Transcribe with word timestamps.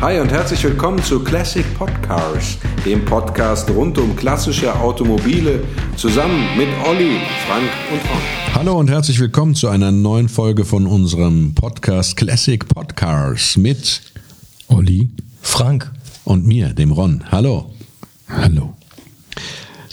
Hi 0.00 0.18
und 0.20 0.30
herzlich 0.30 0.62
willkommen 0.64 1.02
zu 1.02 1.20
Classic 1.24 1.64
Podcars, 1.78 2.58
dem 2.84 3.04
Podcast 3.04 3.70
rund 3.70 3.96
um 3.96 4.14
klassische 4.14 4.74
Automobile, 4.78 5.62
zusammen 5.96 6.44
mit 6.58 6.68
Olli, 6.86 7.18
Frank 7.46 7.70
und 7.90 8.00
Ron. 8.10 8.54
Hallo 8.54 8.78
und 8.78 8.90
herzlich 8.90 9.18
willkommen 9.18 9.54
zu 9.54 9.68
einer 9.68 9.92
neuen 9.92 10.28
Folge 10.28 10.64
von 10.64 10.86
unserem 10.86 11.54
Podcast 11.54 12.16
Classic 12.16 12.66
Podcars 12.68 13.56
mit 13.56 14.02
Olli 14.68 15.08
Frank. 15.40 15.90
und 16.24 16.46
mir, 16.46 16.74
dem 16.74 16.92
Ron. 16.92 17.24
Hallo. 17.30 17.72
Hallo. 18.28 18.74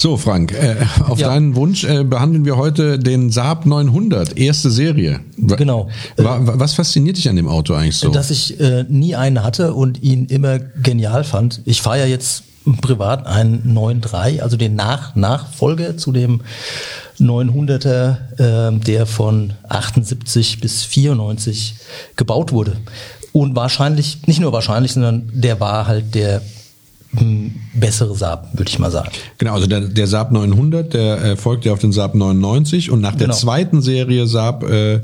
So, 0.01 0.17
Frank, 0.17 0.51
äh, 0.51 0.77
auf 1.07 1.19
Ja. 1.19 1.27
deinen 1.27 1.55
Wunsch 1.55 1.83
äh, 1.83 2.03
behandeln 2.03 2.43
wir 2.43 2.57
heute 2.57 2.97
den 2.97 3.29
Saab 3.29 3.67
900, 3.67 4.35
erste 4.35 4.71
Serie. 4.71 5.19
Genau. 5.37 5.89
Wa 6.17 6.39
wa- 6.43 6.53
was 6.55 6.73
fasziniert 6.73 7.17
dich 7.17 7.29
an 7.29 7.35
dem 7.35 7.47
Auto 7.47 7.75
eigentlich 7.75 7.97
so? 7.97 8.09
Dass 8.09 8.31
ich 8.31 8.59
äh, 8.59 8.83
nie 8.89 9.15
einen 9.15 9.43
hatte 9.43 9.75
und 9.75 10.01
ihn 10.01 10.25
immer 10.25 10.57
genial 10.57 11.23
fand. 11.23 11.61
Ich 11.65 11.83
fahre 11.83 11.99
ja 11.99 12.05
jetzt 12.07 12.41
privat 12.81 13.27
einen 13.27 13.77
9.3, 13.77 14.41
also 14.41 14.57
den 14.57 14.75
Nach 14.75 15.15
Nachfolger 15.15 15.97
zu 15.97 16.11
dem 16.11 16.41
900er, 17.19 18.71
äh, 18.71 18.79
der 18.79 19.05
von 19.05 19.53
78 19.69 20.61
bis 20.61 20.83
94 20.83 21.75
gebaut 22.15 22.51
wurde. 22.51 22.77
Und 23.33 23.55
wahrscheinlich, 23.55 24.25
nicht 24.25 24.39
nur 24.39 24.51
wahrscheinlich, 24.51 24.93
sondern 24.93 25.29
der 25.31 25.59
war 25.59 25.85
halt 25.85 26.15
der 26.15 26.41
bessere 27.73 28.15
Saab, 28.15 28.57
würde 28.57 28.69
ich 28.69 28.79
mal 28.79 28.89
sagen. 28.91 29.09
Genau, 29.37 29.53
also 29.53 29.67
der, 29.67 29.81
der 29.81 30.07
Saab 30.07 30.31
900, 30.31 30.93
der 30.93 31.21
äh, 31.23 31.35
folgt 31.35 31.65
ja 31.65 31.73
auf 31.73 31.79
den 31.79 31.91
Saab 31.91 32.15
99 32.15 32.89
und 32.89 33.01
nach 33.01 33.15
der 33.15 33.27
Genau. 33.27 33.37
zweiten 33.37 33.81
Serie 33.81 34.27
Saab 34.27 34.63
äh, 34.63 35.01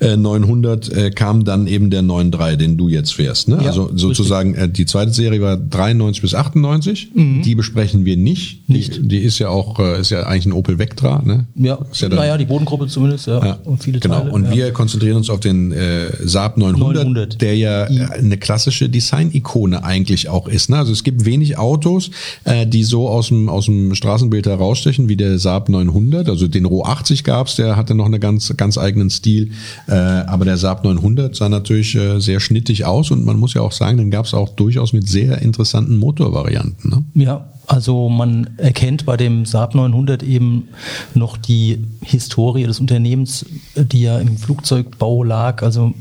äh, 0.00 0.16
900 0.16 0.92
äh, 0.92 1.10
kam 1.10 1.44
dann 1.44 1.66
eben 1.66 1.90
der 1.90 2.02
93, 2.02 2.58
den 2.58 2.76
du 2.76 2.88
jetzt 2.88 3.14
fährst. 3.14 3.48
Ne? 3.48 3.58
Ja, 3.60 3.68
also 3.70 3.90
sozusagen 3.94 4.54
äh, 4.54 4.68
die 4.68 4.86
zweite 4.86 5.12
Serie 5.12 5.40
war 5.40 5.56
93 5.56 6.22
bis 6.22 6.34
98. 6.34 7.10
Die 7.14 7.54
besprechen 7.54 8.04
wir 8.04 8.16
nicht. 8.16 8.57
Nicht. 8.68 8.96
Die, 8.96 9.08
die 9.08 9.18
ist 9.18 9.38
ja 9.38 9.48
auch 9.48 9.78
ist 9.78 10.10
ja 10.10 10.24
eigentlich 10.24 10.44
ein 10.46 10.52
Opel 10.52 10.78
Vectra. 10.78 11.22
Ne? 11.24 11.46
Ja, 11.54 11.78
ist 11.90 12.02
ja 12.02 12.08
naja, 12.10 12.36
die 12.36 12.44
Bodengruppe 12.44 12.86
zumindest, 12.86 13.26
ja, 13.26 13.44
ja, 13.44 13.58
und 13.64 13.82
viele 13.82 13.98
genau. 13.98 14.20
Teile. 14.20 14.32
Und 14.32 14.44
ja. 14.44 14.52
wir 14.52 14.72
konzentrieren 14.72 15.16
uns 15.16 15.30
auf 15.30 15.40
den 15.40 15.72
äh, 15.72 16.10
Saab 16.22 16.58
900, 16.58 17.04
900. 17.04 17.40
der 17.40 17.56
ja 17.56 17.86
äh, 17.86 18.18
eine 18.18 18.36
klassische 18.36 18.90
Design-Ikone 18.90 19.82
eigentlich 19.82 20.28
auch 20.28 20.48
ist. 20.48 20.68
Ne? 20.68 20.76
Also 20.76 20.92
es 20.92 21.02
gibt 21.02 21.24
wenig 21.24 21.56
Autos, 21.56 22.10
äh, 22.44 22.66
die 22.66 22.84
so 22.84 23.08
aus 23.08 23.28
dem 23.28 23.48
aus 23.48 23.64
dem 23.64 23.94
Straßenbild 23.94 24.46
herausstechen 24.46 25.08
wie 25.08 25.16
der 25.16 25.38
Saab 25.38 25.70
900. 25.70 26.28
Also 26.28 26.46
den 26.46 26.66
Ro 26.66 26.84
80 26.84 27.24
gab's, 27.24 27.56
der 27.56 27.76
hatte 27.76 27.94
noch 27.94 28.06
einen 28.06 28.20
ganz 28.20 28.54
ganz 28.56 28.76
eigenen 28.76 29.08
Stil. 29.08 29.52
Äh, 29.86 29.94
aber 29.94 30.44
der 30.44 30.58
Saab 30.58 30.84
900 30.84 31.34
sah 31.34 31.48
natürlich 31.48 31.94
äh, 31.94 32.20
sehr 32.20 32.40
schnittig 32.40 32.84
aus 32.84 33.10
und 33.10 33.24
man 33.24 33.38
muss 33.38 33.54
ja 33.54 33.62
auch 33.62 33.72
sagen, 33.72 33.96
den 33.96 34.10
gab's 34.10 34.34
auch 34.34 34.50
durchaus 34.50 34.92
mit 34.92 35.08
sehr 35.08 35.40
interessanten 35.40 35.96
Motorvarianten. 35.96 36.90
Ne? 36.90 37.04
Ja, 37.14 37.50
also 37.68 38.08
man 38.08 38.48
erkennt 38.56 39.04
bei 39.04 39.18
dem 39.18 39.44
Saab 39.44 39.74
900 39.74 40.22
eben 40.22 40.68
noch 41.14 41.36
die 41.36 41.84
Historie 42.02 42.64
des 42.64 42.80
Unternehmens, 42.80 43.44
die 43.76 44.02
ja 44.02 44.18
im 44.18 44.38
Flugzeugbau 44.38 45.22
lag. 45.22 45.62
Also 45.62 45.92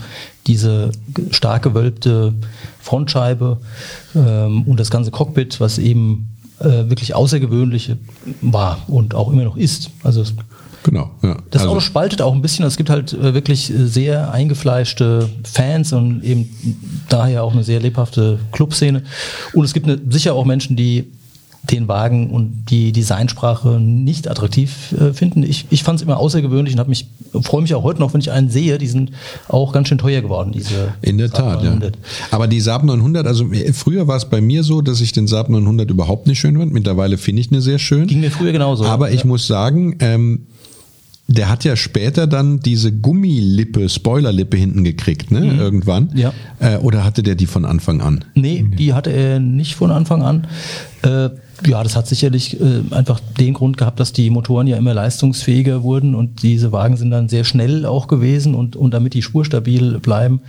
diese 0.48 0.92
stark 1.32 1.64
gewölbte 1.64 2.34
Frontscheibe 2.80 3.58
ähm, 4.16 4.64
und 4.64 4.80
das 4.80 4.90
ganze 4.90 5.12
Cockpit, 5.12 5.60
was 5.60 5.78
eben 5.78 6.30
äh, 6.60 6.90
wirklich 6.90 7.14
außergewöhnlich 7.14 7.92
war 8.42 8.80
und 8.88 9.14
auch 9.14 9.30
immer 9.30 9.44
noch 9.44 9.58
ist. 9.58 9.92
Also 10.04 10.24
Genau. 10.84 11.12
Ja. 11.22 11.36
das 11.52 11.64
also, 11.64 11.74
Auto 11.74 11.82
spaltet 11.82 12.22
auch 12.22 12.34
ein 12.34 12.42
bisschen. 12.42 12.64
Es 12.64 12.78
gibt 12.78 12.90
halt 12.90 13.12
äh, 13.12 13.34
wirklich 13.34 13.70
äh, 13.70 13.88
sehr 13.88 14.32
eingefleischte 14.32 15.28
Fans 15.44 15.92
und 15.92 16.24
eben 16.24 16.48
daher 17.10 17.44
auch 17.44 17.52
eine 17.52 17.64
sehr 17.64 17.82
lebhafte 17.82 18.40
Clubszene. 18.54 19.04
Und 19.54 19.66
es 19.66 19.74
gibt 19.74 19.86
eine, 19.86 20.00
sicher 20.10 20.34
auch 20.34 20.46
Menschen, 20.46 20.78
die 20.78 21.12
den 21.72 21.88
Wagen 21.88 22.30
und 22.30 22.66
die 22.70 22.92
Designsprache 22.92 23.80
nicht 23.80 24.30
attraktiv 24.30 24.94
äh, 25.00 25.14
finden. 25.14 25.44
Ich, 25.44 25.66
ich 25.70 25.84
fand 25.84 26.00
es 26.00 26.04
immer 26.04 26.18
außergewöhnlich 26.18 26.74
und 26.76 26.80
habe 26.80 26.90
mich 26.90 27.08
freue 27.42 27.62
mich 27.62 27.74
auch 27.76 27.84
heute 27.84 28.00
noch, 28.00 28.14
wenn 28.14 28.22
ich 28.22 28.32
einen 28.32 28.50
sehe. 28.50 28.78
Die 28.78 28.88
sind 28.88 29.12
auch 29.48 29.74
ganz 29.74 29.90
schön 29.90 29.98
teuer 29.98 30.22
geworden. 30.22 30.52
Diese 30.54 30.94
In 31.02 31.18
der 31.18 31.28
Saab 31.30 31.38
Tat, 31.38 31.64
ja. 31.64 31.70
900. 31.70 31.98
Aber 32.32 32.48
die 32.48 32.60
Saab 32.62 32.84
900, 32.84 33.28
also 33.28 33.52
äh, 33.52 33.74
früher 33.74 34.08
war 34.08 34.18
es 34.18 34.26
bei 34.26 34.42
mir 34.42 34.64
so, 34.64 34.82
dass 34.82 35.02
ich 35.02 35.12
den 35.12 35.28
Saab 35.28 35.50
900 35.50 35.90
überhaupt 35.90 36.28
nicht 36.28 36.40
schön 36.40 36.58
fand. 36.58 36.74
Mittlerweile 36.74 37.18
finde 37.18 37.42
ich 37.42 37.52
ihn 37.52 37.62
sehr 37.62 37.80
schön. 37.80 38.08
Ging 38.08 38.22
mir 38.22 38.32
früher 38.32 38.52
genauso. 38.52 38.86
Aber 38.86 39.12
ich 39.12 39.22
Ja. 39.22 39.28
muss 39.28 39.48
sagen, 39.48 39.98
ähm, 40.00 40.48
der 41.30 41.50
hat 41.50 41.66
ja 41.66 41.76
später 41.76 42.26
dann 42.26 42.62
diese 42.62 42.94
Gummilippe, 42.94 43.90
Spoilerlippe 43.90 44.56
hinten 44.56 44.86
gekriegt, 44.86 45.30
ne? 45.30 45.54
Irgendwann. 45.58 46.10
Mhm. 46.14 46.18
Ja. 46.18 46.34
Äh, 46.60 46.78
oder 46.78 47.04
hatte 47.04 47.22
der 47.22 47.36
die 47.36 47.48
von 47.48 47.66
Anfang 47.66 48.00
an? 48.00 48.24
Nee, 48.34 48.64
die 48.78 48.94
hatte 48.94 49.10
er 49.12 49.40
nicht 49.42 49.76
von 49.76 49.92
Anfang 49.92 50.22
an. 50.24 50.48
Äh, 51.02 51.30
ja, 51.66 51.82
das 51.84 51.96
hat 51.96 52.08
sicherlich 52.08 52.60
äh, 52.60 52.82
einfach 52.92 53.20
den 53.40 53.54
Grund 53.54 53.78
gehabt, 53.78 54.00
dass 54.00 54.14
die 54.14 54.30
Motoren 54.30 54.68
ja 54.68 54.78
immer 54.78 54.94
leistungsfähiger 54.94 55.82
wurden 55.84 56.14
und 56.16 56.44
diese 56.44 56.72
Wagen 56.72 56.98
sind 56.98 57.10
dann 57.12 57.30
sehr 57.30 57.44
schnell 57.44 57.86
auch 57.86 58.08
gewesen 58.08 58.54
und, 58.56 58.76
und 58.76 58.94
damit 58.94 59.14
die 59.14 59.22
spurstabil 59.22 60.00
bleiben, 60.00 60.42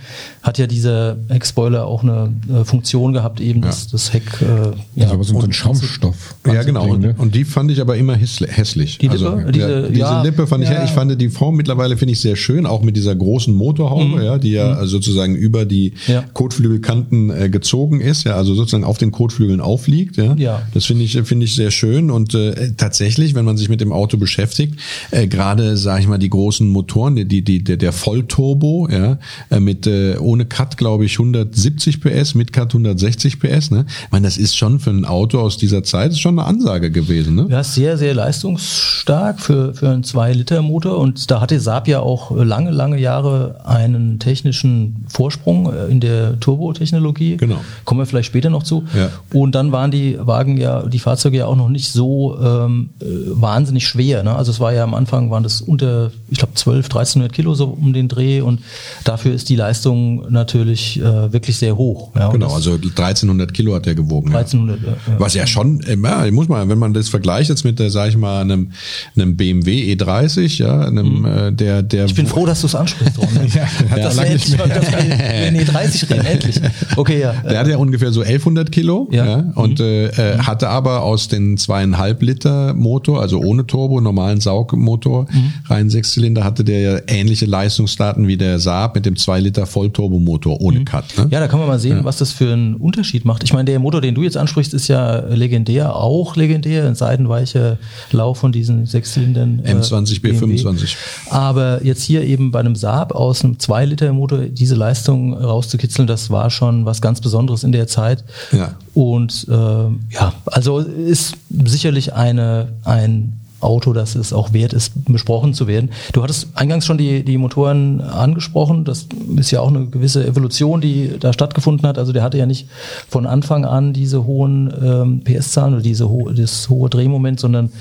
hat 0.43 0.57
ja 0.57 0.67
dieser 0.67 1.17
Heckspoiler 1.29 1.85
auch 1.87 2.03
eine 2.03 2.31
äh, 2.53 2.63
Funktion 2.63 3.13
gehabt, 3.13 3.39
eben 3.41 3.61
das, 3.61 3.87
das 3.87 4.13
Heck. 4.13 4.23
Äh, 4.41 4.45
Das 4.45 4.75
ja, 4.95 5.05
ist 5.05 5.11
aber 5.11 5.23
so 5.23 5.39
ein 5.39 5.51
Schaumstoff. 5.53 6.35
Ja, 6.45 6.63
genau. 6.63 6.87
Und, 6.87 6.99
Ne? 7.01 7.15
und 7.17 7.33
die 7.33 7.45
fand 7.45 7.71
ich 7.71 7.81
aber 7.81 7.95
immer 7.97 8.13
hässli- 8.15 8.47
hässlich. 8.49 8.97
Die 8.97 9.07
Lippe? 9.07 9.29
Also, 9.31 9.51
Diese- 9.51 9.69
ja, 9.69 9.87
diese 9.87 9.99
ja, 9.99 10.21
Lippe 10.21 10.47
fand 10.47 10.63
ich, 10.63 10.69
ja. 10.69 10.83
ich 10.83 10.91
fand 10.91 11.19
die 11.19 11.29
Form 11.29 11.55
mittlerweile 11.55 11.97
finde 11.97 12.11
ich 12.13 12.19
sehr 12.19 12.35
schön, 12.35 12.65
auch 12.65 12.81
mit 12.83 12.95
dieser 12.97 13.15
großen 13.15 13.53
Motorhaube, 13.53 14.23
ja, 14.23 14.37
die 14.37 14.51
ja 14.51 14.73
also 14.73 14.91
sozusagen 14.97 15.35
über 15.35 15.65
die 15.65 15.91
Mhm. 16.07 16.13
Ja. 16.13 16.23
Kotflügelkanten 16.33 17.29
äh, 17.29 17.49
gezogen 17.49 18.01
ist, 18.01 18.25
ja, 18.25 18.35
also 18.35 18.53
sozusagen 18.53 18.83
auf 18.83 18.97
den 18.97 19.11
Kotflügeln 19.11 19.61
aufliegt, 19.61 20.17
ja. 20.17 20.33
Ja. 20.35 20.61
Das 20.73 20.85
finde 20.85 20.98
ich, 21.03 21.19
finde 21.23 21.45
ich 21.45 21.55
sehr 21.55 21.71
schön 21.71 22.11
und 22.11 22.33
äh, 22.33 22.73
tatsächlich, 22.75 23.35
wenn 23.35 23.45
man 23.45 23.57
sich 23.57 23.69
mit 23.69 23.81
dem 23.81 23.91
Auto 23.91 24.17
beschäftigt, 24.17 24.79
äh, 25.11 25.27
gerade, 25.27 25.77
sage 25.77 26.01
ich 26.01 26.07
mal, 26.07 26.17
die 26.17 26.29
großen 26.29 26.67
Motoren, 26.67 27.15
die, 27.15 27.25
die, 27.25 27.43
die, 27.43 27.63
der, 27.63 27.77
der 27.77 27.93
Vollturbo, 27.93 28.87
ja, 28.91 29.19
äh, 29.49 29.59
mit 29.59 29.87
äh, 29.87 30.17
ohne 30.17 30.45
Cut, 30.45 30.77
glaube 30.77 31.05
ich, 31.05 31.13
170 31.13 32.01
PS, 32.01 32.35
mit 32.35 32.53
Cut 32.53 32.69
160 32.69 33.39
PS, 33.39 33.71
ne? 33.71 33.85
Ich 34.05 34.11
meine, 34.11 34.25
das 34.25 34.37
ist 34.37 34.57
schon 34.57 34.79
für 34.79 34.89
ein 34.89 35.05
Auto 35.05 35.39
aus 35.39 35.57
dieser 35.57 35.83
Zeit 35.83 36.11
ist 36.11 36.19
schon 36.19 36.39
eine 36.39 36.47
Ansage 36.47 36.91
gewesen, 36.91 37.35
ne? 37.35 37.47
Ja, 37.49 37.63
sehr, 37.63 37.97
sehr 37.97 38.13
leistungsstark 38.13 39.39
für, 39.39 39.73
für 39.73 39.89
einen 39.89 40.03
2-Liter-Motor 40.03 40.97
und 40.97 41.29
da 41.31 41.41
hatte 41.41 41.59
Saab 41.59 41.87
ja 41.87 41.99
auch 41.99 42.31
lange, 42.35 42.71
lange 42.71 42.99
Jahre 42.99 43.61
einen 43.65 44.19
technischen 44.19 45.05
Vorsprung 45.07 45.71
äh, 45.71 45.85
in 45.87 45.99
der 45.99 46.39
Turbotechnologie. 46.39 47.37
Genau. 47.37 47.61
Kommen 47.85 48.01
wir 48.01 48.05
vielleicht 48.05 48.27
später 48.27 48.49
noch 48.49 48.63
zu. 48.63 48.85
Ja. 48.95 49.09
Und 49.33 49.55
dann 49.55 49.71
waren 49.71 49.91
die 49.91 50.17
Wagen 50.19 50.57
ja, 50.57 50.88
die 50.89 50.99
Fahrzeuge 50.99 51.37
ja 51.37 51.45
auch 51.45 51.55
noch 51.55 51.69
nicht 51.69 51.91
so 51.91 52.37
ähm, 52.41 52.89
äh, 53.01 53.05
wahnsinnig 53.29 53.87
schwer. 53.87 54.23
Ne? 54.23 54.35
Also 54.35 54.51
es 54.51 54.59
war 54.59 54.73
ja 54.73 54.83
am 54.83 54.93
Anfang 54.93 55.29
waren 55.31 55.43
das 55.43 55.61
unter, 55.61 56.11
ich 56.29 56.37
glaube 56.39 56.53
12, 56.55 56.85
1300 56.87 57.31
Kilo 57.33 57.53
so 57.55 57.65
um 57.67 57.93
den 57.93 58.07
Dreh 58.07 58.41
und 58.41 58.59
dafür 59.03 59.33
ist 59.33 59.49
die 59.49 59.55
Leistung 59.55 60.25
natürlich 60.31 60.99
äh, 60.99 61.31
wirklich 61.31 61.57
sehr 61.57 61.77
hoch. 61.77 62.11
Ja? 62.15 62.27
Und 62.27 62.33
Genau, 62.33 62.47
das- 62.47 62.55
also 62.55 62.71
1300 62.73 63.53
Kilo 63.53 63.73
hat 63.75 63.85
der 63.85 63.95
gewogen. 63.95 64.31
ja. 64.31 64.37
1300, 64.39 64.81
ja, 64.81 64.87
ja. 64.89 64.95
Was 65.19 65.33
ja 65.33 65.47
schon, 65.47 65.81
ja, 65.87 66.31
muss 66.31 66.47
man, 66.47 66.67
wenn 66.69 66.79
man 66.79 66.93
das 66.93 67.09
vergleicht 67.09 67.49
jetzt 67.49 67.63
mit 67.63 67.79
der, 67.79 67.89
sag 67.89 68.09
ich 68.09 68.17
mal, 68.17 68.41
einem, 68.41 68.71
einem 69.15 69.37
BMW 69.37 69.93
E30, 69.93 70.59
ja, 70.59 70.81
einem, 70.81 71.25
äh, 71.25 71.51
der, 71.51 71.83
der. 71.83 72.03
Mhm. 72.03 72.07
Ich 72.09 72.15
bin 72.15 72.27
froh, 72.27 72.45
dass 72.45 72.61
du 72.61 72.67
es 72.67 72.75
ansprichst. 72.75 73.17
Ja, 73.53 73.63
hat 73.89 73.97
er 73.97 74.03
das 74.03 74.15
lange 74.15 74.33
nicht 74.33 74.45
endlich 74.53 74.57
mal, 74.59 74.69
dass 74.69 74.91
wir 74.91 75.51
nee, 75.51 75.63
30 75.63 76.09
reden, 76.09 76.25
endlich. 76.25 76.55
Okay, 76.95 77.19
ja. 77.21 77.33
Der 77.33 77.59
hat 77.59 77.67
ja 77.67 77.77
ungefähr 77.77 78.11
so 78.11 78.21
1100 78.21 78.71
Kilo 78.71 79.07
ja. 79.11 79.25
Ja. 79.25 79.37
Mhm. 79.37 79.51
und 79.53 79.79
äh, 79.79 80.07
äh, 80.07 80.37
hatte 80.39 80.69
aber 80.69 80.78
aus 80.87 81.27
den 81.27 81.57
zweieinhalb 81.57 82.21
Liter 82.21 82.73
Motor, 82.73 83.21
also 83.21 83.39
ohne 83.39 83.65
Turbo, 83.67 84.01
normalen 84.01 84.39
Saugmotor, 84.39 85.25
Mhm. 85.31 85.53
rein 85.65 85.89
Sechszylinder, 85.89 86.43
hatte 86.43 86.63
der 86.63 86.79
ja 86.81 86.99
ähnliche 87.07 87.45
Leistungsdaten 87.45 88.27
wie 88.27 88.37
der 88.37 88.59
Saab 88.59 88.95
mit 88.95 89.05
dem 89.05 89.15
2 89.15 89.39
Liter 89.41 89.65
Vollturbomotor 89.65 90.61
ohne 90.61 90.83
Cut. 90.85 91.05
Ne? 91.17 91.25
Mhm. 91.25 91.31
Ja, 91.31 91.39
da 91.39 91.47
kann 91.47 91.59
man 91.59 91.67
mal 91.67 91.79
sehen, 91.79 92.03
was 92.03 92.17
das 92.17 92.31
für 92.31 92.53
einen 92.53 92.75
Unterschied 92.75 93.25
macht. 93.25 93.43
Ich 93.43 93.53
meine, 93.53 93.65
der 93.65 93.79
Motor, 93.79 94.01
den 94.01 94.15
du 94.15 94.23
jetzt 94.23 94.37
ansprichst, 94.37 94.73
ist 94.73 94.87
ja 94.87 95.19
legendär, 95.27 95.95
auch 95.95 96.35
legendär, 96.35 96.87
ein 96.87 96.95
seidenweicher 96.95 97.77
Lauf 98.11 98.37
von 98.39 98.51
diesen 98.51 98.85
Sechszylindern. 98.85 99.61
äh, 99.63 99.73
M20 99.73 100.21
BMW. 100.21 100.55
B25. 100.55 100.95
Aber 101.29 101.83
jetzt 101.83 102.03
hier 102.03 102.23
eben 102.23 102.51
bei 102.51 102.59
einem 102.59 102.75
Saab 102.75 103.13
aus 103.13 103.43
einem 103.43 103.55
2-Liter-Motor 103.57 104.39
diese 104.49 104.75
Leistung 104.75 105.33
rauszukitzeln, 105.33 106.07
das 106.07 106.29
war 106.29 106.49
schon 106.49 106.85
was 106.85 107.01
ganz 107.01 107.21
Besonderes 107.21 107.63
in 107.63 107.71
der 107.71 107.87
Zeit. 107.87 108.23
Ja. 108.51 108.75
Und 108.93 109.47
äh, 109.49 109.53
ja, 109.53 110.33
also 110.45 110.68
ist 110.77 111.35
sicherlich 111.49 112.13
eine, 112.13 112.73
ein 112.83 113.39
Auto, 113.61 113.93
dass 113.93 114.15
es 114.15 114.33
auch 114.33 114.53
wert 114.53 114.73
ist, 114.73 114.91
besprochen 115.05 115.53
zu 115.53 115.67
werden. 115.67 115.89
Du 116.13 116.23
hattest 116.23 116.47
eingangs 116.55 116.85
schon 116.85 116.97
die, 116.97 117.23
die 117.23 117.37
Motoren 117.37 118.01
angesprochen. 118.01 118.85
Das 118.85 119.07
ist 119.37 119.51
ja 119.51 119.61
auch 119.61 119.67
eine 119.69 119.85
gewisse 119.87 120.25
Evolution, 120.25 120.81
die 120.81 121.11
da 121.19 121.33
stattgefunden 121.33 121.87
hat. 121.87 121.97
Also 121.97 122.11
der 122.13 122.23
hatte 122.23 122.37
ja 122.37 122.45
nicht 122.45 122.67
von 123.09 123.25
Anfang 123.25 123.65
an 123.65 123.93
diese 123.93 124.25
hohen 124.25 124.73
ähm, 124.83 125.21
PS-Zahlen 125.23 125.73
oder 125.73 125.83
diese 125.83 126.09
ho 126.09 126.29
das 126.29 126.69
hohe 126.69 126.89
Drehmoment, 126.89 127.39
sondern 127.39 127.71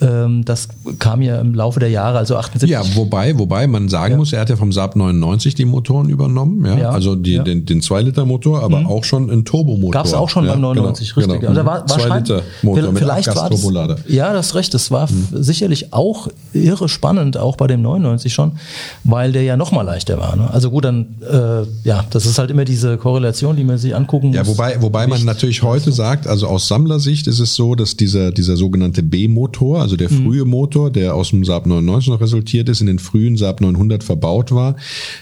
ähm, 0.00 0.44
das 0.44 0.68
kam 0.98 1.22
ja 1.22 1.40
im 1.40 1.54
Laufe 1.54 1.80
der 1.80 1.90
Jahre, 1.90 2.18
also 2.18 2.36
78. 2.36 2.68
Ja, 2.70 2.82
wobei, 2.94 3.38
wobei 3.38 3.66
man 3.66 3.88
sagen 3.88 4.12
Ja. 4.12 4.18
muss, 4.18 4.32
er 4.32 4.40
hat 4.40 4.50
ja 4.50 4.56
vom 4.56 4.72
Saab 4.72 4.96
99 4.96 5.54
die 5.54 5.64
Motoren 5.64 6.08
übernommen, 6.08 6.64
ja, 6.64 6.78
Ja, 6.78 6.90
also 6.90 7.16
die, 7.16 7.34
ja. 7.34 7.42
den, 7.42 7.64
den 7.66 7.80
2-Liter-Motor, 7.80 8.62
aber 8.62 8.86
auch 8.86 9.04
schon 9.04 9.30
einen 9.30 9.44
Turbomotor. 9.44 9.90
Gab 9.92 10.06
es 10.06 10.14
auch 10.14 10.28
schon 10.28 10.46
beim 10.46 10.60
99, 10.60 11.14
genau, 11.14 11.26
richtig. 11.26 11.40
Genau. 11.40 11.50
Also 11.50 11.60
da 11.62 11.66
war, 11.66 11.88
wahrscheinlich- 11.88 12.30
2-Liter-Motor 12.30 12.92
mit 12.92 12.98
vielleicht 13.02 13.34
war 13.34 13.50
das. 13.50 14.00
Ja, 14.08 14.32
das 14.32 14.46
ist 14.48 14.54
recht. 14.54 14.74
Das 14.74 14.90
war 14.90 15.08
sicherlich 15.32 15.92
auch 15.92 16.28
irre 16.52 16.88
spannend, 16.88 17.36
auch 17.36 17.56
bei 17.56 17.66
dem 17.66 17.82
99 17.82 18.32
schon, 18.32 18.52
weil 19.04 19.32
der 19.32 19.42
ja 19.42 19.56
noch 19.56 19.72
mal 19.72 19.82
leichter 19.82 20.18
war. 20.18 20.36
Ne? 20.36 20.50
Also 20.50 20.70
gut, 20.70 20.84
dann, 20.84 21.16
äh, 21.22 21.66
ja, 21.88 22.04
das 22.10 22.26
ist 22.26 22.38
halt 22.38 22.50
immer 22.50 22.64
diese 22.64 22.96
Korrelation, 22.96 23.56
die 23.56 23.64
man 23.64 23.78
sich 23.78 23.94
angucken 23.94 24.32
Ja, 24.32 24.40
muss. 24.40 24.48
wobei, 24.48 24.80
wobei 24.80 25.06
man 25.06 25.24
natürlich 25.24 25.62
heute 25.62 25.92
sagt, 25.92 26.26
also 26.26 26.46
aus 26.46 26.68
Sammlersicht 26.68 27.26
ist 27.26 27.38
es 27.40 27.54
so, 27.54 27.74
dass 27.74 27.96
dieser, 27.96 28.32
dieser 28.32 28.56
sogenannte 28.56 29.02
B-Motor, 29.02 29.80
also 29.80 29.96
der 29.96 30.08
frühe 30.08 30.44
Motor, 30.44 30.90
der 30.90 31.14
aus 31.14 31.30
dem 31.30 31.44
Saab 31.44 31.66
99 31.66 32.08
noch 32.10 32.20
resultiert 32.20 32.68
ist, 32.68 32.80
in 32.80 32.86
den 32.86 32.98
frühen 32.98 33.36
Saab 33.36 33.60
900 33.60 34.02
verbaut 34.02 34.52
war, 34.52 34.76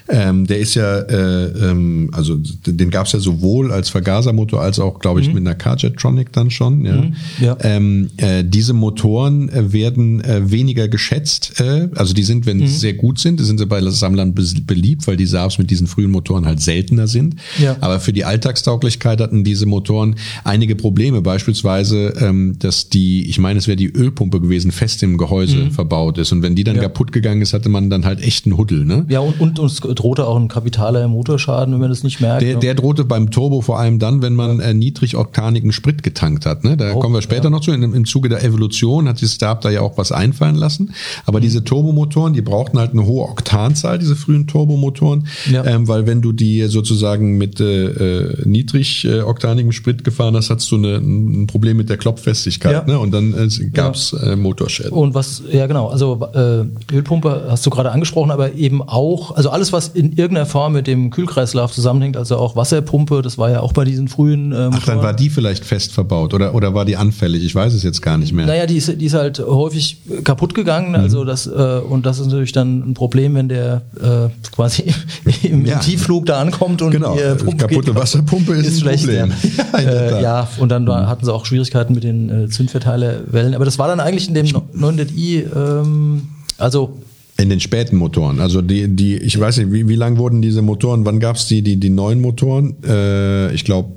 ähm, 0.09 0.47
der 0.47 0.59
ist 0.59 0.75
ja, 0.75 0.99
äh, 0.99 1.45
ähm, 1.71 2.11
also 2.13 2.37
den 2.67 2.91
gab 2.91 3.07
es 3.07 3.13
ja 3.13 3.21
sowohl 3.21 3.73
als 3.73 3.89
Vergasermotor 3.91 4.61
als 4.61 4.79
auch, 4.79 4.99
glaube 4.99 5.21
ich, 5.21 5.29
mit 5.29 5.39
einer 5.39 5.55
Carjetronic 5.55 6.33
dann 6.33 6.51
schon. 6.51 6.85
Ja. 6.85 7.05
Ja. 7.41 7.57
Ähm, 7.61 8.11
äh, 8.17 8.45
diese 8.45 8.73
Motoren 8.73 9.49
äh, 9.49 9.73
werden 9.85 10.23
äh, 10.25 10.51
weniger 10.51 10.89
geschätzt, 10.89 11.61
äh, 11.61 11.89
also 11.95 12.15
die 12.15 12.23
sind, 12.25 12.47
wenn 12.47 12.59
sie 12.61 12.67
sehr 12.67 12.95
gut 12.95 13.19
sind, 13.19 13.41
sind 13.41 13.59
sie 13.59 13.67
bei 13.67 13.81
Sammlern 13.91 14.35
beliebt, 14.35 15.07
weil 15.07 15.17
die 15.17 15.27
Saabs 15.27 15.59
mit 15.59 15.71
diesen 15.71 15.87
frühen 15.87 16.11
Motoren 16.11 16.47
halt 16.47 16.61
seltener 16.61 17.07
sind. 17.07 17.37
Ja. 17.59 17.77
Aber 17.81 18.01
für 18.01 18.13
die 18.13 18.25
Alltagstauglichkeit 18.25 19.21
hatten 19.21 19.45
diese 19.45 19.67
Motoren 19.67 20.17
einige 20.45 20.75
Probleme. 20.77 21.21
Beispielsweise, 21.23 22.15
ähm, 22.21 22.57
dass 22.59 22.89
die, 22.89 23.29
ich 23.29 23.39
meine, 23.39 23.59
es 23.59 23.67
wäre 23.67 23.77
die 23.77 23.91
Ölpumpe 23.93 24.41
gewesen, 24.41 24.71
fest 24.73 25.03
im 25.03 25.19
Gehäuse 25.19 25.71
verbaut 25.71 26.19
ist. 26.19 26.33
Und 26.33 26.43
wenn 26.43 26.55
die 26.55 26.65
dann 26.65 26.75
Mhm. 26.77 26.83
Ja. 26.83 26.89
kaputt 26.89 27.13
gegangen 27.13 27.41
ist, 27.43 27.53
hatte 27.53 27.69
man 27.69 27.91
dann 27.91 28.05
halt 28.05 28.21
echt 28.23 28.47
einen 28.47 28.57
Huddel. 28.57 28.85
Ne? 28.85 29.07
Ja, 29.09 29.21
und, 29.21 29.39
und 29.41 29.59
uns 29.61 29.81
drohte 29.81 30.27
auch 30.27 30.37
ein 30.37 30.49
kapitaler 30.49 31.07
Motorschaden, 31.09 31.73
wenn 31.75 31.81
man 31.81 31.91
das 31.91 32.03
nicht 32.03 32.21
merkt. 32.21 32.43
Der, 32.43 32.55
ne? 32.55 32.61
der 32.61 32.75
drohte 32.75 33.05
beim 33.05 33.31
Turbo 33.31 33.61
vor 33.61 33.79
allem 33.79 33.99
dann, 33.99 34.23
wenn 34.23 34.35
man 34.35 34.59
äh, 34.61 34.75
niedrigoktanigen 34.75 35.73
Sprit 35.73 36.03
getankt 36.03 36.47
hat. 36.47 36.65
Ne? 36.65 36.77
Da 36.77 36.95
Oh, 36.95 37.01
kommen 37.01 37.15
wir 37.15 37.23
später 37.23 37.45
ja. 37.45 37.51
noch 37.51 37.61
zu. 37.61 37.71
In, 37.73 37.83
Im 37.83 38.05
Zuge 38.05 38.29
der 38.29 38.43
Evolution 38.45 39.09
hat 39.09 39.19
sich 39.19 39.31
Saab 39.31 39.61
da 39.63 39.71
ja 39.75 39.81
auch 39.83 39.99
was 39.99 40.13
einfallen 40.13 40.57
lassen. 40.57 40.95
Aber 41.27 41.39
Mhm. 41.39 41.43
diese 41.43 41.65
Turbomotoren, 41.65 42.33
die 42.33 42.43
brauchten 42.43 42.79
halt 42.79 42.93
eine 42.93 43.05
hohe 43.07 43.29
Oktanzahl, 43.29 43.99
diese 43.99 44.17
frühen 44.17 44.47
Turbomotoren, 44.47 45.27
Ja. 45.51 45.65
ähm, 45.65 45.87
weil 45.89 46.07
wenn 46.07 46.23
du 46.23 46.33
die 46.33 46.63
sozusagen 46.69 47.37
mit 47.39 47.61
äh, 47.61 48.37
niedrig 48.45 49.05
äh, 49.05 49.21
oktanigem 49.21 49.73
Sprit 49.73 50.05
gefahren 50.05 50.37
hast, 50.37 50.51
hattest 50.51 50.71
du 50.71 50.77
eine, 50.77 50.97
ein 50.97 51.47
Problem 51.47 51.77
mit 51.77 51.89
der 51.91 51.97
Klopffestigkeit. 51.97 52.73
Ja. 52.73 52.85
Ne? 52.87 52.99
Und 52.99 53.13
dann 53.13 53.35
äh, 53.35 53.49
gab's 53.73 54.13
äh, 54.13 54.37
Motorschäden. 54.37 54.93
Und 54.93 55.15
was, 55.15 55.43
ja 55.51 55.67
genau, 55.67 55.89
also 55.89 56.21
äh, 56.35 56.95
Ölpumpe 56.95 57.47
hast 57.51 57.65
du 57.67 57.71
gerade 57.71 57.91
angesprochen, 57.93 58.31
aber 58.31 58.55
eben 58.55 58.83
auch, 58.83 59.35
also 59.37 59.51
alles, 59.51 59.73
was 59.73 59.89
in 59.89 60.13
irgendeiner 60.13 60.47
Form 60.47 60.73
mit 60.73 60.87
dem 60.87 61.11
Kühlkreislauf 61.11 61.73
zusammenhängt, 61.73 62.17
also 62.17 62.37
auch 62.37 62.57
Wasserpumpe, 62.57 63.23
das 63.23 63.39
war 63.39 63.51
ja 63.51 63.61
auch 63.61 63.73
bei 63.73 63.85
diesen 63.85 64.09
frühen 64.09 64.53
äh, 64.53 64.71
Ach, 64.73 64.85
dann 64.87 64.99
war 65.03 65.13
die 65.15 65.31
vielleicht 65.31 65.65
fest 65.65 65.93
verbaut 65.93 66.35
oder, 66.35 66.55
oder 66.55 66.75
war 66.75 66.85
die 66.85 66.97
anfällig? 66.97 67.45
Ich 67.45 67.55
weiß 67.55 67.75
es 67.75 67.83
jetzt 67.83 68.03
gar 68.03 68.19
nicht 68.19 68.33
mehr. 68.33 68.47
Naja, 68.47 68.67
die 68.67 68.77
ist, 68.77 69.01
die 69.01 69.05
ist 69.07 69.15
halt 69.15 69.39
häufig 69.65 69.99
kaputt 70.25 70.55
gegangen, 70.55 70.91
Mhm. 70.91 70.95
also 70.97 71.25
das, 71.25 71.47
äh, 71.47 71.51
und 71.89 72.07
das 72.07 72.19
ist 72.19 72.27
natürlich 72.27 72.53
dann 72.53 72.91
ein 72.91 72.95
Problem, 72.95 73.35
wenn 73.35 73.49
der 73.49 73.83
äh, 74.01 74.29
quasi 74.53 74.85
im, 75.43 75.65
Ja. 75.67 75.79
Tiefflug 75.79 76.27
da 76.27 76.41
ankommt 76.41 76.83
und 76.83 76.91
Genau, 76.93 77.15
die 77.15 77.21
äh, 77.21 77.37
kaputte 77.57 77.93
geht- 77.93 77.95
Wasserpumpe 77.95 78.53
ist 78.55 78.67
ein 78.69 78.81
schlecht. 78.81 79.05
Problem. 79.05 79.33
Ja, 79.73 79.81
Ja, 79.81 79.91
äh, 80.19 80.23
ja 80.23 80.49
und 80.59 80.69
dann 80.71 80.87
war, 80.87 81.09
hatten 81.09 81.25
sie 81.25 81.33
auch 81.33 81.47
Schwierigkeiten 81.47 81.95
mit 81.95 82.05
den 82.05 82.45
äh, 82.45 82.49
Zündverteilerwellen, 82.49 83.55
aber 83.55 83.65
das 83.65 83.79
war 83.79 83.89
dann 83.89 84.01
eigentlich 84.01 84.29
in 84.29 84.35
dem 84.35 84.47
900i, 84.47 85.45
ähm, 85.57 86.23
also 86.59 86.99
In 87.37 87.49
den 87.51 87.61
späten 87.61 87.97
Motoren. 87.97 88.41
Also 88.41 88.63
die, 88.63 88.89
die, 88.95 89.17
ich 89.17 89.39
weiß 89.39 89.57
nicht, 89.59 89.73
wie, 89.73 89.89
wie 89.89 89.97
lang 89.97 90.19
wurden 90.19 90.41
diese 90.43 90.63
Motoren, 90.63 91.05
wann 91.05 91.19
gab's 91.21 91.47
die, 91.47 91.63
die, 91.63 91.77
die 91.79 91.91
neuen 91.91 92.21
Motoren? 92.21 92.77
Äh, 92.87 93.53
ich 93.55 93.65
glaube 93.65 93.89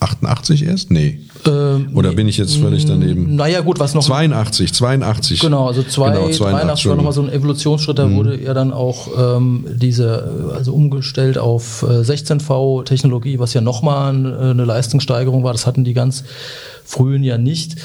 88 0.00 0.64
erst? 0.66 0.90
Nee. 0.90 1.20
Ähm, 1.46 1.90
Oder 1.94 2.12
bin 2.12 2.26
ich 2.28 2.36
jetzt 2.38 2.56
völlig 2.56 2.84
daneben? 2.86 3.36
naja 3.36 3.60
gut, 3.60 3.78
was 3.78 3.94
noch 3.94 4.02
82, 4.02 4.72
82. 4.72 5.40
Genau, 5.40 5.66
also 5.68 5.82
zwei, 5.82 6.10
Genau, 6.10 6.28
82 6.30 6.86
war 6.88 6.96
nochmal 6.96 7.12
so 7.12 7.22
ein 7.22 7.30
Evolutionsschritt, 7.30 7.98
Mhm. 7.98 8.02
da 8.02 8.10
wurde 8.16 8.42
ja 8.42 8.54
dann 8.54 8.72
auch 8.72 9.08
ähm, 9.36 9.64
diese, 9.76 10.50
äh, 10.52 10.56
also 10.56 10.72
umgestellt 10.74 11.38
auf 11.38 11.82
äh, 11.82 12.02
16V-Technologie, 12.02 13.38
was 13.38 13.54
ja 13.54 13.60
nochmal 13.60 14.14
äh, 14.14 14.50
eine 14.50 14.64
Leistungssteigerung 14.64 15.44
war, 15.44 15.52
das 15.52 15.66
hatten 15.66 15.84
die 15.84 15.94
ganz 15.94 16.24
frühen 16.84 17.22
ja 17.22 17.38
nicht. 17.38 17.76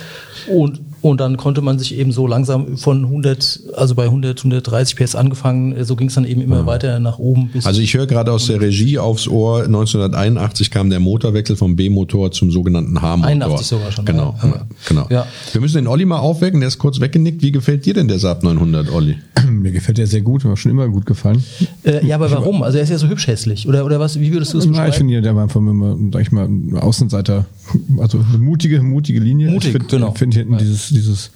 Und, 0.48 0.80
und 1.06 1.22
dann 1.22 1.38
konnte 1.38 1.62
man 1.62 1.78
sich 1.78 1.96
eben 2.00 2.12
so 2.12 2.26
langsam 2.26 2.78
von 2.78 3.06
100, 3.06 3.60
also 3.76 3.94
bei 3.94 4.06
100, 4.06 4.40
130 4.40 4.96
PS 4.96 5.14
angefangen, 5.14 5.86
so 5.86 5.96
ging 5.96 6.08
es 6.08 6.16
dann 6.16 6.26
eben 6.26 6.42
immer 6.42 6.66
weiter 6.66 7.00
nach 7.00 7.20
oben 7.20 7.50
bis 7.50 7.68
Also 7.68 7.80
ich 7.80 7.94
höre 7.94 8.08
gerade 8.08 8.32
aus 8.32 8.48
der 8.48 8.60
Regie 8.60 8.98
aufs 8.98 9.28
Ohr, 9.28 9.66
1981 9.66 10.72
kam 10.72 10.90
der 10.90 11.00
Motorwechsel 11.00 11.58
vom 11.58 11.76
B-Motor 11.76 12.32
zum 12.32 12.50
sogenannten 12.50 13.00
H-Motor. 13.04 13.30
81 13.30 13.68
sogar 13.68 13.92
schon, 13.92 14.06
Genau, 14.06 14.36
ja. 14.42 14.50
Ja. 14.50 14.68
genau. 14.88 15.08
Ja. 15.12 15.28
Wir 15.52 15.62
müssen 15.62 15.76
den 15.76 15.86
Olli 15.86 16.06
mal 16.06 16.18
aufwecken, 16.18 16.60
der 16.60 16.70
ist 16.70 16.80
kurz 16.80 17.00
weggenickt. 17.00 17.44
Wie 17.44 17.52
gefällt 17.52 17.86
dir 17.86 17.94
denn 17.94 18.08
der 18.08 18.18
Saab 18.18 18.42
900, 18.42 18.92
Olli? 18.92 19.18
Mir 19.48 19.72
gefällt 19.72 20.00
der 20.00 20.08
sehr 20.08 20.22
gut, 20.22 20.44
mir 20.44 20.52
hat 20.52 20.58
schon 20.58 20.72
immer 20.72 20.88
gut 20.88 21.06
gefallen. 21.06 21.44
Äh, 21.84 22.04
ja, 22.04 22.16
aber 22.16 22.32
warum? 22.32 22.64
Also 22.64 22.80
er 22.80 22.84
ist 22.84 22.90
ja 22.90 22.98
so 22.98 23.08
hübsch 23.08 23.28
hässlich. 23.28 23.68
Oder, 23.68 23.86
oder 23.86 24.00
was, 24.00 24.20
wie 24.20 24.34
würdest 24.34 24.54
du 24.54 24.58
es 24.58 24.66
beschreiben? 24.68 24.90
ich 24.90 24.96
finde, 24.96 25.14
ja, 25.14 25.22
der 25.22 25.36
war 25.36 25.44
einfach 25.44 25.60
immer, 25.60 25.96
sag 26.12 26.22
ich 26.24 26.32
mal, 26.32 26.46
ein 26.46 26.76
Außenseiter, 26.76 27.46
also 28.00 28.20
eine 28.28 28.40
mutige, 28.40 28.82
mutige 28.82 29.20
Linie. 29.20 29.52
Mutig, 29.52 29.68
ich 29.68 29.72
finde 29.74 29.88
genau. 29.88 30.12
find 30.14 30.34
hinten 30.34 30.58
dieses, 30.58 30.90
dieses 30.96 31.30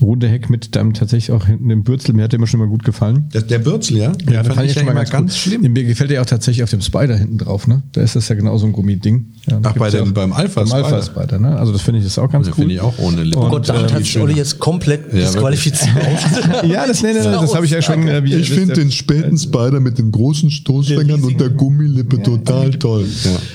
runde 0.00 0.28
Heck 0.28 0.50
mit 0.50 0.74
dann 0.76 0.94
tatsächlich 0.94 1.32
auch 1.32 1.46
hinten 1.46 1.68
dem 1.68 1.82
Bürzel, 1.84 2.14
mir 2.14 2.24
hat 2.24 2.32
der 2.32 2.38
immer 2.38 2.46
schon 2.46 2.60
immer 2.60 2.68
gut 2.68 2.84
gefallen. 2.84 3.28
Der, 3.34 3.42
der 3.42 3.58
Bürzel, 3.58 3.96
ja? 3.98 4.12
Den 4.12 4.32
da 4.34 4.44
fand 4.44 4.68
ich 4.70 4.74
ja 4.76 4.82
immer 4.82 4.94
ganz, 4.94 5.12
gut. 5.12 5.32
schlimm. 5.32 5.62
Mir 5.72 5.84
gefällt 5.84 6.10
der 6.10 6.22
auch 6.22 6.26
tatsächlich 6.26 6.62
auf 6.62 6.70
dem 6.70 6.80
Spider 6.80 7.16
hinten 7.16 7.38
drauf, 7.38 7.66
ne? 7.66 7.82
Da 7.92 8.02
ist 8.02 8.16
das 8.16 8.28
ja 8.28 8.34
genau 8.34 8.56
so 8.58 8.66
ein 8.66 8.72
Gummiding. 8.72 9.26
Ja, 9.48 9.60
da 9.60 9.70
Ach, 9.70 9.78
bei 9.78 9.88
ja 9.88 10.00
dem- 10.04 10.14
beim 10.14 10.32
Alpha 10.32 10.62
beim 10.62 10.72
Alpha 10.72 11.02
Spider. 11.02 11.22
Spider, 11.22 11.38
ne? 11.38 11.56
Also 11.58 11.72
das 11.72 11.82
finde 11.82 12.00
ich 12.00 12.06
ist 12.06 12.18
auch 12.18 12.30
ganz 12.30 12.46
Den 12.46 12.52
cool. 12.54 12.60
finde 12.62 12.74
ich 12.74 12.80
auch 12.80 12.98
ohne 12.98 13.22
Lippe. 13.24 13.38
Oh 13.40 13.48
Gott, 13.48 13.68
damit 13.68 13.90
äh, 13.90 13.94
hat 13.94 14.04
sich 14.04 14.18
Olli 14.18 14.34
jetzt 14.34 14.58
komplett 14.58 15.04
wirklich. 15.12 15.24
disqualifiziert. 15.26 15.88
Ja, 16.68 16.86
das, 16.86 17.02
nee, 17.02 17.12
nee, 17.12 17.18
das 17.22 17.54
habe 17.54 17.64
ich 17.64 17.70
ja 17.72 17.80
schon. 17.82 18.06
äh, 18.08 18.22
wie 18.24 18.34
Ich 18.34 18.50
finde 18.50 18.68
ja- 18.68 18.74
den 18.74 18.90
späten 18.90 19.38
Spider 19.38 19.80
mit 19.80 19.98
den 19.98 20.10
großen 20.12 20.50
Stoßfängern 20.50 21.22
und 21.22 21.40
der 21.40 21.50
Gummilippe 21.50 22.22
total 22.22 22.70
toll. 22.70 23.06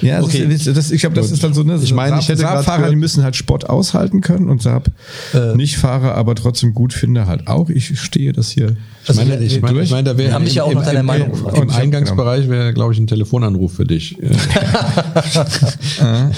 Ja. 0.02 0.10
Ja, 0.10 0.16
das, 0.18 0.26
Okay. 0.26 0.44
ist, 0.54 0.68
das, 0.68 0.92
ich 0.92 1.02
glaube, 1.02 1.16
das 1.16 1.32
ist 1.32 1.44
dann 1.44 1.54
so, 1.54 1.64
ne? 1.64 1.80
Ich 1.82 1.94
meine, 1.94 2.20
ich 2.20 2.28
hätte 2.28 2.42
Saab-Fahrer, 2.42 2.90
die 2.90 2.96
müssen 2.96 3.24
halt 3.24 3.36
Sport 3.36 3.70
aushalten 3.70 4.22
können 4.22 4.50
und 4.50 4.62
Saab 4.62 4.90
Äh. 5.34 5.56
nicht 5.56 5.78
Fahrer, 5.78 6.16
aber 6.16 6.33
trotzdem 6.36 6.74
gut 6.74 6.94
finde 6.94 7.28
halt 7.28 7.48
auch. 7.48 7.70
Ich 7.70 8.00
stehe 8.00 8.34
das 8.34 8.50
hier. 8.52 8.76
Ich 9.08 9.16
meine, 9.16 9.34
Also, 9.34 9.44
ich 9.44 9.62
meine, 9.62 9.82
ich 9.82 9.92
meine, 9.92 10.04
da 10.04 10.18
wäre 10.18 10.34
haben 10.34 10.46
dich 10.46 10.56
ja 10.56 10.64
auch 10.64 10.72
im, 10.72 10.78
nach 10.78 10.86
deiner 10.86 11.02
im, 11.02 11.06
Meinung 11.06 11.28
im, 11.28 11.34
gefragt. 11.34 11.58
im 11.58 11.72
hab- 11.72 11.80
Eingangsbereich 11.80 12.50
wäre, 12.50 12.74
glaube 12.74 12.94
ich, 12.94 13.00
ein 13.00 13.08
Telefonanruf 13.08 13.74
für 13.74 13.86
dich. 13.86 14.18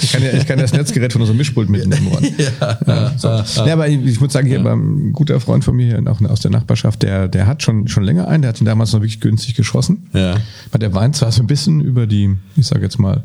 Ich 0.02 0.12
kann 0.12 0.22
ja, 0.22 0.32
ich 0.32 0.46
kann 0.46 0.58
das 0.58 0.72
Netzgerät 0.72 1.12
von 1.12 1.20
unserem 1.22 1.38
Mischpult 1.38 1.68
mitnehmen. 1.68 2.08
ja, 2.38 2.78
ja, 2.86 3.12
so. 3.16 3.64
ja, 3.64 3.72
aber 3.72 3.88
ich, 3.88 4.04
ich 4.04 4.20
muss 4.20 4.32
sagen, 4.32 4.46
hier 4.46 4.62
beim 4.62 5.08
ein 5.08 5.12
guter 5.12 5.40
Freund 5.40 5.64
von 5.64 5.74
mir 5.76 6.02
auch 6.06 6.20
aus 6.22 6.40
der 6.40 6.50
Nachbarschaft, 6.50 7.02
der, 7.02 7.28
der 7.28 7.46
hat 7.46 7.62
schon, 7.62 7.88
schon 7.88 8.04
länger 8.04 8.28
einen, 8.28 8.42
der 8.42 8.50
hat 8.50 8.60
ihn 8.60 8.64
damals 8.64 8.92
noch 8.92 9.00
wirklich 9.00 9.20
günstig 9.20 9.54
geschossen. 9.54 10.06
Ja. 10.12 10.36
Weil 10.70 10.78
der 10.78 10.94
weint 10.94 11.16
zwar 11.16 11.32
so 11.32 11.42
ein 11.42 11.46
bisschen 11.46 11.80
über 11.80 12.06
die, 12.06 12.34
ich 12.56 12.66
sage 12.66 12.82
jetzt 12.82 12.98
mal, 12.98 13.22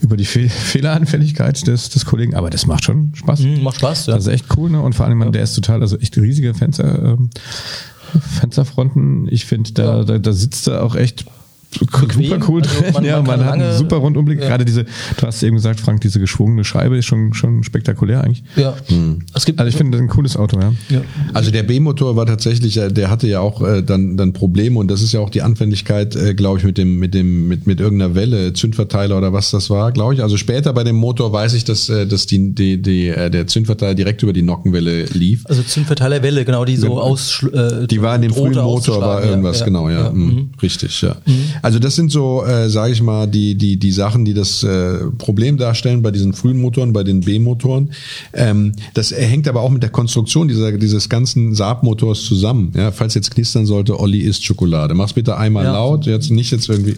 über 0.00 0.16
die 0.16 0.24
Fe 0.24 0.48
Fehleranfälligkeit 0.48 1.66
des, 1.66 1.88
des 1.88 2.04
Kollegen, 2.04 2.34
aber 2.34 2.50
das 2.50 2.66
macht 2.66 2.84
schon 2.84 3.12
Spaß. 3.14 3.40
Mhm, 3.40 3.62
macht 3.62 3.76
Spaß, 3.78 4.06
ja. 4.06 4.14
Das 4.14 4.26
ist 4.26 4.32
echt 4.32 4.46
cool, 4.56 4.70
ne? 4.70 4.80
Und 4.80 4.94
vor 4.94 5.06
allem, 5.06 5.18
man, 5.18 5.32
der 5.32 5.42
ist 5.42 5.54
total, 5.54 5.80
also 5.82 5.96
echt 5.98 6.16
riesige 6.16 6.54
Fenster, 6.54 7.02
ähm, 7.14 7.30
Fensterfronten. 8.40 9.28
Ich 9.30 9.44
finde, 9.46 9.72
da, 9.72 9.98
Ja. 9.98 10.04
da, 10.04 10.18
da 10.18 10.32
sitzt 10.32 10.68
er 10.68 10.82
auch 10.84 10.94
echt 10.94 11.26
Bequem, 11.78 12.24
super 12.24 12.38
cool 12.48 12.62
also 12.62 12.80
drin. 12.80 12.92
man- 12.94 13.04
ja, 13.04 13.16
man 13.22 13.38
man, 13.38 13.46
hat 13.46 13.54
einen 13.54 13.76
super 13.76 13.96
Rundumblick. 13.96 14.40
Ja. 14.40 14.48
Gerade 14.48 14.64
diese, 14.64 14.84
du 14.84 15.26
hast 15.26 15.42
eben 15.42 15.56
gesagt, 15.56 15.80
Frank, 15.80 16.00
diese 16.00 16.20
geschwungene 16.20 16.64
Scheibe 16.64 16.96
ist 16.96 17.06
schon, 17.06 17.34
schon 17.34 17.62
spektakulär 17.64 18.22
eigentlich. 18.22 18.42
Ja. 18.56 18.74
Es 19.34 19.44
gibt 19.44 19.58
Also 19.58 19.68
ich 19.68 19.76
finde, 19.76 19.92
das 19.98 20.00
ein 20.00 20.08
cooles 20.08 20.36
Auto, 20.36 20.58
ja. 20.58 20.72
ja. 20.88 21.02
Also 21.34 21.50
der 21.50 21.62
B-Motor 21.64 22.16
war 22.16 22.26
tatsächlich, 22.26 22.76
äh, 22.78 22.88
der 22.90 23.10
hatte 23.10 23.26
ja 23.26 23.40
auch 23.40 23.62
äh, 23.62 23.82
dann, 23.82 24.16
dann 24.16 24.32
Probleme 24.32 24.78
und 24.78 24.90
das 24.90 25.02
ist 25.02 25.12
ja 25.12 25.20
auch 25.20 25.30
die 25.30 25.42
Anfälligkeit, 25.42 26.16
äh, 26.16 26.34
glaube 26.34 26.58
ich, 26.58 26.64
mit 26.64 26.78
dem, 26.78 26.98
mit 26.98 27.14
dem, 27.14 27.48
mit, 27.48 27.66
mit 27.66 27.80
irgendeiner 27.80 28.14
Welle, 28.14 28.52
Zündverteiler 28.52 29.18
oder 29.18 29.32
was 29.32 29.50
das 29.50 29.68
war, 29.68 29.92
glaube 29.92 30.14
ich. 30.14 30.22
Also 30.22 30.36
später 30.36 30.72
bei 30.72 30.84
dem 30.84 30.96
Motor 30.96 31.32
weiß 31.32 31.54
ich, 31.54 31.64
dass, 31.64 31.88
äh, 31.88 32.06
dass 32.06 32.26
die, 32.26 32.54
die, 32.54 32.80
die, 32.80 33.08
äh, 33.08 33.30
der 33.30 33.46
Zündverteiler 33.46 33.94
direkt 33.94 34.22
über 34.22 34.32
die 34.32 34.42
Nockenwelle 34.42 35.04
lief. 35.12 35.44
Also 35.46 35.62
Zündverteilerwelle, 35.62 36.44
genau, 36.44 36.64
die 36.64 36.76
so 36.76 37.00
aus 37.00 37.44
Die 37.90 38.02
war 38.02 38.16
in 38.16 38.22
dem 38.22 38.32
frühen 38.32 38.54
Motor, 38.54 39.00
war 39.00 39.24
irgendwas, 39.24 39.64
genau, 39.64 39.90
ja. 39.90 40.10
Mhm. 40.10 40.50
Richtig, 40.62 41.02
ja. 41.02 41.16
Also 41.62 41.78
das 41.78 41.94
sind 41.96 42.10
so, 42.10 42.44
äh, 42.44 42.68
sage 42.70 42.92
ich 42.92 43.02
mal, 43.02 43.26
die 43.26 43.54
die 43.54 43.76
die 43.78 43.92
Sachen, 43.92 44.24
die 44.24 44.34
das 44.34 44.62
äh, 44.62 44.98
Problem 45.18 45.56
darstellen 45.56 46.02
bei 46.02 46.10
diesen 46.10 46.32
frühen 46.32 46.60
Motoren, 46.60 46.92
bei 46.92 47.02
den 47.04 47.20
B-Motoren. 47.20 47.90
Ähm, 48.32 48.72
das 48.94 49.10
hängt 49.12 49.48
aber 49.48 49.60
auch 49.62 49.70
mit 49.70 49.82
der 49.82 49.90
Konstruktion 49.90 50.48
dieser 50.48 50.72
dieses 50.72 51.08
ganzen 51.08 51.54
Saab-Motors 51.54 52.22
zusammen. 52.24 52.72
Ja, 52.76 52.92
falls 52.92 53.14
jetzt 53.14 53.30
knistern 53.30 53.66
sollte, 53.66 53.98
Olli 53.98 54.20
isst 54.20 54.44
Schokolade. 54.44 54.94
Mach's 54.94 55.12
bitte 55.12 55.36
einmal 55.36 55.64
Ja. 55.64 55.72
laut, 55.72 56.06
jetzt 56.06 56.30
nicht 56.30 56.50
jetzt 56.52 56.68
irgendwie. 56.68 56.96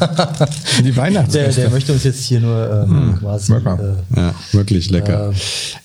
Die 0.84 0.96
Weihnachtsfeste. 0.96 1.60
Der, 1.60 1.64
der 1.68 1.70
möchte 1.70 1.92
uns 1.92 2.04
jetzt 2.04 2.24
hier 2.24 2.40
nur 2.40 2.86
ähm, 2.88 3.16
quasi. 3.18 3.52
Lecker. 3.52 3.96
Äh, 4.14 4.20
Ja, 4.20 4.34
wirklich 4.52 4.90
lecker. 4.90 5.32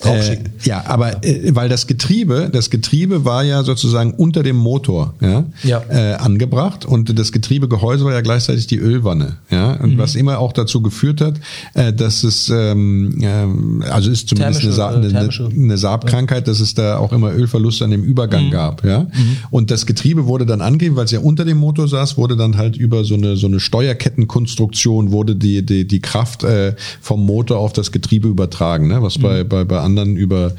Äh, 0.04 0.08
rausschicken. 0.08 0.50
ja, 0.64 0.84
aber 0.88 1.24
äh, 1.24 1.54
weil 1.56 1.70
das 1.70 1.88
Getriebe, 1.88 2.50
das 2.52 2.70
Getriebe 2.70 3.26
war 3.26 3.44
ja 3.44 3.64
sozusagen 3.64 4.12
unter 4.14 4.44
dem 4.44 4.56
Motor 4.56 5.14
ja, 5.22 5.44
Ja. 5.64 5.82
Äh, 5.90 6.14
angebracht 6.16 6.86
und 6.86 7.18
das 7.18 7.32
Getriebegehäuse 7.32 8.06
war 8.06 8.14
ja 8.14 8.22
gleichzeitig 8.22 8.68
die 8.68 8.78
Ölwanne, 8.78 9.38
ja, 9.50 9.74
und 9.74 9.94
Mhm. 9.96 9.98
was 9.98 10.16
immer 10.16 10.40
auch 10.40 10.54
dazu 10.54 10.82
geführt 10.82 11.22
hat, 11.22 11.36
äh, 11.74 11.94
dass 11.94 12.24
es 12.24 12.50
ähm, 12.50 13.84
also 13.90 14.12
ist 14.12 14.30
zumindest 14.30 14.62
Thermische, 14.62 14.68
eine, 14.68 14.74
Sa 14.76 14.92
äh, 14.92 14.96
eine, 14.96 15.10
thermische. 15.10 15.50
eine 15.54 15.78
Saab-Krankheit, 15.78 16.48
dass 16.48 16.60
es 16.60 16.74
da 16.74 16.98
auch 16.98 17.12
immer 17.12 17.32
Ölverluste 17.34 17.84
an 17.86 17.92
dem 17.92 18.04
Übergang 18.04 18.50
gab, 18.52 18.84
ja, 18.86 19.08
und 19.52 19.72
das 19.72 19.86
Getriebe 19.86 20.26
wurde 20.26 20.46
dann 20.46 20.62
angegeben, 20.62 20.96
weil 20.96 21.06
es 21.06 21.12
ja 21.12 21.20
unter 21.20 21.46
dem 21.46 21.58
Motor 21.58 21.88
saß, 21.88 22.18
wurde 22.18 22.36
dann 22.36 22.58
halt 22.58 22.78
über 22.78 23.04
so 23.04 23.16
eine 23.16 23.36
so 23.38 23.48
eine 23.48 23.60
Steuerkettenkonstruktion 24.06 25.12
wurde 25.12 25.36
die 25.36 25.66
die 25.66 25.86
die 25.86 26.00
Kraft 26.00 26.44
äh, 26.44 26.76
vom 27.02 27.26
Motor 27.26 27.60
auf 27.60 27.74
das 27.74 27.92
Getriebe 27.92 28.28
übertragen, 28.28 28.88
ne? 28.88 29.02
was 29.02 29.18
bei 29.18 29.44
bei 29.44 29.64
bei 29.64 29.80
anderen 29.80 30.16
über 30.16 30.54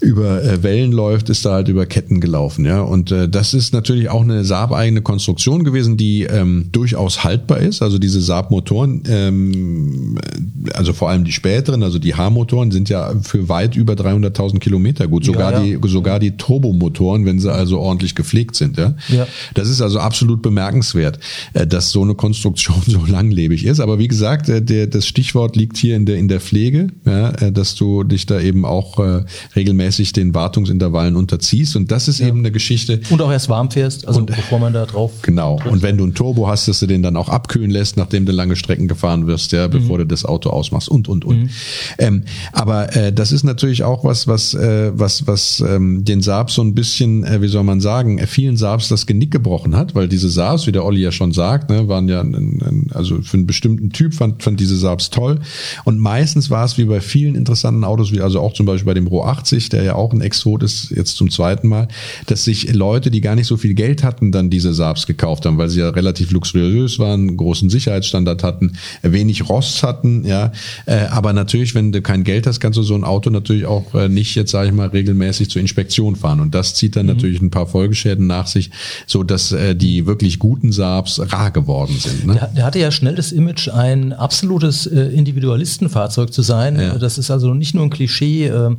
über 0.00 0.42
äh, 0.42 0.62
Wellen 0.62 0.92
läuft, 0.92 1.28
ist 1.30 1.44
da 1.44 1.52
halt 1.52 1.68
über 1.68 1.86
Ketten 1.86 2.20
gelaufen, 2.20 2.64
ja. 2.64 2.80
Und 2.80 3.12
äh, 3.12 3.28
das 3.28 3.54
ist 3.54 3.72
natürlich 3.72 4.08
auch 4.08 4.22
eine 4.22 4.44
Saab-eigene 4.44 5.02
Konstruktion 5.02 5.64
gewesen, 5.64 5.96
die 5.96 6.24
ähm, 6.24 6.68
durchaus 6.72 7.22
haltbar 7.22 7.58
ist. 7.58 7.82
Also 7.82 7.98
diese 7.98 8.20
Saab-Motoren, 8.20 9.02
ähm, 9.08 10.18
also 10.74 10.92
vor 10.92 11.10
allem 11.10 11.24
die 11.24 11.32
späteren, 11.32 11.82
also 11.82 11.98
die 11.98 12.14
H-Motoren, 12.14 12.72
sind 12.72 12.88
ja 12.88 13.14
für 13.22 13.48
weit 13.48 13.76
über 13.76 13.94
300.000 13.94 14.58
Kilometer 14.58 15.06
gut. 15.06 15.24
Sogar 15.24 15.52
Ja, 15.52 15.62
ja. 15.62 15.78
die 15.78 15.88
sogar 15.88 16.18
die 16.18 16.36
Turbomotoren, 16.36 17.24
wenn 17.24 17.38
sie 17.38 17.52
also 17.52 17.78
ordentlich 17.78 18.14
gepflegt 18.14 18.56
sind, 18.56 18.76
ja. 18.78 18.94
Ja. 19.08 19.26
Das 19.54 19.68
ist 19.68 19.80
also 19.80 20.00
absolut 20.00 20.42
bemerkenswert, 20.42 21.20
äh, 21.52 21.66
dass 21.66 21.90
so 21.90 22.02
eine 22.02 22.14
Konstruktion 22.14 22.61
so 22.86 23.04
langlebig 23.06 23.64
ist. 23.64 23.80
Aber 23.80 23.98
wie 23.98 24.08
gesagt, 24.08 24.48
äh, 24.48 24.62
der, 24.62 24.86
das 24.86 25.06
Stichwort 25.06 25.56
liegt 25.56 25.76
hier 25.76 25.96
in 25.96 26.06
der, 26.06 26.16
in 26.16 26.28
der 26.28 26.40
Pflege, 26.40 26.88
ja, 27.04 27.30
äh, 27.30 27.52
dass 27.52 27.74
du 27.74 28.04
dich 28.04 28.26
da 28.26 28.40
eben 28.40 28.64
auch 28.64 28.98
äh, 28.98 29.24
regelmäßig 29.56 30.12
den 30.12 30.34
Wartungsintervallen 30.34 31.16
unterziehst. 31.16 31.76
Und 31.76 31.90
das 31.90 32.08
ist 32.08 32.20
eben 32.20 32.38
eine 32.38 32.52
Geschichte. 32.52 33.00
Und 33.10 33.20
auch 33.20 33.30
erst 33.30 33.48
warm 33.48 33.70
fährst, 33.70 34.06
also 34.06 34.24
bevor 34.24 34.58
man 34.58 34.72
da 34.72 34.86
drauf. 34.86 35.12
Genau. 35.22 35.60
Und 35.68 35.82
wenn 35.82 35.96
du 35.96 36.04
ein 36.04 36.14
Turbo 36.14 36.48
hast, 36.48 36.68
dass 36.68 36.80
du 36.80 36.86
den 36.86 37.02
dann 37.02 37.16
auch 37.16 37.28
abkühlen 37.28 37.70
lässt, 37.70 37.96
nachdem 37.96 38.26
du 38.26 38.32
lange 38.32 38.56
Strecken 38.56 38.88
gefahren 38.88 39.26
wirst, 39.26 39.52
ja, 39.52 39.68
bevor 39.68 39.98
du 39.98 40.06
das 40.06 40.24
Auto 40.24 40.50
ausmachst 40.50 40.88
und 40.88 41.08
und 41.08 41.24
und. 41.24 41.50
Ähm, 41.98 42.24
aber 42.52 42.94
äh, 42.96 43.12
das 43.12 43.32
ist 43.32 43.44
natürlich 43.44 43.84
auch 43.84 44.04
was, 44.04 44.26
was 44.26 44.54
äh, 44.54 44.92
was 44.94 45.26
was 45.26 45.60
ähm, 45.66 46.04
den 46.04 46.22
Saab 46.22 46.50
so 46.50 46.62
ein 46.62 46.74
bisschen, 46.74 47.24
äh, 47.24 47.40
wie 47.40 47.48
soll 47.48 47.64
man 47.64 47.80
sagen, 47.80 48.24
vielen 48.26 48.56
Saabs 48.56 48.88
das 48.88 49.06
Genick 49.06 49.30
gebrochen 49.30 49.76
hat, 49.76 49.94
weil 49.94 50.08
diese 50.08 50.28
Saabs, 50.28 50.66
wie 50.66 50.72
der 50.72 50.84
Olli 50.84 51.00
ja 51.00 51.12
schon 51.12 51.32
sagt, 51.32 51.70
ne, 51.70 51.88
waren 51.88 52.08
ja 52.08 52.22
ein, 52.60 52.90
also 52.92 53.22
für 53.22 53.36
einen 53.36 53.46
bestimmten 53.46 53.90
Typ 53.90 54.14
fand 54.14 54.42
fand 54.42 54.60
diese 54.60 54.76
Saabs 54.76 55.10
toll. 55.10 55.40
Und 55.84 55.98
meistens 55.98 56.50
war 56.50 56.64
es 56.64 56.78
wie 56.78 56.84
bei 56.84 57.00
vielen 57.00 57.34
interessanten 57.34 57.84
Autos, 57.84 58.12
wie 58.12 58.20
also 58.20 58.40
auch 58.40 58.52
zum 58.52 58.66
Beispiel 58.66 58.86
bei 58.86 58.94
dem 58.94 59.06
Ro 59.06 59.24
80, 59.24 59.68
der 59.68 59.82
ja 59.82 59.94
auch 59.94 60.12
ein 60.12 60.20
Exot 60.20 60.62
ist, 60.62 60.90
jetzt 60.90 61.16
zum 61.16 61.30
zweiten 61.30 61.68
Mal, 61.68 61.88
dass 62.26 62.44
sich 62.44 62.72
Leute, 62.72 63.10
die 63.10 63.20
gar 63.20 63.34
nicht 63.34 63.46
so 63.46 63.56
viel 63.56 63.74
Geld 63.74 64.02
hatten, 64.02 64.32
dann 64.32 64.50
diese 64.50 64.74
Saabs 64.74 65.06
gekauft 65.06 65.46
haben, 65.46 65.58
weil 65.58 65.68
sie 65.68 65.80
ja 65.80 65.88
relativ 65.90 66.30
luxuriös 66.30 66.98
waren, 66.98 67.36
großen 67.36 67.70
Sicherheitsstandard 67.70 68.42
hatten, 68.42 68.72
wenig 69.02 69.48
Rost 69.48 69.82
hatten, 69.82 70.24
ja. 70.24 70.52
Äh, 70.86 71.06
aber 71.10 71.32
natürlich, 71.32 71.74
wenn 71.74 71.92
du 71.92 72.02
kein 72.02 72.24
Geld 72.24 72.46
hast, 72.46 72.60
kannst 72.60 72.78
du 72.78 72.82
so 72.82 72.94
ein 72.94 73.04
Auto 73.04 73.30
natürlich 73.30 73.66
auch 73.66 73.94
äh, 73.94 74.08
nicht 74.08 74.34
jetzt, 74.34 74.50
sage 74.50 74.68
ich 74.68 74.74
mal, 74.74 74.88
regelmäßig 74.88 75.50
zur 75.50 75.60
Inspektion 75.60 76.16
fahren. 76.16 76.40
Und 76.40 76.54
das 76.54 76.74
zieht 76.74 76.96
dann 76.96 77.06
natürlich 77.06 77.40
ein 77.40 77.50
paar 77.50 77.66
Folgeschäden 77.66 78.26
nach 78.26 78.46
sich, 78.46 78.70
so 79.06 79.22
dass 79.22 79.52
äh, 79.52 79.74
die 79.74 80.06
wirklich 80.06 80.38
guten 80.38 80.72
Saabs 80.72 81.20
rar 81.32 81.50
geworden 81.50 81.96
sind. 81.98 82.26
Ne? 82.26 82.31
Der, 82.34 82.48
der 82.48 82.64
hatte 82.64 82.78
ja 82.78 82.90
schnell 82.90 83.14
das 83.14 83.32
Image, 83.32 83.68
ein 83.68 84.12
absolutes 84.12 84.86
äh, 84.86 85.00
Individualistenfahrzeug 85.00 86.32
zu 86.32 86.42
sein. 86.42 86.78
Ja. 86.78 86.98
Das 86.98 87.18
ist 87.18 87.30
also 87.30 87.54
nicht 87.54 87.74
nur 87.74 87.84
ein 87.84 87.90
Klischee, 87.90 88.46
ähm, 88.46 88.78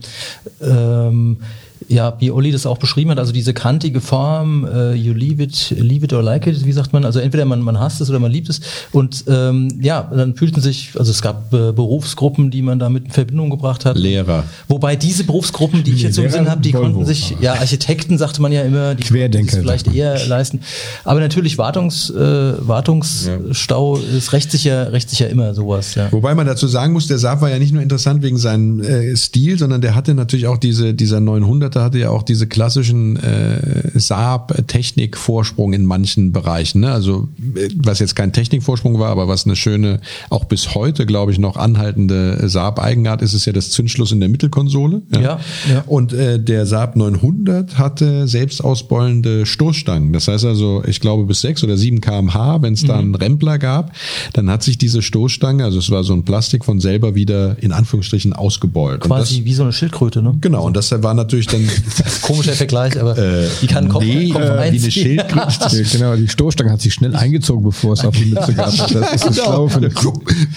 ähm, 0.62 1.38
ja, 1.88 2.16
wie 2.20 2.32
Olli 2.32 2.52
das 2.52 2.66
auch 2.66 2.78
beschrieben 2.78 3.12
hat, 3.12 3.20
also 3.20 3.32
diese 3.32 3.54
kantige 3.54 4.02
Form, 4.02 4.66
äh, 4.66 4.94
you 4.94 5.14
leave 5.14 5.42
it, 5.42 5.76
leave 5.78 6.06
it 6.06 6.14
or 6.14 6.22
like 6.22 6.48
it, 6.48 6.66
wie 6.66 6.72
sagt 6.72 6.94
man, 6.94 7.06
also 7.06 7.20
entweder 7.20 7.46
man, 7.46 7.62
man 7.62 7.80
hasst 7.80 8.02
es 8.02 8.10
oder 8.10 8.20
man 8.20 8.32
liebt 8.32 8.50
es. 8.50 8.62
Und 8.92 9.26
ähm, 9.28 9.80
ja, 9.82 10.10
dann 10.14 10.36
fühlten 10.36 10.62
sich, 10.62 10.92
also 10.98 11.12
es 11.12 11.22
gab 11.22 11.54
äh, 11.54 11.72
Berufsgruppen, 11.72 12.52
die 12.52 12.62
man 12.62 12.80
damit 12.80 13.06
in 13.06 13.12
Verbindung 13.12 13.50
gebracht 13.50 13.86
hat. 13.86 13.98
Lehrer. 13.98 14.44
Wobei 14.68 14.96
diese 14.96 15.24
Berufsgruppen, 15.24 15.84
die 15.84 15.94
ich 15.94 16.04
jetzt 16.04 16.16
so 16.16 16.24
im 16.24 16.30
Sinn 16.30 16.50
habe, 16.50 16.62
die 16.62 16.74
Volvo. 16.74 16.86
konnten 16.86 17.06
sich, 17.06 17.36
ja, 17.42 17.54
Architekten 17.54 18.18
sagte 18.18 18.42
man 18.42 18.52
ja 18.52 18.64
immer, 18.64 18.96
die 18.96 19.04
Querdenker, 19.04 19.52
konnten 19.52 19.58
es 19.58 19.62
vielleicht 19.62 19.94
eher 19.94 20.26
leisten. 20.28 20.62
Aber 21.04 21.20
natürlich 21.20 21.58
Wartungs, 21.58 22.10
äh, 22.10 22.54
Wartungsstau, 22.68 24.00
es 24.18 24.34
rächt 24.34 24.52
sich 24.52 24.64
ja, 24.64 24.84
rächt 24.84 25.10
sich 25.10 25.20
ja 25.20 25.28
immer 25.28 25.54
sowas, 25.54 25.96
ja. 25.96 26.12
Wobei 26.12 26.36
man 26.36 26.46
dazu 26.46 26.68
sagen 26.68 26.94
muss, 26.94 27.08
der 27.08 27.18
Saab 27.18 27.42
war 27.42 27.50
ja 27.50 27.60
nicht 27.60 27.74
nur 27.74 27.82
interessant 27.82 28.24
wegen 28.24 28.38
seinem 28.38 28.82
äh, 28.82 29.16
Stil, 29.16 29.58
sondern 29.58 29.82
der 29.82 29.96
hatte 29.96 30.14
natürlich 30.14 30.48
auch 30.48 30.58
diese, 30.58 30.94
dieser 30.94 31.20
900er 31.74 31.84
hatte 31.84 32.00
ja 32.00 32.10
auch 32.10 32.24
diese 32.24 32.48
klassischen 32.48 33.18
äh, 33.18 33.92
Saab-Technik-Vorsprung 33.94 35.74
in 35.74 35.86
manchen 35.86 36.32
Bereichen. 36.32 36.82
Ne? 36.82 36.92
Also 36.92 37.30
äh, 37.56 37.70
was 37.76 38.00
jetzt 38.00 38.16
kein 38.16 38.34
Technikvorsprung 38.34 39.00
war, 39.00 39.10
aber 39.10 39.28
was 39.28 39.46
eine 39.46 39.56
schöne, 39.56 40.00
auch 40.30 40.46
bis 40.46 40.76
heute, 40.76 41.06
glaube 41.06 41.32
ich, 41.32 41.40
noch 41.40 41.58
anhaltende 41.58 42.48
Saab-Eigenart 42.48 43.22
ist, 43.22 43.34
ist 43.34 43.46
ja 43.46 43.54
das 43.54 43.72
Zündschluss 43.72 44.12
in 44.12 44.20
der 44.20 44.30
Mittelkonsole. 44.30 45.02
Ja, 45.14 45.40
ja. 45.70 45.84
Und 45.88 46.14
äh, 46.14 46.40
der 46.40 46.66
Saab 46.66 46.96
900 46.96 47.78
hatte 47.78 48.28
selbst 48.28 48.64
ausbeulende 48.64 49.46
Stoßstangen. 49.46 50.14
Das 50.14 50.28
heißt 50.28 50.46
also, 50.46 50.84
ich 50.86 51.00
glaube 51.00 51.26
bis 51.26 51.42
6 51.42 51.64
oder 51.64 51.78
7 51.78 52.02
kmh, 52.02 52.62
wenn 52.62 52.74
es 52.74 52.84
da 52.84 52.98
einen 52.98 53.16
Rempler 53.16 53.58
gab, 53.58 53.94
dann 54.34 54.50
hat 54.50 54.64
sich 54.64 54.78
diese 54.78 55.02
Stoßstange, 55.02 55.64
also 55.64 55.80
es 55.80 55.90
war 55.90 56.04
so 56.04 56.14
ein 56.14 56.24
Plastik 56.24 56.66
von 56.66 56.80
selber 56.80 57.16
wieder 57.16 57.58
in 57.62 57.72
Anführungsstrichen 57.72 58.34
ausgebeult. 58.34 59.02
Quasi 59.02 59.38
das, 59.38 59.46
wie 59.46 59.54
so 59.54 59.64
eine 59.64 59.74
Schildkröte, 59.74 60.22
ne? 60.22 60.36
genau, 60.42 60.66
und 60.66 60.76
das 60.76 60.92
war 61.04 61.14
natürlich 61.14 61.48
dann 61.54 61.70
Komischer 62.22 62.54
Vergleich, 62.54 63.00
aber 63.00 63.16
die 63.62 63.68
kann 63.68 63.88
Kopf, 63.90 64.04
nee, 64.04 64.30
Kopf 64.30 64.42
äh, 64.42 64.48
wie 64.48 64.60
einziehen. 64.60 64.84
eine 64.84 64.92
Schildkröte. 64.92 65.84
Genau, 65.94 66.16
die 66.16 66.28
Stoßstange 66.28 66.72
hat 66.72 66.82
sich 66.82 66.94
schnell 66.94 67.16
eingezogen, 67.16 67.64
bevor 67.64 67.94
es 67.94 68.04
auf 68.06 68.16
die 68.16 68.26
Mütze 68.26 68.54
gab. 68.54 68.66
Das 68.66 69.14
ist 69.14 69.26
das 69.26 69.36
der 69.36 69.92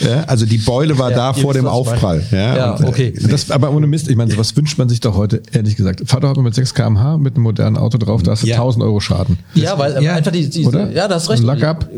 ja, 0.00 0.24
also 0.26 0.46
die 0.46 0.58
Beule 0.58 0.98
war 0.98 1.10
Ja, 1.10 1.16
da 1.16 1.32
vor 1.32 1.52
dem. 1.54 1.66
Aufprall. 1.66 2.22
Ja, 2.30 2.56
Ja, 2.56 2.70
und, 2.72 2.84
äh, 2.84 2.88
okay. 2.88 3.14
Das, 3.28 3.50
aber 3.50 3.70
ohne 3.72 3.86
Mist, 3.86 4.08
ich 4.08 4.16
meine, 4.16 4.30
sowas 4.30 4.56
wünscht 4.56 4.78
man 4.78 4.88
sich 4.88 5.00
doch 5.00 5.16
heute, 5.16 5.42
ehrlich 5.52 5.76
gesagt. 5.76 6.02
Fahr 6.06 6.20
doch 6.20 6.34
mal 6.36 6.42
mit 6.42 6.54
6 6.54 6.74
km/h 6.74 7.18
mit 7.18 7.34
einem 7.34 7.42
modernen 7.42 7.76
Auto 7.76 7.98
drauf, 7.98 8.22
da 8.22 8.32
hast 8.32 8.42
du 8.42 8.46
Ja. 8.46 8.56
1000 8.56 8.84
Euro 8.84 9.00
Schaden. 9.00 9.38
Ja, 9.54 9.78
weil 9.78 10.02
Ja, 10.02 10.14
einfach 10.14 10.32
die, 10.32 10.48
die 10.48 10.64
oder? 10.64 10.90
ja, 10.92 11.08
da 11.08 11.16
hast 11.16 11.28
recht. 11.30 11.42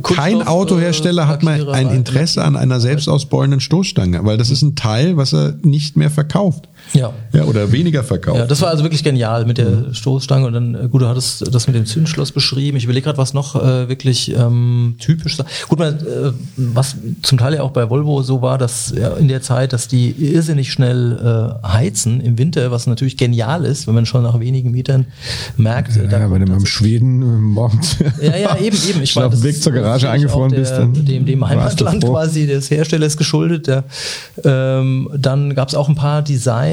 Kein 0.02 0.42
Autohersteller 0.46 1.24
äh, 1.24 1.26
hat 1.26 1.42
mal 1.42 1.68
ein 1.70 1.90
Interesse 1.90 2.42
an 2.44 2.56
einer 2.56 2.80
selbst 2.80 3.08
ausbeulenden 3.08 3.60
Stoßstange, 3.60 4.24
weil 4.24 4.38
das 4.38 4.50
ist 4.50 4.62
ein 4.62 4.74
Teil, 4.74 5.16
was 5.16 5.32
er 5.32 5.54
nicht 5.62 5.96
mehr 5.96 6.10
verkauft. 6.10 6.68
Ja. 6.94 7.12
Ja, 7.32 7.44
oder 7.44 7.70
weniger 7.72 8.02
verkauft. 8.02 8.38
Ja, 8.38 8.46
das 8.46 8.60
war 8.62 8.70
also 8.70 8.82
wirklich 8.84 9.04
genial 9.04 9.44
mit 9.44 9.58
der 9.58 9.92
Stoßstange 9.92 10.46
und 10.46 10.52
dann, 10.52 10.74
äh, 10.74 10.88
gut, 10.88 11.02
du 11.02 11.08
hattest 11.08 11.54
das 11.54 11.66
mit 11.66 11.76
dem 11.76 11.86
Zündschloss 11.86 12.32
beschrieben. 12.32 12.76
Ich 12.76 12.84
überlege 12.84 13.04
gerade, 13.04 13.18
was 13.18 13.34
noch 13.34 13.54
äh, 13.56 13.88
wirklich 13.88 14.34
ähm, 14.34 14.96
typisch 14.98 15.38
war. 15.38 15.46
Gut, 15.68 15.78
man, 15.78 15.94
äh, 15.98 16.32
was 16.56 16.96
zum 17.22 17.38
Teil 17.38 17.54
ja 17.54 17.62
auch 17.62 17.70
bei 17.70 17.90
Volvo 17.90 18.22
so 18.22 18.42
war, 18.42 18.58
dass 18.58 18.92
ja, 18.96 19.14
in 19.14 19.28
der 19.28 19.42
Zeit, 19.42 19.72
dass 19.72 19.88
die 19.88 20.10
irrsinnig 20.10 20.72
schnell 20.72 21.58
äh, 21.62 21.66
heizen 21.66 22.20
im 22.20 22.38
Winter, 22.38 22.70
was 22.70 22.86
natürlich 22.86 23.16
genial 23.16 23.64
ist, 23.64 23.86
wenn 23.86 23.94
man 23.94 24.06
schon 24.06 24.22
nach 24.22 24.40
wenigen 24.40 24.70
Metern 24.70 25.06
merkt. 25.56 25.96
äh, 25.96 26.08
da 26.08 26.18
Ja, 26.20 26.30
wenn 26.30 26.40
du 26.40 26.50
mal 26.50 26.58
im 26.58 26.66
Schweden 26.66 27.22
äh, 27.22 27.24
morgens 27.24 27.96
Ja, 28.22 28.36
ja, 28.36 28.56
eben, 28.58 28.76
eben. 28.88 29.02
Ich 29.02 29.16
auf 29.16 29.32
dem 29.32 29.42
Weg 29.42 29.62
zur 29.62 29.72
Garage 29.72 30.08
eingefroren 30.08 30.50
der, 30.50 30.58
bist, 30.58 30.72
dann 30.72 30.92
dem, 30.92 31.26
dem 31.26 31.46
Heimatland 31.46 32.04
quasi 32.04 32.46
des 32.46 32.70
Herstellers 32.70 33.16
geschuldet. 33.16 33.66
Der, 33.66 33.84
ähm, 34.44 35.08
dann 35.16 35.54
gab 35.54 35.68
es 35.68 35.74
auch 35.74 35.88
ein 35.88 35.94
paar 35.94 36.22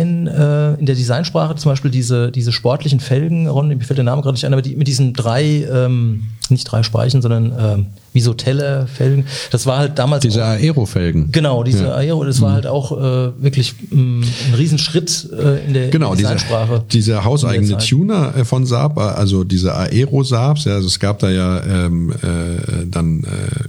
Design, 0.06 0.28
äh, 0.28 0.74
in 0.76 0.86
der 0.86 0.96
Designsprache 0.96 1.56
zum 1.56 1.72
Beispiel 1.72 1.92
diese, 1.92 2.32
diese 2.32 2.52
sportlichen 2.52 3.00
Felgen, 3.00 3.48
Ron, 3.48 3.68
mir 3.68 3.80
fällt 3.82 3.98
der 3.98 4.04
Name 4.04 4.22
gerade 4.22 4.36
nicht 4.36 4.46
ein, 4.46 4.54
aber 4.54 4.62
die, 4.62 4.76
mit 4.76 4.88
diesen 4.88 5.14
drei, 5.14 5.66
ähm, 5.72 6.26
nicht 6.50 6.66
drei 6.66 6.84
Speichen, 6.84 7.22
sondern 7.22 7.54
ähm, 7.58 7.86
wie 8.16 8.22
so 8.22 8.34
Tellerfelgen. 8.34 9.26
Das 9.52 9.66
war 9.66 9.78
halt 9.78 10.00
damals 10.00 10.22
Diese 10.24 10.44
Aerofelgen. 10.46 11.32
Genau, 11.32 11.64
diese 11.64 11.84
Ja. 11.84 11.96
Aero, 11.96 12.24
das 12.24 12.42
war 12.42 12.54
halt 12.54 12.66
auch 12.66 12.92
äh, 12.94 13.32
wirklich 13.44 13.76
mh, 13.92 14.26
ein 14.48 14.54
Riesenschritt 14.56 15.30
äh, 15.38 15.66
in 15.68 15.74
der, 15.74 15.90
Genau, 15.90 16.14
in 16.14 16.20
der 16.20 16.30
diese, 16.32 16.46
Designsprache. 16.46 16.84
diese 16.92 17.24
hauseigene. 17.26 17.78
Tuner 17.78 18.34
äh, 18.38 18.46
von 18.46 18.66
Saab, 18.66 18.98
also 18.98 19.44
diese 19.44 19.76
Aero-Saabs, 19.76 20.64
ja, 20.64 20.76
also 20.76 20.88
es 20.88 21.00
gab 21.00 21.20
da 21.20 21.30
ja 21.30 21.62
ähm, 21.64 22.12
äh, 22.12 22.86
dann 22.90 23.24
äh, 23.24 23.28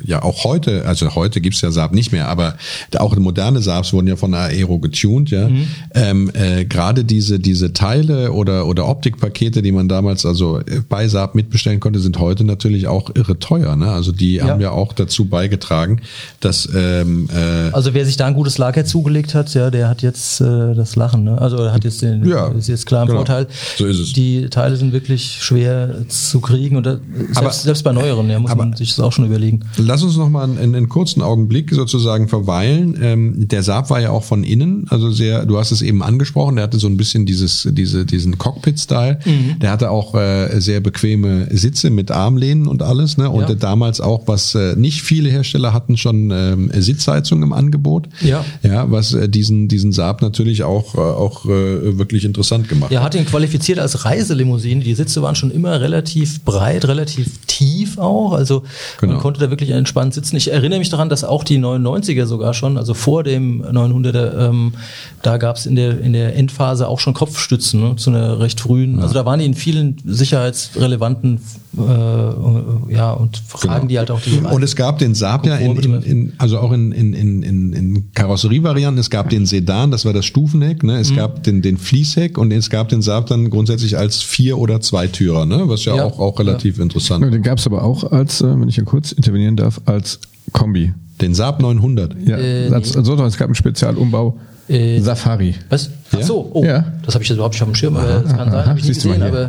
ja 0.08 0.22
auch 0.22 0.44
heute, 0.44 0.86
also 0.86 1.14
heute 1.16 1.40
gibt's 1.40 1.60
ja 1.60 1.72
Saab 1.72 1.92
nicht 1.92 2.12
mehr, 2.12 2.28
aber 2.28 2.54
auch 2.98 3.16
moderne 3.16 3.60
Saabs 3.62 3.92
wurden 3.92 4.06
ja 4.06 4.14
von 4.16 4.32
Aero 4.32 4.78
getuned, 4.78 5.30
ja. 5.30 5.48
Mhm. 5.48 5.66
Ähm, 5.94 6.30
äh, 6.34 6.64
Gerade 6.64 7.04
diese 7.04 7.40
diese 7.40 7.72
Teile 7.72 8.32
oder 8.32 8.66
oder 8.66 8.86
Optikpakete, 8.88 9.60
die 9.62 9.72
man 9.72 9.88
damals 9.88 10.24
also 10.24 10.60
äh, 10.60 10.82
bei 10.88 11.08
Saab 11.08 11.34
mitbestellen 11.34 11.80
konnte, 11.80 11.98
sind 11.98 12.18
heute 12.20 12.44
natürlich 12.44 12.86
auch 12.86 13.10
irre 13.14 13.38
teuer, 13.40 13.74
ne? 13.74 13.90
Also 13.90 14.12
die 14.12 14.35
die 14.44 14.50
haben 14.50 14.60
ja 14.60 14.70
auch 14.70 14.92
dazu 14.92 15.24
beigetragen, 15.26 16.00
dass 16.40 16.68
ähm, 16.74 17.28
äh, 17.34 17.70
Also 17.72 17.94
wer 17.94 18.04
sich 18.04 18.16
da 18.16 18.26
ein 18.26 18.34
gutes 18.34 18.58
Lager 18.58 18.84
zugelegt 18.84 19.34
hat, 19.34 19.52
ja, 19.54 19.70
der 19.70 19.88
hat 19.88 20.02
jetzt 20.02 20.40
äh, 20.40 20.74
das 20.74 20.96
Lachen, 20.96 21.24
ne? 21.24 21.40
Also 21.40 21.56
er 21.58 21.72
hat 21.72 21.84
jetzt 21.84 22.02
den 22.02 22.24
Ja, 22.24 22.48
ist 22.48 22.68
jetzt 22.68 22.86
klar 22.86 23.02
im 23.02 23.08
genau. 23.08 23.18
Vorteil. 23.20 23.46
So 23.76 23.86
ist 23.86 23.98
es. 23.98 24.12
Die 24.12 24.48
Teile 24.48 24.76
sind 24.76 24.92
wirklich 24.92 25.38
schwer 25.40 26.06
zu 26.08 26.40
kriegen 26.40 26.76
und 26.76 26.86
da, 26.86 26.98
selbst, 27.16 27.36
Aber- 27.38 27.52
selbst 27.52 27.82
bei 27.84 27.92
neueren, 27.92 28.28
ja, 28.30 28.38
muss 28.38 28.50
aber- 28.50 28.64
man 28.66 28.76
sich 28.76 28.90
das 28.90 29.00
auch 29.00 29.12
schon 29.12 29.26
überlegen. 29.26 29.60
Lass 29.76 30.02
uns 30.02 30.16
noch 30.16 30.28
mal 30.28 30.44
einen, 30.44 30.58
einen 30.74 30.88
kurzen 30.88 31.22
Augenblick 31.22 31.72
sozusagen 31.72 32.28
verweilen. 32.28 32.98
Ähm, 33.00 33.48
der 33.48 33.62
Saab 33.62 33.90
war 33.90 34.00
ja 34.00 34.10
auch 34.10 34.24
von 34.24 34.44
innen, 34.44 34.86
also 34.90 35.10
sehr, 35.10 35.46
du 35.46 35.58
hast 35.58 35.72
es 35.72 35.82
eben 35.82 36.02
angesprochen, 36.02 36.56
der 36.56 36.64
hatte 36.64 36.78
so 36.78 36.86
ein 36.86 36.96
bisschen 36.96 37.26
dieses, 37.26 37.68
diese, 37.72 38.04
diesen 38.06 38.38
Cockpit-Style. 38.38 39.18
Der 39.60 39.70
hatte 39.70 39.90
auch 39.90 40.14
äh, 40.14 40.60
sehr 40.60 40.80
bequeme 40.80 41.48
Sitze 41.56 41.90
mit 41.90 42.10
Armlehnen 42.10 42.66
und 42.66 42.82
alles, 42.82 43.16
ne? 43.16 43.30
Und 43.30 43.42
Ja. 43.48 43.50
äh, 43.50 43.56
damals 43.56 44.00
auch, 44.00 44.25
was 44.28 44.54
äh, 44.54 44.74
nicht 44.76 45.02
viele 45.02 45.28
Hersteller 45.30 45.72
hatten, 45.72 45.96
schon 45.96 46.30
ähm, 46.30 46.70
Sitzheizung 46.74 47.42
im 47.42 47.52
Angebot. 47.52 48.08
Ja. 48.20 48.44
Ja, 48.62 48.90
was 48.90 49.14
äh, 49.14 49.28
diesen, 49.28 49.68
diesen 49.68 49.92
Saab 49.92 50.22
natürlich 50.22 50.62
auch, 50.64 50.94
äh, 50.94 50.98
auch 50.98 51.44
äh, 51.46 51.98
wirklich 51.98 52.24
interessant 52.24 52.68
gemacht 52.68 52.90
Er 52.92 53.00
hat. 53.00 53.14
hat 53.14 53.14
ihn 53.20 53.26
qualifiziert 53.26 53.78
als 53.78 54.04
Reiselimousine. 54.04 54.82
Die 54.84 54.94
Sitze 54.94 55.22
waren 55.22 55.34
schon 55.34 55.50
immer 55.50 55.80
relativ 55.80 56.42
breit, 56.44 56.86
relativ 56.88 57.38
tief 57.46 57.98
auch. 57.98 58.32
Also 58.32 58.62
Genau. 59.00 59.14
man 59.14 59.22
konnte 59.22 59.40
da 59.40 59.50
wirklich 59.50 59.70
entspannt 59.70 60.14
sitzen. 60.14 60.36
Ich 60.36 60.50
erinnere 60.52 60.78
mich 60.78 60.88
daran, 60.90 61.08
dass 61.08 61.24
auch 61.24 61.44
die 61.44 61.58
99er 61.58 62.26
sogar 62.26 62.54
schon, 62.54 62.76
also 62.78 62.94
vor 62.94 63.22
dem 63.24 63.62
900er, 63.64 64.48
ähm, 64.48 64.74
da 65.22 65.36
gab 65.36 65.56
es 65.56 65.66
in 65.66 65.76
der, 65.76 66.00
in 66.00 66.12
der 66.12 66.36
Endphase 66.36 66.88
auch 66.88 67.00
schon 67.00 67.14
Kopfstützen 67.14 67.80
ne, 67.80 67.96
zu 67.96 68.10
einer 68.10 68.40
recht 68.40 68.60
frühen. 68.60 69.00
Also 69.00 69.14
da 69.14 69.24
waren 69.24 69.38
die 69.40 69.46
in 69.46 69.54
vielen 69.54 69.96
sicherheitsrelevanten 70.04 71.40
äh, 71.78 72.94
ja, 72.94 73.12
und 73.12 73.36
Fragen, 73.46 73.74
Genau. 73.74 73.86
die 73.88 73.98
halt 73.98 74.10
auch 74.10 74.15
die 74.20 74.38
Und 74.38 74.62
es 74.62 74.76
gab 74.76 74.98
den 74.98 75.14
Saab 75.14 75.46
ja 75.46 75.56
in, 75.56 75.76
in, 75.76 76.02
in 76.02 76.32
also 76.38 76.58
auch 76.58 76.72
in, 76.72 76.92
in, 76.92 77.12
in, 77.14 77.42
in, 77.42 77.72
in 77.72 78.04
Karosserievarianten. 78.14 78.98
Es 79.00 79.10
gab 79.10 79.30
den 79.30 79.46
Sedan, 79.46 79.90
das 79.90 80.04
war 80.04 80.12
das 80.12 80.24
Stufenheck. 80.26 80.82
Ne? 80.82 80.94
Mhm. 80.94 80.98
Es 81.00 81.14
gab 81.14 81.42
den, 81.42 81.62
den 81.62 81.76
Fließheck 81.78 82.38
und 82.38 82.52
es 82.52 82.70
gab 82.70 82.88
den 82.88 83.02
Saab 83.02 83.26
dann 83.26 83.50
grundsätzlich 83.50 83.96
als 83.98 84.22
Vier- 84.22 84.58
oder 84.58 84.80
Zweitürer, 84.80 85.46
ne? 85.46 85.68
was 85.68 85.84
ja, 85.84 85.96
Ja. 85.96 86.04
auch, 86.04 86.18
auch 86.18 86.38
relativ 86.38 86.78
interessant 86.78 87.22
Ja, 87.22 87.28
ist. 87.28 87.34
den 87.34 87.42
gab 87.42 87.58
es 87.58 87.66
aber 87.66 87.82
auch 87.82 88.04
als, 88.12 88.40
äh, 88.40 88.60
wenn 88.60 88.68
ich 88.68 88.74
hier 88.76 88.84
kurz 88.84 89.12
intervenieren 89.12 89.56
darf, 89.56 89.80
als 89.86 90.18
Kombi. 90.52 90.92
Den 91.20 91.34
Saab 91.34 91.60
900. 91.60 92.14
Ja, 92.26 92.36
Äh, 92.38 92.68
als, 92.70 92.96
also, 92.96 93.14
es 93.24 93.36
gab 93.36 93.48
einen 93.48 93.54
Spezialumbau 93.54 94.38
Äh, 94.68 95.00
Safari. 95.00 95.54
Was? 95.68 95.90
Ach 96.12 96.18
Ja? 96.18 96.24
so, 96.26 96.50
oh, 96.52 96.64
Ja. 96.64 96.84
das 97.04 97.14
habe 97.14 97.22
ich 97.22 97.28
jetzt 97.30 97.36
überhaupt 97.36 97.54
nicht 97.54 97.62
auf 97.62 97.68
dem 97.68 97.74
Schirm, 97.76 97.96
aber 97.96 98.20
das 98.20 98.36
kann 98.36 98.50
sein, 98.50 98.60
aha, 98.60 98.66
habe 98.66 98.78
ich 98.80 98.86
du 98.86 98.92
gesehen, 98.94 99.22
aber, 99.22 99.42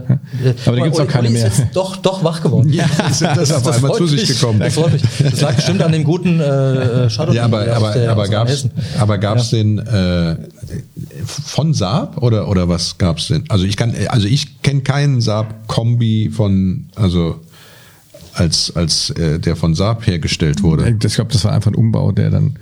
äh, 0.44 0.54
Aber 0.66 0.78
da 0.78 0.84
gibt's 0.84 1.00
auch 1.00 1.04
Olli 1.04 1.12
keine 1.12 1.28
ist 1.28 1.34
mehr. 1.34 1.44
jetzt 1.46 1.64
doch, 1.74 1.96
doch 1.98 2.24
wach 2.24 2.42
geworden. 2.42 2.72
Ja, 2.72 2.86
das 2.98 3.22
ist 3.22 3.54
auf 3.54 3.68
einmal 3.68 3.94
zu 3.94 4.06
sich 4.06 4.28
gekommen. 4.28 4.60
Das 4.60 4.76
freut 4.76 4.94
mich. 4.94 5.02
Das 5.24 5.42
lag 5.42 5.56
bestimmt 5.56 5.82
an 5.82 5.92
dem 5.92 6.04
guten 6.04 6.40
äh, 6.40 7.10
Shadow. 7.10 7.34
Ja, 7.34 7.46
aber, 7.46 7.62
aber, 7.76 7.94
der 7.94 8.12
aber 8.12 8.28
gab's, 8.28 8.52
Hessen. 8.52 8.72
aber 9.00 9.18
gab's 9.18 9.50
den 9.50 9.80
äh, 9.80 10.36
von 11.26 11.74
Saab 11.74 12.22
oder 12.22 12.48
oder 12.48 12.70
was 12.70 12.98
gab's 12.98 13.28
denn? 13.28 13.44
Also 13.50 13.66
ich 13.66 13.76
kann, 13.78 13.94
also 14.10 14.28
ich 14.28 14.62
kenne 14.62 14.82
keinen 14.82 15.22
Saab 15.22 15.68
Kombi 15.68 16.30
von, 16.32 16.90
also 16.96 17.40
als 18.34 18.72
als 18.76 19.10
äh, 19.12 19.40
der 19.40 19.56
von 19.56 19.74
Saab 19.74 20.06
hergestellt 20.06 20.62
wurde. 20.62 20.88
Ich 20.90 21.16
glaube, 21.16 21.32
das 21.34 21.44
war 21.44 21.54
einfach 21.54 21.72
ein 21.72 21.76
Umbau, 21.76 22.12
der 22.12 22.30
dann 22.30 22.58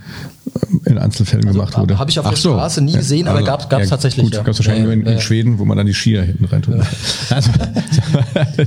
in 0.85 0.97
Einzelfällen 0.97 1.45
gemacht 1.45 1.77
wurde. 1.77 1.97
Habe 1.97 2.09
ich 2.11 2.19
auf 2.19 2.27
der 2.27 2.37
so. 2.37 2.51
Straße 2.53 2.81
nie 2.81 2.93
gesehen, 2.93 3.27
aber 3.27 3.39
Also, 3.39 3.67
gab 3.67 3.81
es 3.81 3.89
tatsächlich. 3.89 4.25
Gut, 4.25 4.33
ja. 4.35 4.39
gab 4.43 4.49
es 4.53 4.59
wahrscheinlich 4.59 4.81
Ja, 4.81 4.85
nur 4.85 4.93
in, 4.93 5.01
ja, 5.01 5.07
in 5.07 5.13
ja. 5.15 5.19
Schweden, 5.21 5.57
wo 5.59 5.65
man 5.65 5.77
dann 5.77 5.87
die 5.87 5.93
Skier 5.93 6.21
hinten 6.23 6.45
rein 6.45 6.61
tut. 6.61 6.75
Also, 7.29 7.49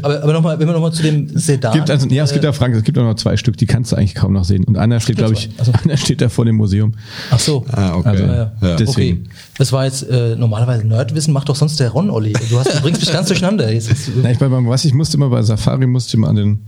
Aber, 0.03 0.23
aber 0.23 0.33
nochmal, 0.33 0.59
wenn 0.59 0.67
wir 0.67 0.73
nochmal 0.75 0.93
zu 0.93 1.03
dem 1.03 1.29
Sedan. 1.39 1.73
gibt 1.73 1.89
also, 1.91 2.09
ja, 2.09 2.25
es 2.25 2.33
gibt 2.33 2.45
äh, 2.45 2.49
ja 2.49 2.53
Frank, 2.53 2.75
es 2.75 2.83
gibt 2.83 2.99
auch 2.99 3.05
noch 3.05 3.15
zwei 3.15 3.37
Stück, 3.37 3.57
die 3.57 3.67
kannst 3.67 3.93
du 3.93 3.97
eigentlich 3.97 4.15
kaum 4.15 4.33
noch 4.33 4.45
sehen. 4.45 4.65
Und 4.65 4.77
einer 4.77 5.01
steht, 5.01 5.17
glaube 5.17 5.35
ich, 5.35 5.51
Also- 5.59 5.73
einer 5.85 5.97
steht 5.97 6.21
da 6.21 6.29
vor 6.29 6.45
dem 6.45 6.57
Museum. 6.57 6.95
Ach 7.31 7.39
so. 7.39 7.65
Ah, 7.71 7.95
okay. 7.95 8.09
Also, 8.09 8.25
Ja, 8.25 8.35
ja. 8.35 8.53
Ja. 8.61 8.77
Deswegen. 8.77 9.21
Okay. 9.21 9.31
Das 9.59 9.73
war 9.73 9.85
jetzt 9.85 10.03
äh, 10.09 10.37
normalerweise 10.37 10.87
Nerdwissen, 10.87 11.33
macht 11.33 11.49
doch 11.49 11.57
sonst 11.57 11.79
der 11.81 11.91
Ron 11.91 12.11
Olli. 12.11 12.33
Du, 12.51 12.59
hast, 12.59 12.75
du 12.75 12.81
bringst 12.81 13.01
mich 13.01 13.13
ganz 13.13 13.29
durcheinander. 13.29 13.73
Jetzt, 13.73 13.91
Na, 14.23 14.31
ich, 14.31 14.39
bei, 14.39 14.51
was 14.51 14.85
ich 14.85 14.95
musste 14.95 15.17
immer 15.17 15.29
bei 15.31 15.43
Safari 15.43 15.87
musste 15.87 16.09
ich 16.11 16.15
immer 16.15 16.29
an 16.29 16.37
den 16.37 16.59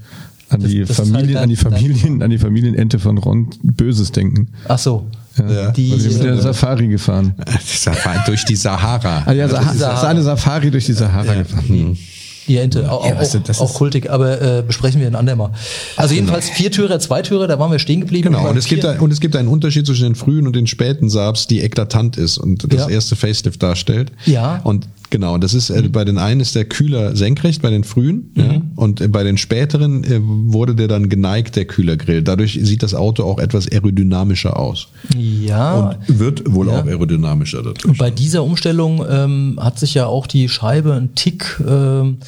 an 0.51 0.61
die 0.61 0.81
Das- 0.81 0.89
das 0.89 0.99
ist 1.01 1.13
Familien, 1.13 1.37
halt 1.37 1.45
an 1.45 1.49
die 1.49 1.57
Familien, 1.57 2.23
an 2.23 2.31
die 2.31 2.39
Familienente 2.39 2.99
von 2.99 3.19
Ron 3.19 3.49
Böses 3.63 4.13
denken. 4.13 4.49
ach 4.69 4.79
so. 4.79 5.07
Ja. 5.39 5.71
Die, 5.71 5.93
Also 5.93 6.05
wir 6.05 6.11
sind 6.11 6.23
mit 6.25 6.29
der 6.33 6.39
äh, 6.39 6.43
Safari 6.43 6.89
gefahren. 6.89 7.35
Safari 7.65 8.19
durch 8.27 8.45
die 8.45 8.57
Sahara. 8.57 9.23
Ah, 9.27 9.33
ja, 9.33 9.49
Sa 9.49 9.61
das 9.63 9.73
ist 9.75 9.81
das 9.81 9.99
ist 10.01 10.05
eine 10.05 10.23
Safari 10.23 10.71
durch 10.71 10.87
die 10.87 10.93
Sahara 10.93 11.35
gefahren. 11.35 11.97
Die 12.49 12.57
Ente, 12.57 12.91
auch, 12.91 13.07
Ja, 13.07 13.15
auch, 13.15 13.21
weißt 13.21 13.35
du, 13.35 13.39
das 13.39 13.61
auch 13.61 13.71
ist- 13.71 13.77
kultig, 13.77 14.11
aber 14.11 14.41
äh, 14.59 14.63
besprechen 14.67 15.01
wir 15.01 15.07
ein 15.07 15.15
andermal. 15.15 15.51
Also 15.97 16.15
jedenfalls 16.15 16.49
Viertürer, 16.51 16.99
Zweitürer, 16.99 17.47
da 17.47 17.59
waren 17.61 17.71
wir 17.71 17.79
stehen 17.79 18.01
geblieben. 18.01 18.33
Genau, 18.33 18.49
und 18.51 18.57
es, 18.57 18.65
gibt 18.67 18.83
Vier- 18.83 18.91
ein, 18.91 18.99
und 18.99 19.13
es 19.13 19.21
gibt 19.21 19.37
einen 19.37 19.47
Unterschied 19.49 19.87
zwischen 19.87 20.03
den 20.03 20.15
frühen 20.17 20.47
und 20.49 20.57
den 20.57 20.67
späten 20.67 21.09
Saabs, 21.09 21.47
die 21.47 21.61
eklatant 21.61 22.17
ist 22.17 22.37
und 22.39 22.71
das 22.73 22.81
Ja. 22.81 22.89
erste 22.89 23.15
Facelift 23.15 23.63
darstellt. 23.63 24.11
Ja. 24.27 24.61
Und 24.65 24.89
genau, 25.11 25.37
das 25.39 25.55
ist, 25.55 25.71
äh, 25.71 25.83
bei 25.89 26.05
den 26.05 26.19
einen 26.19 26.41
ist 26.41 26.55
der 26.55 26.65
Kühler 26.65 27.15
senkrecht, 27.17 27.61
bei 27.63 27.71
den 27.71 27.85
frühen, 27.85 28.31
Mhm. 28.35 28.43
ja, 28.43 28.63
und 28.77 29.01
äh, 29.01 29.09
bei 29.09 29.25
den 29.25 29.37
späteren 29.37 30.05
äh, 30.05 30.21
wurde 30.23 30.75
der 30.75 30.89
dann 30.89 31.09
geneigt, 31.09 31.57
der 31.57 31.65
Kühlergrill. 31.67 32.23
Dadurch 32.23 32.59
sieht 32.63 32.83
das 32.83 32.95
Auto 32.95 33.25
auch 33.25 33.39
etwas 33.39 33.71
aerodynamischer 33.71 34.59
aus. 34.59 34.89
Ja, 35.19 35.91
Und 36.09 36.19
wird 36.19 36.53
wohl 36.55 36.69
Ja. 36.69 36.81
auch 36.81 36.87
aerodynamischer 36.87 37.59
dadurch. 37.59 37.85
Und 37.85 37.99
bei 37.99 38.11
dieser 38.11 38.43
Umstellung 38.45 39.05
ähm, 39.09 39.59
hat 39.61 39.79
sich 39.79 39.95
ja 39.95 40.07
auch 40.07 40.27
die 40.27 40.49
Scheibe 40.49 40.95
ein 40.95 41.15
Tick, 41.15 41.61
ähm, 41.69 42.19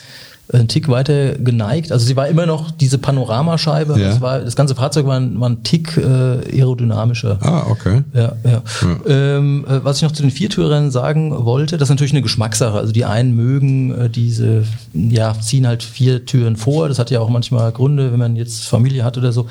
ein 0.52 0.68
Tick 0.68 0.88
weiter 0.88 1.34
geneigt. 1.34 1.92
Also 1.92 2.06
sie 2.06 2.16
war 2.16 2.28
immer 2.28 2.46
noch 2.46 2.70
diese 2.70 2.98
Panoramascheibe. 2.98 3.98
Ja. 3.98 4.08
Das, 4.08 4.20
war, 4.20 4.40
das 4.40 4.56
ganze 4.56 4.74
Fahrzeug 4.74 5.06
war 5.06 5.18
ein, 5.18 5.40
war 5.40 5.48
ein 5.48 5.62
Tick 5.62 5.96
äh, 5.96 6.58
aerodynamischer. 6.58 7.38
Ah, 7.40 7.64
okay. 7.70 8.02
Ja, 8.12 8.32
ja. 8.44 8.62
Ähm, 9.06 9.64
äh, 9.68 9.84
was 9.84 9.96
ich 9.96 10.02
noch 10.02 10.12
zu 10.12 10.22
den 10.22 10.30
Viertürern 10.30 10.90
sagen 10.90 11.44
wollte, 11.44 11.78
das 11.78 11.86
ist 11.86 11.90
natürlich 11.90 12.12
eine 12.12 12.22
Geschmackssache. 12.22 12.76
Also 12.76 12.92
die 12.92 13.04
einen 13.04 13.34
mögen 13.34 13.98
äh, 13.98 14.10
diese, 14.10 14.64
ja, 14.92 15.34
ziehen 15.40 15.66
halt 15.66 15.82
vier 15.82 16.26
Türen 16.26 16.56
vor. 16.56 16.88
Das 16.88 16.98
hat 16.98 17.10
ja 17.10 17.20
auch 17.20 17.30
manchmal 17.30 17.72
Gründe, 17.72 18.12
wenn 18.12 18.18
man 18.18 18.36
jetzt 18.36 18.64
Familie 18.64 19.04
hat 19.04 19.16
oder 19.16 19.32
so. 19.32 19.46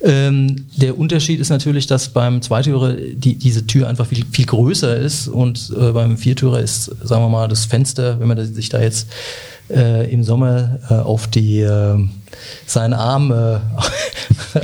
Ähm, 0.00 0.66
der 0.76 0.98
Unterschied 0.98 1.40
ist 1.40 1.50
natürlich, 1.50 1.86
dass 1.86 2.08
beim 2.08 2.40
Zweitürer 2.40 2.94
die, 2.94 3.34
diese 3.36 3.66
Tür 3.66 3.88
einfach 3.88 4.06
viel, 4.06 4.24
viel 4.30 4.46
größer 4.46 4.96
ist 4.96 5.28
und 5.28 5.72
äh, 5.78 5.92
beim 5.92 6.16
Viertürer 6.16 6.60
ist, 6.60 6.84
sagen 7.02 7.22
wir 7.22 7.28
mal, 7.28 7.48
das 7.48 7.66
Fenster, 7.66 8.18
wenn 8.20 8.28
man 8.28 8.54
sich 8.54 8.68
da 8.68 8.80
jetzt 8.80 9.08
äh, 9.70 10.10
im 10.12 10.22
Sommer 10.22 10.78
äh, 10.90 10.94
auf 10.94 11.26
die 11.26 11.60
äh, 11.60 11.98
seinen 12.66 12.94
Arm 12.94 13.30
äh, 13.32 13.58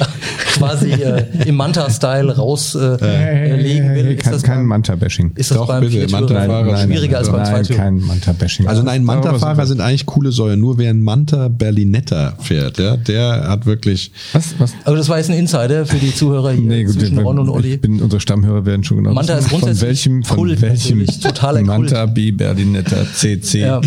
quasi 0.54 0.90
äh, 0.92 1.24
im 1.46 1.56
Manta-Style 1.56 2.36
rauslegen 2.36 2.98
äh, 3.00 3.56
legen 3.56 3.94
will, 3.94 4.06
ist 4.12 4.22
kein, 4.22 4.32
das 4.32 4.42
kein 4.42 4.56
beim, 4.58 4.66
Manta-Bashing. 4.66 5.32
ist 5.34 5.50
das 5.50 5.58
Doch, 5.58 5.66
beim 5.66 5.80
bitte, 5.80 5.92
Viertürer 6.08 6.20
Manta-Fahrer 6.20 6.76
schwieriger 6.84 7.18
als 7.18 7.28
beim 7.30 7.42
nein, 7.42 7.46
Zweitürer? 7.64 7.78
kein 7.78 7.98
Manta-Bashing. 8.00 8.66
Also 8.68 8.82
nein, 8.82 9.04
Manta-Fahrer 9.04 9.66
sind 9.66 9.80
eigentlich 9.80 10.06
coole 10.06 10.32
Säue. 10.32 10.56
Nur 10.56 10.78
wer 10.78 10.90
ein 10.90 11.02
Manta 11.02 11.48
Berlinetta 11.48 12.34
fährt, 12.40 12.78
ja, 12.78 12.96
der 12.96 13.48
hat 13.48 13.66
wirklich 13.66 14.12
Was? 14.32 14.54
was? 14.58 14.72
Also 14.84 14.96
das 14.96 15.08
war 15.08 15.18
jetzt 15.18 15.30
ein 15.30 15.36
Insider 15.38 15.86
für 15.86 15.96
die 15.98 16.14
Zuhörer 16.14 16.52
hier 16.52 16.62
Nee, 16.62 16.84
gut, 16.84 16.94
zwischen 16.94 17.18
Ron 17.18 17.38
und 17.38 17.48
Olli. 17.48 17.74
ich 17.74 17.80
bin, 17.80 18.00
unsere 18.00 18.20
Stammhörer 18.20 18.64
werden 18.64 18.84
schon 18.84 18.98
genau 18.98 19.12
Manta 19.12 19.34
ist 19.34 19.48
grundsätzlich 19.48 19.80
von 19.80 19.88
welchem, 19.88 20.22
von 20.24 20.36
Kult 20.36 20.60
welchem 20.60 21.06
totaler 21.06 21.58
Kult. 21.62 21.66
Manta 21.66 22.06
B 22.06 22.30
Berlinetta 22.30 22.96
CC 23.12 23.60
Ja. 23.60 23.80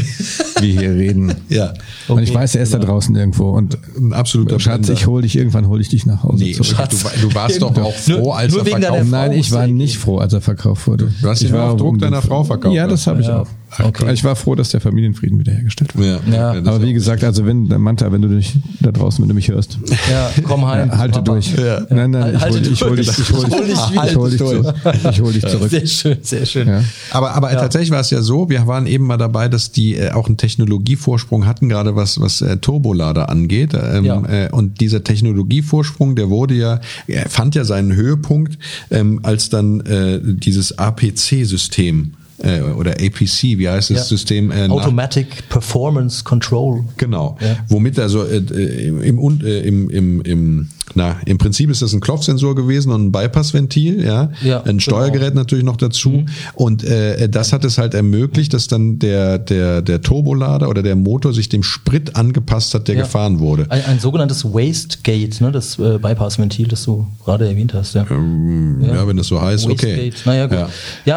wir 0.60 0.80
hier 0.80 0.92
reden. 0.92 1.34
ja 1.50 1.74
und 2.08 2.22
ich 2.24 2.30
Okay, 2.30 2.40
weiß, 2.40 2.56
er 2.56 2.63
ist 2.63 2.74
da 2.74 2.78
genau. 2.80 2.92
draußen 2.94 3.16
irgendwo 3.16 3.50
und 3.52 3.77
ein 3.98 4.13
absoluter 4.13 4.60
Schatz, 4.60 4.86
Blender. 4.88 4.94
ich 4.94 5.08
hol 5.08 5.22
dich 5.22 5.36
irgendwann, 5.38 5.68
hol 5.68 5.80
ich 5.82 5.90
dich 5.90 6.06
nach 6.06 6.24
Hause 6.24 6.44
Nee, 6.44 6.52
zurück. 6.54 6.68
Schatz, 6.68 7.04
du, 7.22 7.28
du 7.30 7.36
warst 7.36 7.62
doch 7.62 7.72
auch 7.72 7.94
Nur- 8.08 8.18
froh, 8.20 8.32
als 8.32 8.52
nur 8.54 8.62
er 8.62 8.66
wegen 8.68 8.82
deiner 8.82 8.88
verkauft 8.96 9.10
Frau 9.10 9.18
Nein, 9.18 9.32
ich 9.34 9.52
war 9.52 9.68
nicht 9.68 9.98
froh, 9.98 10.18
als 10.18 10.34
er 10.34 10.42
verkauft 10.42 10.88
wurde. 10.88 11.13
Du 11.22 11.30
hast 11.30 11.42
ihn 11.42 11.52
nur 11.52 11.63
auf 11.63 11.78
Druck 11.78 12.00
deiner 12.00 12.22
Frau 12.22 12.44
verkauft. 12.44 12.76
Ja, 12.76 12.88
das 12.88 13.08
habe 13.08 13.22
ich 13.22 13.30
auch. 13.30 13.48
Okay. 13.84 14.12
Ich 14.13 14.24
war 14.24 14.36
froh, 14.36 14.56
dass 14.56 14.70
der 14.70 14.82
Familienfrieden 14.82 15.40
wiederhergestellt 15.40 15.96
wurde. 15.96 16.20
Ja, 16.32 16.54
Ja. 16.54 16.60
Aber 16.60 16.82
wie 16.82 16.94
gesagt, 16.94 17.24
also 17.24 17.46
wenn, 17.46 17.68
Manta, 17.68 18.12
wenn 18.12 18.22
du 18.22 18.28
dich 18.30 18.56
da 18.80 18.92
draußen, 18.92 19.22
wenn 19.22 19.30
du 19.30 19.36
mich 19.36 19.50
hörst, 19.50 19.78
Ja, 20.10 20.30
komm 20.44 20.66
heim. 20.66 20.90
ja, 20.90 20.98
halte 20.98 21.20
Papa. 21.20 21.32
durch. 21.34 21.54
Nein, 21.90 22.12
nein, 22.12 22.36
ich 22.36 22.42
Halte 22.42 22.60
hol, 22.60 22.74
ich 22.74 22.82
hol 22.82 22.96
dich, 22.96 23.08
ich 23.10 23.32
hol 23.32 23.46
dich, 23.66 23.80
ich 24.06 24.16
hol 24.16 24.30
dich 24.30 24.38
zurück. 24.40 24.74
Ich 25.12 25.22
hol 25.22 25.34
dich 25.34 25.46
zurück. 25.46 25.70
Sehr 25.70 25.86
schön, 25.88 26.18
sehr 26.22 26.46
schön. 26.46 26.68
Ja. 26.68 26.84
Aber, 27.12 27.32
aber 27.36 27.52
tatsächlich 27.52 27.92
war 27.92 28.00
es 28.02 28.10
ja 28.10 28.22
so, 28.22 28.50
wir 28.50 28.66
waren 28.68 28.88
eben 28.88 29.06
mal 29.06 29.18
dabei, 29.18 29.48
dass 29.48 29.72
die 29.72 29.96
äh, 29.96 30.12
auch 30.12 30.28
einen 30.28 30.38
Technologievorsprung 30.38 31.46
hatten, 31.46 31.70
gerade 31.70 31.96
was, 31.96 32.20
was 32.20 32.42
äh, 32.42 32.58
Turbolader 32.58 33.30
angeht. 33.30 33.74
Ähm, 33.74 34.06
Ja. 34.06 34.24
äh, 34.28 34.50
und 34.52 34.82
dieser 34.82 35.04
Technologievorsprung, 35.04 36.16
der 36.16 36.30
wurde 36.30 36.54
ja, 36.56 36.80
er 37.08 37.30
fand 37.30 37.56
ja 37.56 37.63
seinen 37.63 37.94
Höhepunkt, 37.94 38.58
ähm, 38.92 39.20
als 39.24 39.50
dann 39.50 39.82
äh, 39.82 40.20
dieses 40.24 40.78
APC-System 40.78 42.13
äh, 42.39 42.62
oder 42.62 42.91
APC, 42.91 43.58
wie 43.58 43.67
heißt 43.69 43.89
das 43.89 43.97
Ja. 43.97 44.04
System? 44.04 44.52
Äh, 44.52 44.67
Automatic 44.67 45.50
Performance 45.50 46.23
Control. 46.23 46.84
Genau. 46.97 47.38
Ja. 47.41 47.58
Womit 47.69 48.00
also 48.00 48.23
äh, 48.26 48.38
äh, 48.38 48.88
im, 48.88 49.02
im, 49.02 49.41
äh, 49.45 49.60
im, 49.62 49.89
im, 49.89 50.21
im 50.21 50.69
na, 50.95 51.17
im 51.26 51.38
Prinzip 51.38 51.69
ist 51.69 51.82
das 51.82 51.93
ein 51.93 52.00
Klopfsensor 52.00 52.56
gewesen 52.56 52.91
und 52.91 53.06
ein 53.08 53.12
Bypassventil, 53.12 54.04
ja, 54.06 54.32
Ja, 54.43 54.63
ein 54.63 54.80
Steuergerät 54.80 55.30
genau. 55.30 55.41
natürlich 55.41 55.65
noch 55.65 55.78
dazu 55.78 56.26
und 56.56 56.84
äh, 56.84 57.28
das 57.30 57.54
hat 57.54 57.65
es 57.65 57.78
halt 57.78 57.93
ermöglicht, 57.93 58.54
dass 58.54 58.67
dann 58.67 59.00
der 59.00 59.38
der 59.38 59.82
der 59.82 60.02
Turbolader 60.02 60.69
oder 60.69 60.82
der 60.84 60.95
Motor 60.95 61.34
sich 61.34 61.50
dem 61.50 61.63
Sprit 61.63 62.15
angepasst 62.15 62.73
hat, 62.73 62.88
der 62.88 62.95
Ja. 62.95 63.02
gefahren 63.04 63.39
wurde. 63.39 63.67
Ein, 63.69 63.86
ein 63.86 64.00
sogenanntes 64.00 64.45
Waste 64.45 65.00
Gate, 65.04 65.39
ne, 65.41 65.52
das 65.52 65.78
äh, 65.80 65.97
Bypass-Ventil, 66.00 66.67
das 66.67 66.84
du 66.84 67.06
gerade 67.26 67.47
erwähnt 67.47 67.73
hast. 67.73 67.93
Ja. 67.95 68.06
Ja, 68.10 69.08
wenn 69.08 69.17
es 69.17 69.28
so 69.28 69.41
heißt, 69.41 69.65
okay. 69.65 69.73
Wastegate. 70.12 70.15
Naja, 70.26 70.45
gut. 70.47 70.58
Ja. 70.58 70.69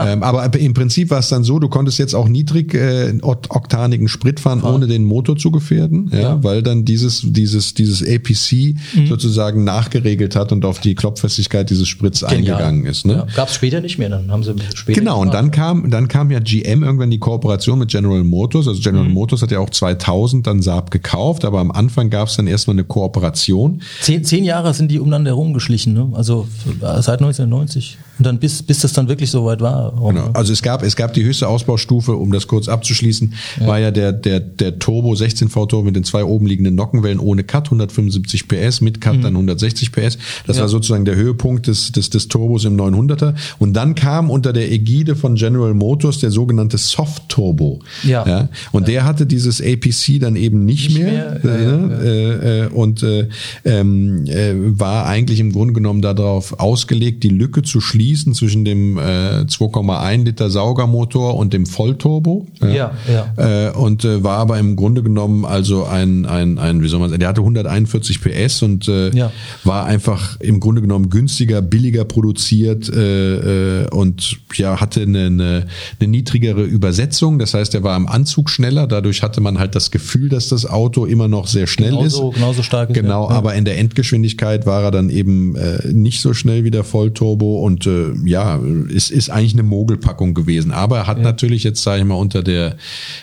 Ja. 0.04 0.12
Ähm, 0.12 0.22
aber 0.22 0.52
im 0.58 0.74
Prinzip 0.74 1.10
war 1.10 1.18
es 1.20 1.28
dann 1.28 1.44
so, 1.44 1.58
du 1.58 1.68
konntest 1.68 1.98
jetzt 1.98 2.14
auch 2.14 2.28
niedrig 2.28 2.74
äh, 2.74 3.12
oktanigen 3.22 4.08
Sprit 4.08 4.40
fahren, 4.40 4.62
ohne 4.62 4.86
den 4.86 5.04
Motor 5.04 5.36
zu 5.36 5.50
gefährden, 5.50 6.10
ja, 6.12 6.20
Ja. 6.20 6.36
Mhm. 6.36 6.44
weil 6.44 6.62
dann 6.62 6.84
dieses 6.84 7.22
dieses 7.24 7.74
dieses 7.74 8.02
APC 8.06 8.74
sozusagen 9.08 9.59
nachgeregelt 9.64 10.36
hat 10.36 10.52
und 10.52 10.64
auf 10.64 10.80
die 10.80 10.94
Klopffestigkeit 10.94 11.68
dieses 11.70 11.88
Sprits 11.88 12.24
eingegangen 12.24 12.86
ist. 12.86 13.06
Ne? 13.06 13.12
Ja. 13.14 13.26
Gab 13.34 13.48
es 13.48 13.54
später 13.54 13.80
nicht 13.80 13.98
mehr, 13.98 14.08
dann 14.08 14.30
haben 14.30 14.42
sie 14.42 14.54
später. 14.74 14.98
Genau, 15.00 15.20
und 15.20 15.34
dann 15.34 15.50
kam, 15.50 15.90
dann 15.90 16.08
kam 16.08 16.30
ja 16.30 16.38
GM 16.40 16.82
irgendwann 16.82 17.10
die 17.10 17.18
Kooperation 17.18 17.78
mit 17.78 17.90
General 17.90 18.24
Motors. 18.24 18.66
Also 18.68 18.80
General 18.80 19.06
Mhm. 19.06 19.14
Motors 19.14 19.42
hat 19.42 19.50
ja 19.50 19.58
auch 19.58 19.70
2000 19.70 20.46
dann 20.46 20.62
Saab 20.62 20.90
gekauft, 20.90 21.44
aber 21.44 21.60
am 21.60 21.70
Anfang 21.70 22.10
gab 22.10 22.28
es 22.28 22.36
dann 22.36 22.46
erstmal 22.46 22.74
eine 22.74 22.84
Kooperation. 22.84 23.82
Zehn, 24.00 24.24
zehn 24.24 24.44
Jahre 24.44 24.74
sind 24.74 24.90
die 24.90 24.98
umeinander 24.98 25.30
herumgeschlichen, 25.30 25.92
ne? 25.94 26.08
also 26.14 26.46
seit 26.80 27.20
1990. 27.20 27.98
Und 28.20 28.26
dann 28.26 28.38
bis, 28.38 28.62
bis 28.62 28.80
das 28.80 28.92
dann 28.92 29.08
wirklich 29.08 29.30
so 29.30 29.46
weit 29.46 29.60
war. 29.62 29.92
Genau. 29.94 30.30
Also 30.34 30.52
es 30.52 30.60
gab, 30.60 30.82
es 30.82 30.94
gab 30.94 31.14
die 31.14 31.24
höchste 31.24 31.48
Ausbaustufe, 31.48 32.14
um 32.16 32.32
das 32.32 32.46
kurz 32.46 32.68
abzuschließen, 32.68 33.32
war 33.60 33.78
ja 33.78 33.90
der, 33.90 34.12
der, 34.12 34.40
der 34.40 34.78
Turbo 34.78 35.12
16V 35.14 35.68
Turbo 35.68 35.82
mit 35.82 35.96
den 35.96 36.04
zwei 36.04 36.22
oben 36.22 36.46
liegenden 36.46 36.74
Nockenwellen 36.74 37.18
ohne 37.18 37.44
Cut, 37.44 37.64
175 37.68 38.46
PS, 38.46 38.82
mit 38.82 39.00
Cut 39.00 39.24
dann 39.24 39.32
160 39.34 39.90
PS. 39.92 40.18
Das 40.18 40.18
Mhm. 40.20 40.54
Ja. 40.54 40.60
war 40.60 40.68
sozusagen 40.68 41.04
der 41.06 41.16
Höhepunkt 41.16 41.66
des, 41.66 41.92
des, 41.92 42.10
des 42.10 42.28
Turbos 42.28 42.66
im 42.66 42.76
900er. 42.76 43.32
Und 43.58 43.72
dann 43.72 43.94
kam 43.94 44.28
unter 44.28 44.52
der 44.52 44.70
Ägide 44.70 45.16
von 45.16 45.36
General 45.36 45.72
Motors 45.72 46.18
der 46.18 46.30
sogenannte 46.30 46.76
Soft 46.76 47.30
Turbo. 47.30 47.80
Ja. 48.02 48.50
Und 48.72 48.86
der 48.88 49.04
hatte 49.06 49.24
dieses 49.24 49.62
APC 49.62 50.20
dann 50.20 50.36
eben 50.36 50.66
nicht, 50.66 50.90
Nicht 50.90 50.98
mehr. 51.02 51.40
mehr, 51.42 51.44
äh, 51.44 51.64
ja, 51.64 52.60
Äh, 52.60 52.64
äh, 52.64 52.68
und 52.68 53.02
äh, 53.02 53.28
ähm, 53.64 54.26
äh, 54.26 54.52
war 54.78 55.06
eigentlich 55.06 55.40
im 55.40 55.52
Grunde 55.52 55.72
genommen 55.72 56.02
darauf 56.02 56.60
ausgelegt, 56.60 57.22
die 57.22 57.28
Lücke 57.30 57.62
zu 57.62 57.80
schließen 57.80 58.09
zwischen 58.16 58.64
dem 58.64 58.98
äh, 58.98 59.44
2,1 59.46 60.24
Liter 60.24 60.50
Saugermotor 60.50 61.36
und 61.36 61.52
dem 61.52 61.66
Vollturbo. 61.66 62.46
Ja, 62.60 62.92
ja. 63.08 63.68
Äh, 63.68 63.72
und 63.72 64.04
äh, 64.04 64.22
war 64.24 64.38
aber 64.38 64.58
im 64.58 64.76
Grunde 64.76 65.02
genommen 65.02 65.44
also 65.44 65.84
ein, 65.84 66.26
ein, 66.26 66.58
ein 66.58 66.82
wie 66.82 66.88
soll 66.88 67.00
man 67.00 67.10
sagen, 67.10 67.20
der 67.20 67.28
hatte 67.28 67.40
141 67.40 68.20
PS 68.20 68.62
und 68.62 68.88
äh, 68.88 69.10
Ja. 69.16 69.30
war 69.64 69.84
einfach 69.86 70.38
im 70.40 70.60
Grunde 70.60 70.80
genommen 70.82 71.10
günstiger, 71.10 71.62
billiger 71.62 72.04
produziert 72.04 72.88
äh, 72.88 73.82
äh, 73.82 73.88
und 73.90 74.38
ja, 74.54 74.80
hatte 74.80 75.02
eine, 75.02 75.26
eine, 75.26 75.66
eine 76.00 76.08
niedrigere 76.08 76.62
Übersetzung. 76.62 77.38
Das 77.38 77.54
heißt, 77.54 77.74
er 77.74 77.82
war 77.82 77.96
im 77.96 78.06
Anzug 78.08 78.50
schneller. 78.50 78.86
Dadurch 78.86 79.22
hatte 79.22 79.40
man 79.40 79.58
halt 79.58 79.74
das 79.74 79.90
Gefühl, 79.90 80.28
dass 80.28 80.48
das 80.48 80.66
Auto 80.66 81.04
immer 81.06 81.28
noch 81.28 81.46
sehr 81.46 81.66
schnell 81.66 81.90
Genauso- 81.90 82.30
ist. 82.30 82.34
genauso 82.36 82.62
stark 82.62 82.90
ist. 82.90 82.94
Genau, 82.94 83.28
Ja. 83.30 83.36
aber 83.36 83.54
in 83.54 83.64
der 83.64 83.78
Endgeschwindigkeit 83.78 84.66
war 84.66 84.82
er 84.82 84.90
dann 84.90 85.10
eben 85.10 85.56
äh, 85.56 85.86
nicht 85.92 86.20
so 86.20 86.34
schnell 86.34 86.64
wie 86.64 86.70
der 86.70 86.84
Vollturbo 86.84 87.60
und 87.64 87.86
äh, 87.90 88.28
ja, 88.28 88.60
ist, 88.88 89.10
ist 89.10 89.30
eigentlich 89.30 89.52
eine 89.54 89.62
Mogelpackung 89.62 90.34
gewesen. 90.34 90.72
Aber 90.72 90.98
er 90.98 91.06
hat 91.06 91.20
natürlich 91.20 91.64
jetzt, 91.64 91.82
sage 91.82 92.00
ich 92.00 92.06
mal, 92.06 92.14
unter 92.14 92.42
der, 92.42 92.76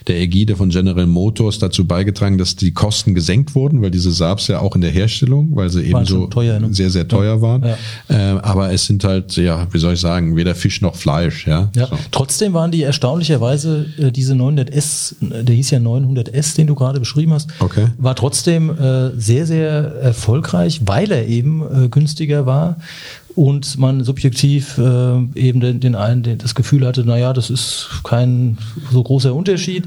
der 0.08 0.19
Ägide 0.19 0.56
von 0.56 0.69
General 0.69 1.08
Motors 1.08 1.60
dazu 1.60 1.86
beigetragen, 1.86 2.38
dass 2.38 2.56
die 2.56 2.71
Kosten 2.71 3.15
gesenkt 3.15 3.56
wurden, 3.56 3.82
weil 3.82 3.91
diese 3.91 4.12
Saabs 4.12 4.47
ja 4.47 4.60
auch 4.60 4.75
in 4.75 4.82
der 4.82 4.91
Herstellung, 4.91 5.56
weil 5.56 5.69
sie 5.69 5.84
eben 5.84 6.06
so 6.06 6.27
teuer, 6.27 6.60
ne? 6.60 6.73
sehr, 6.73 6.89
sehr 6.89 7.08
teuer 7.08 7.41
waren. 7.41 7.63
Ja. 7.63 7.77
Äh, 8.36 8.39
aber 8.41 8.71
es 8.71 8.86
sind 8.86 9.03
halt, 9.03 9.36
ja, 9.38 9.67
wie 9.71 9.80
soll 9.80 9.93
ich 9.93 9.99
sagen, 9.99 10.36
weder 10.36 10.56
Fisch 10.56 10.82
noch 10.82 10.95
Fleisch. 10.95 11.47
Ja, 11.47 11.69
Ja. 11.75 11.88
So. 11.88 11.97
Trotzdem 12.12 12.53
waren 12.53 12.71
die 12.71 12.84
erstaunlicherweise 12.84 13.86
äh, 13.97 14.12
diese 14.12 14.34
900S, 14.34 15.15
äh, 15.32 15.43
der 15.43 15.56
hieß 15.56 15.71
ja 15.71 15.80
900S, 15.80 16.56
den 16.56 16.67
du 16.67 16.75
gerade 16.75 16.99
beschrieben 16.99 17.34
hast, 17.34 17.49
Okay. 17.60 17.88
war 17.97 18.15
trotzdem 18.15 18.69
äh, 18.69 19.12
sehr, 19.19 19.45
sehr 19.45 19.69
erfolgreich, 20.01 20.82
weil 20.86 21.12
er 21.12 21.27
eben 21.27 21.62
äh, 21.62 21.89
günstiger 21.89 22.45
war 22.45 22.77
und 23.38 23.78
man 23.78 24.04
subjektiv 24.04 24.80
äh, 24.80 25.17
eben 25.36 25.60
den, 25.60 25.80
den 25.80 25.93
einen 25.93 26.23
den, 26.23 26.39
das 26.39 26.56
Gefühl 26.56 26.88
hatte, 26.88 27.06
naja, 27.06 27.34
das 27.34 27.52
ist 27.52 27.88
kein 28.04 28.58
so 28.91 29.04
großer 29.04 29.36
Unterschied. 29.36 29.86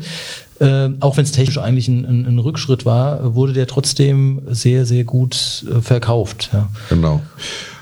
Äh, 0.60 0.90
auch 1.00 1.16
wenn 1.16 1.24
es 1.24 1.32
technisch 1.32 1.56
eigentlich 1.58 1.88
ein, 1.88 2.04
ein, 2.04 2.26
ein 2.26 2.38
Rückschritt 2.38 2.84
war, 2.84 3.34
wurde 3.34 3.54
der 3.54 3.66
trotzdem 3.66 4.42
sehr, 4.50 4.84
sehr 4.84 5.04
gut 5.04 5.64
äh, 5.70 5.80
verkauft. 5.80 6.50
Ja. 6.52 6.68
Genau. 6.90 7.20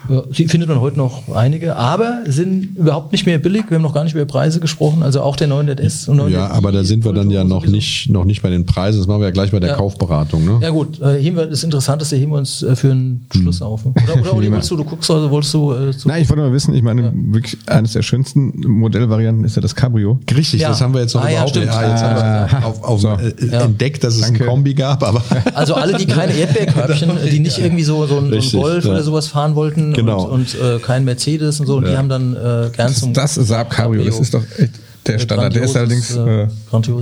Ja, 0.08 0.22
die 0.30 0.46
findet 0.48 0.70
man 0.70 0.80
heute 0.80 0.96
noch 0.96 1.28
einige, 1.34 1.76
aber 1.76 2.20
sind 2.26 2.76
überhaupt 2.78 3.12
nicht 3.12 3.26
mehr 3.26 3.36
billig. 3.38 3.64
Wir 3.68 3.74
haben 3.74 3.82
noch 3.82 3.92
gar 3.92 4.04
nicht 4.04 4.14
über 4.14 4.24
Preise 4.24 4.58
gesprochen. 4.58 5.02
Also 5.02 5.20
auch 5.20 5.36
der 5.36 5.48
900S 5.48 6.08
und 6.08 6.16
900 6.18 6.30
Ja, 6.32 6.50
aber 6.50 6.72
da 6.72 6.82
sind 6.82 7.04
wir 7.04 7.12
dann 7.12 7.28
ja 7.30 7.44
noch 7.44 7.66
nicht, 7.66 8.08
noch 8.08 8.24
nicht 8.24 8.40
bei 8.40 8.48
den 8.48 8.64
Preisen. 8.64 8.98
Das 9.00 9.06
machen 9.08 9.20
wir 9.20 9.26
ja 9.26 9.32
gleich 9.32 9.50
bei 9.50 9.60
der 9.60 9.70
Ja. 9.70 9.76
Kaufberatung. 9.76 10.46
Ne? 10.46 10.60
Ja 10.62 10.70
gut, 10.70 10.98
äh, 11.02 11.20
heben 11.20 11.36
wir, 11.36 11.46
das 11.46 11.62
Interessanteste 11.62 12.16
heben 12.16 12.30
wir 12.32 12.38
uns 12.38 12.62
äh, 12.62 12.74
für 12.74 12.92
einen 12.92 13.26
Schluss 13.34 13.60
auf. 13.60 13.84
ne? 13.84 13.92
Oder, 14.04 14.20
oder 14.22 14.34
Olli, 14.34 14.50
wolltest 14.52 14.70
du, 14.70 14.76
du 14.76 14.84
guckst, 14.84 15.10
also 15.10 15.30
wolltest 15.30 15.52
du... 15.52 15.72
Äh, 15.74 15.90
zu, 15.94 16.08
Nein, 16.08 16.22
ich 16.22 16.30
wollte 16.30 16.42
mal 16.42 16.52
wissen, 16.54 16.74
ich 16.74 16.82
meine, 16.82 17.12
wirklich 17.14 17.58
eines 17.66 17.92
der 17.92 18.02
schönsten 18.02 18.52
Modellvarianten 18.66 19.44
ist 19.44 19.56
ja 19.56 19.62
das 19.62 19.74
Cabrio. 19.74 20.20
Richtig, 20.34 20.60
Ja. 20.62 20.68
das 20.70 20.80
haben 20.80 20.94
wir 20.94 21.02
jetzt 21.02 21.14
noch 21.14 21.22
Ah, 21.22 21.26
ja, 21.26 21.32
überhaupt 21.32 21.50
stimmt. 21.50 21.66
jetzt 21.66 21.74
haben 21.76 22.16
wir 22.16 22.24
Ah, 22.24 22.67
auf, 22.68 22.82
auf, 22.84 23.00
so. 23.00 23.08
äh, 23.08 23.32
Ja. 23.50 23.62
entdeckt, 23.62 24.04
dass 24.04 24.14
es 24.14 24.20
Danke. 24.22 24.44
ein 24.44 24.48
Kombi 24.50 24.74
gab, 24.74 25.02
aber 25.02 25.22
also 25.54 25.74
alle, 25.74 25.96
die 25.96 26.06
keine 26.06 26.32
Erdbeerkörbchen, 26.34 27.10
die 27.30 27.40
nicht 27.40 27.58
irgendwie 27.58 27.84
so, 27.84 28.06
so, 28.06 28.14
ein, 28.16 28.20
so 28.20 28.26
einen 28.26 28.32
Richtig, 28.34 28.60
Golf 28.60 28.84
ja. 28.84 28.90
oder 28.92 29.02
sowas 29.02 29.28
fahren 29.28 29.54
wollten 29.54 29.92
Genau. 29.92 30.24
und, 30.24 30.54
und 30.54 30.60
äh, 30.60 30.78
kein 30.78 31.04
Mercedes 31.04 31.60
und 31.60 31.66
so, 31.66 31.76
und 31.76 31.86
die 31.86 31.96
haben 31.96 32.08
dann 32.08 32.34
äh, 32.34 32.70
gern 32.74 32.92
zum... 32.92 33.12
Das 33.12 33.34
Saab 33.34 33.70
Cabrio, 33.70 34.04
das 34.04 34.20
ist 34.20 34.34
doch 34.34 34.42
echt 34.58 34.70
der 35.06 35.18
Standard. 35.18 35.54
Der 35.54 35.62
ist 35.62 35.76
allerdings 35.76 36.14
äh, 36.14 36.42
äh, 36.42 36.48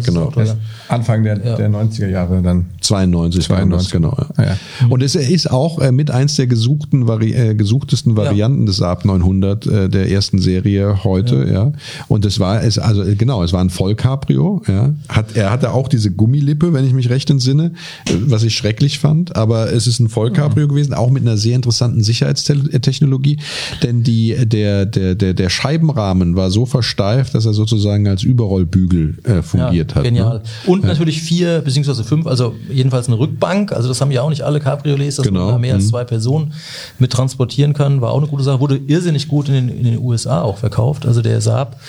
genau. 0.05 0.27
Auto, 0.27 0.41
ja. 0.41 0.57
Anfang 0.89 1.25
der, 1.25 1.45
Ja. 1.45 1.57
der 1.57 1.69
90er 1.69 2.09
Jahre 2.09 2.41
dann. 2.43 2.67
92, 2.81 3.49
kam 3.49 3.71
das, 3.71 3.89
92. 3.89 3.93
genau. 3.93 4.17
Ja. 4.17 4.27
Ah, 4.37 4.43
ja. 4.45 4.57
Und 4.89 5.03
es 5.03 5.15
ist 5.15 5.51
auch 5.51 5.81
äh, 5.81 5.91
mit 5.91 6.11
eins 6.11 6.37
der 6.37 6.47
gesuchten 6.47 7.09
Vari 7.09 7.33
äh, 7.33 7.55
gesuchtesten 7.55 8.17
Varianten 8.17 8.67
des 8.67 8.77
Saab 8.77 9.05
900 9.05 9.67
äh, 9.67 9.89
der 9.89 10.11
ersten 10.11 10.39
Serie 10.39 11.03
heute, 11.05 11.49
ja. 11.53 11.73
Und 12.09 12.25
es 12.25 12.39
war 12.39 12.63
es 12.63 12.79
also 12.79 13.03
äh, 13.03 13.17
genau, 13.17 13.43
es 13.43 13.53
war 13.53 13.61
ein 13.61 13.71
Vollcabrio, 13.71 14.63
ja. 14.69 14.95
Hat 15.09 15.35
er 15.35 15.51
hatte 15.51 15.73
auch 15.73 15.89
diese 15.89 16.11
Gummilippe, 16.13 16.73
wenn 16.73 16.87
ich 16.87 16.93
mich 16.93 17.11
recht 17.11 17.29
entsinne, 17.31 17.73
äh, 18.09 18.13
was 18.27 18.45
ich 18.45 18.55
schrecklich 18.57 18.99
fand, 18.99 19.35
aber 19.35 19.73
es 19.73 19.87
ist 19.87 19.99
ein 19.99 20.09
Vollcabrio 20.09 20.69
gewesen, 20.69 20.95
auch 20.95 21.11
mit 21.11 21.23
einer 21.23 21.37
sehr 21.37 21.57
interessanten 21.57 22.03
Sicherheitstechnologie, 22.05 23.39
denn 23.83 24.03
die 24.03 24.37
der 24.47 24.87
der 24.87 25.15
der 25.15 25.35
der 25.35 25.49
Scheibenrahmen 25.49 26.37
war 26.37 26.51
so 26.51 26.67
versteift, 26.67 27.35
dass 27.35 27.47
er 27.47 27.53
sozusagen 27.53 27.86
als 27.87 28.23
Überrollbügel 28.23 29.19
äh, 29.25 29.43
fungiert 29.43 29.95
hat. 29.95 30.05
Genial. 30.05 30.39
Ne? 30.39 30.43
Und 30.67 30.85
natürlich 30.85 31.23
vier 31.23 31.61
beziehungsweise 31.61 32.05
fünf, 32.05 32.27
also 32.27 32.55
jedenfalls 32.71 33.07
eine 33.09 33.19
Rückbank. 33.19 33.73
Also 33.73 33.89
das 33.89 34.01
haben 34.01 34.11
ja 34.11 34.23
auch 34.23 34.31
nicht 34.31 34.43
alle 34.43 34.61
Cabriolets, 34.61 35.17
dass 35.17 35.27
Genau. 35.27 35.45
man 35.47 35.49
da 35.55 35.59
mehr 35.59 35.75
als 35.75 35.85
Mhm. 35.85 35.89
zwei 35.91 36.05
Personen 36.05 36.53
mit 36.99 37.13
transportieren 37.13 37.73
kann. 37.73 38.01
War 38.01 38.13
auch 38.13 38.19
eine 38.19 38.27
gute 38.27 38.43
Sache. 38.43 38.61
Wurde 38.61 38.77
irrsinnig 38.87 39.29
gut 39.29 39.49
in 39.49 39.55
den, 39.55 39.69
in 39.69 39.85
den 39.85 39.99
USA 39.99 40.43
auch 40.43 40.59
verkauft. 40.59 41.07
Also 41.07 41.23
der 41.23 41.41
Saab, 41.41 41.81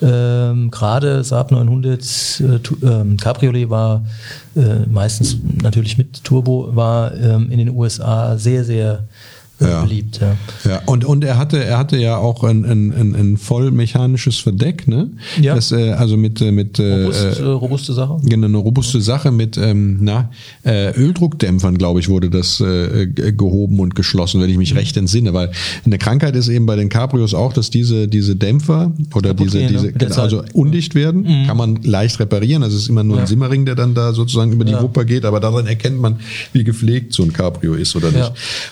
ähm, 0.00 0.70
gerade 0.70 1.24
Saab 1.24 1.50
900 1.50 2.00
äh, 2.40 2.58
Tu- 2.60 2.76
ähm, 2.84 3.16
Cabriolet 3.16 3.68
war 3.68 4.04
äh, 4.56 4.86
meistens 4.88 5.36
natürlich 5.62 5.98
mit 5.98 6.22
Turbo, 6.24 6.70
war 6.74 7.14
ähm, 7.16 7.50
in 7.50 7.58
den 7.58 7.70
USA 7.70 8.36
sehr, 8.38 8.64
sehr 8.64 9.04
Ja. 9.60 9.82
beliebt. 9.82 10.20
Ja. 10.20 10.36
Ja, 10.70 10.82
und, 10.86 11.04
und 11.04 11.24
er 11.24 11.36
hatte, 11.36 11.62
er 11.64 11.78
hatte 11.78 11.96
ja 11.98 12.16
auch 12.16 12.44
ein, 12.44 12.64
ein, 12.64 12.92
ein, 12.92 13.14
ein 13.14 13.36
voll 13.36 13.70
mechanisches 13.70 14.38
Verdeck, 14.38 14.86
ne? 14.88 15.10
Ja. 15.40 15.54
Das, 15.54 15.72
äh, 15.72 15.90
also 15.92 16.16
mit, 16.16 16.40
äh, 16.40 16.50
mit 16.52 16.78
äh, 16.78 17.02
Robust, 17.04 17.40
äh, 17.40 17.42
robuste 17.44 17.92
Sache. 17.92 18.16
Genau, 18.22 18.46
eine 18.46 18.56
robuste 18.56 19.00
Sache 19.00 19.30
mit 19.30 19.56
ähm, 19.58 19.98
na, 20.00 20.30
äh, 20.64 20.92
Öldruckdämpfern, 20.98 21.76
glaube 21.76 22.00
ich, 22.00 22.08
wurde 22.08 22.30
das 22.30 22.60
äh, 22.60 23.06
gehoben 23.06 23.80
und 23.80 23.94
geschlossen, 23.94 24.40
wenn 24.40 24.48
ich 24.50 24.58
mich 24.58 24.74
recht 24.74 24.96
entsinne. 24.96 25.34
Weil 25.34 25.50
eine 25.84 25.98
Krankheit 25.98 26.36
ist 26.36 26.48
eben 26.48 26.66
bei 26.66 26.76
den 26.76 26.88
Cabrios 26.88 27.34
auch, 27.34 27.52
dass 27.52 27.70
diese, 27.70 28.08
diese 28.08 28.36
Dämpfer 28.36 28.92
oder 29.14 29.34
diese, 29.34 29.58
gehen, 29.58 29.66
ne? 29.66 29.72
diese 29.72 29.92
der 29.92 30.08
genau, 30.08 30.20
also 30.22 30.42
undicht 30.52 30.94
werden, 30.94 31.46
kann 31.46 31.56
man 31.56 31.76
leicht 31.82 32.20
reparieren. 32.20 32.62
Also 32.62 32.76
es 32.76 32.84
ist 32.84 32.88
immer 32.88 33.04
nur 33.04 33.16
Ja. 33.16 33.22
ein 33.22 33.26
Simmering, 33.26 33.66
der 33.66 33.74
dann 33.74 33.94
da 33.94 34.12
sozusagen 34.12 34.52
über 34.52 34.64
die. 34.64 34.78
Wupper 34.78 35.04
geht, 35.04 35.24
aber 35.24 35.40
daran 35.40 35.66
erkennt 35.66 36.00
man, 36.00 36.20
wie 36.52 36.62
gepflegt 36.62 37.12
so 37.12 37.24
ein 37.24 37.32
Cabrio 37.32 37.74
ist 37.74 37.96
oder 37.96 38.12
nicht. 38.12 38.18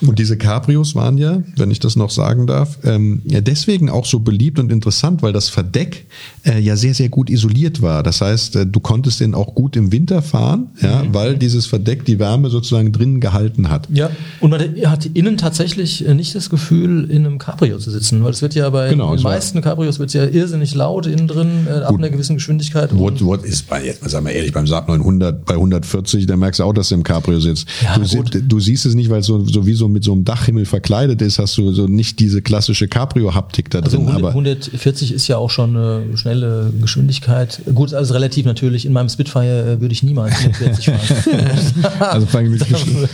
Ja. 0.00 0.08
Und 0.08 0.20
diese 0.20 0.36
Cabrios 0.38 0.75
Cabrios 0.76 0.94
waren 0.94 1.16
ja, 1.16 1.42
wenn 1.56 1.70
ich 1.70 1.80
das 1.80 1.96
noch 1.96 2.10
sagen 2.10 2.46
darf, 2.46 2.78
ähm, 2.84 3.22
ja 3.24 3.40
deswegen 3.40 3.88
auch 3.88 4.04
so 4.04 4.20
beliebt 4.20 4.58
und 4.58 4.70
interessant, 4.70 5.22
weil 5.22 5.32
das 5.32 5.48
Verdeck 5.48 6.06
äh, 6.44 6.60
ja 6.60 6.76
sehr, 6.76 6.92
sehr 6.92 7.08
gut 7.08 7.30
isoliert 7.30 7.80
war. 7.80 8.02
Das 8.02 8.20
heißt, 8.20 8.56
äh, 8.56 8.66
du 8.66 8.80
konntest 8.80 9.20
den 9.20 9.34
auch 9.34 9.54
gut 9.54 9.76
im 9.76 9.92
Winter 9.92 10.20
fahren, 10.20 10.68
ja, 10.82 11.02
mhm. 11.02 11.14
weil 11.14 11.36
dieses 11.36 11.66
Verdeck 11.66 12.04
die 12.04 12.18
Wärme 12.18 12.50
sozusagen 12.50 12.92
drinnen 12.92 13.20
gehalten 13.20 13.70
hat. 13.70 13.88
Ja, 13.92 14.10
und 14.40 14.50
man 14.50 14.60
hat 14.86 15.06
innen 15.06 15.38
tatsächlich 15.38 16.06
äh, 16.06 16.14
nicht 16.14 16.34
das 16.34 16.50
Gefühl, 16.50 17.10
in 17.10 17.24
einem 17.24 17.38
Cabrio 17.38 17.78
zu 17.78 17.90
sitzen, 17.90 18.22
weil 18.22 18.32
es 18.32 18.42
wird 18.42 18.54
ja 18.54 18.68
bei 18.68 18.90
genau, 18.90 19.14
den 19.14 19.22
meisten 19.22 19.62
Cabrios 19.62 19.98
wird 19.98 20.12
ja 20.12 20.24
irrsinnig 20.26 20.74
laut 20.74 21.06
innen 21.06 21.26
drin, 21.26 21.66
äh, 21.66 21.84
ab 21.84 21.94
einer 21.94 22.10
gewissen 22.10 22.36
Geschwindigkeit. 22.36 22.96
What, 22.96 23.24
what 23.24 23.44
ist 23.44 23.68
bei, 23.68 23.84
jetzt 23.84 24.02
mal 24.02 24.10
sagen 24.10 24.26
wir 24.26 24.32
ehrlich, 24.32 24.52
beim 24.52 24.66
Saab 24.66 24.88
900 24.88 25.44
bei 25.44 25.54
140, 25.54 26.26
da 26.26 26.36
merkst 26.36 26.60
du 26.60 26.64
auch, 26.64 26.74
dass 26.74 26.90
du 26.90 26.96
im 26.96 27.02
Cabrio 27.02 27.40
sitzt. 27.40 27.66
Ja, 27.82 27.98
du, 27.98 28.42
du, 28.42 28.60
siehst 28.60 28.84
es 28.84 28.94
nicht, 28.94 29.08
weil 29.08 29.20
es 29.20 29.26
so, 29.26 29.44
so 29.44 29.66
wie 29.66 29.74
so 29.74 29.88
mit 29.88 30.04
so 30.04 30.12
einem 30.12 30.24
Dachhimmel 30.24 30.65
verkleidet 30.66 31.22
ist, 31.22 31.38
hast 31.38 31.56
du 31.56 31.72
so 31.72 31.86
nicht 31.86 32.20
diese 32.20 32.42
klassische 32.42 32.88
Cabrio-Haptik 32.88 33.70
da 33.70 33.80
also 33.80 33.96
drin. 33.96 34.08
100, 34.08 34.22
aber 34.22 34.28
140 34.30 35.12
ist 35.12 35.28
ja 35.28 35.36
auch 35.38 35.50
schon 35.50 35.76
eine 35.76 36.16
schnelle 36.16 36.72
Geschwindigkeit. 36.80 37.60
Gut, 37.74 37.94
alles 37.94 38.12
relativ 38.12 38.46
natürlich. 38.46 38.86
In 38.86 38.92
meinem 38.92 39.08
Spitfire 39.08 39.72
äh, 39.72 39.80
würde 39.80 39.92
ich 39.92 40.02
niemals 40.02 40.36
140 40.36 40.84
fahren. 40.86 42.00
also 42.00 42.26
vor 42.26 42.40
allem 42.40 42.52
mit 42.52 42.64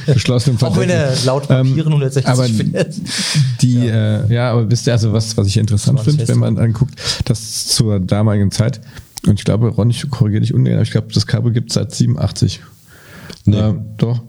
geschlossenem 0.06 0.58
Auch 0.62 0.76
wenn 0.76 0.90
er 0.90 1.12
laut 1.24 1.48
Papieren 1.48 1.78
ähm, 1.78 1.92
160 1.92 2.26
aber 2.26 2.44
fährt. 2.44 2.94
Die, 3.60 3.86
ja. 3.86 4.24
Äh, 4.24 4.34
ja, 4.34 4.50
aber 4.52 4.70
wisst 4.70 4.86
ihr, 4.86 4.92
also 4.92 5.12
was, 5.12 5.36
was 5.36 5.46
ich 5.46 5.56
interessant 5.56 6.00
finde, 6.00 6.26
wenn 6.28 6.38
man 6.38 6.58
anguckt, 6.58 6.94
dass 7.26 7.66
zur 7.66 8.00
damaligen 8.00 8.50
Zeit, 8.50 8.80
und 9.26 9.38
ich 9.38 9.44
glaube, 9.44 9.68
Ron, 9.68 9.90
ich 9.90 10.08
korrigiere 10.10 10.40
dich 10.40 10.54
ungern, 10.54 10.74
aber 10.74 10.82
ich 10.82 10.90
glaube, 10.90 11.08
das 11.12 11.26
Kabel 11.26 11.52
gibt 11.52 11.70
es 11.70 11.74
seit 11.74 11.94
87. 11.94 12.60
Nee. 13.44 13.58
Äh, 13.58 13.74
doch. 13.96 14.20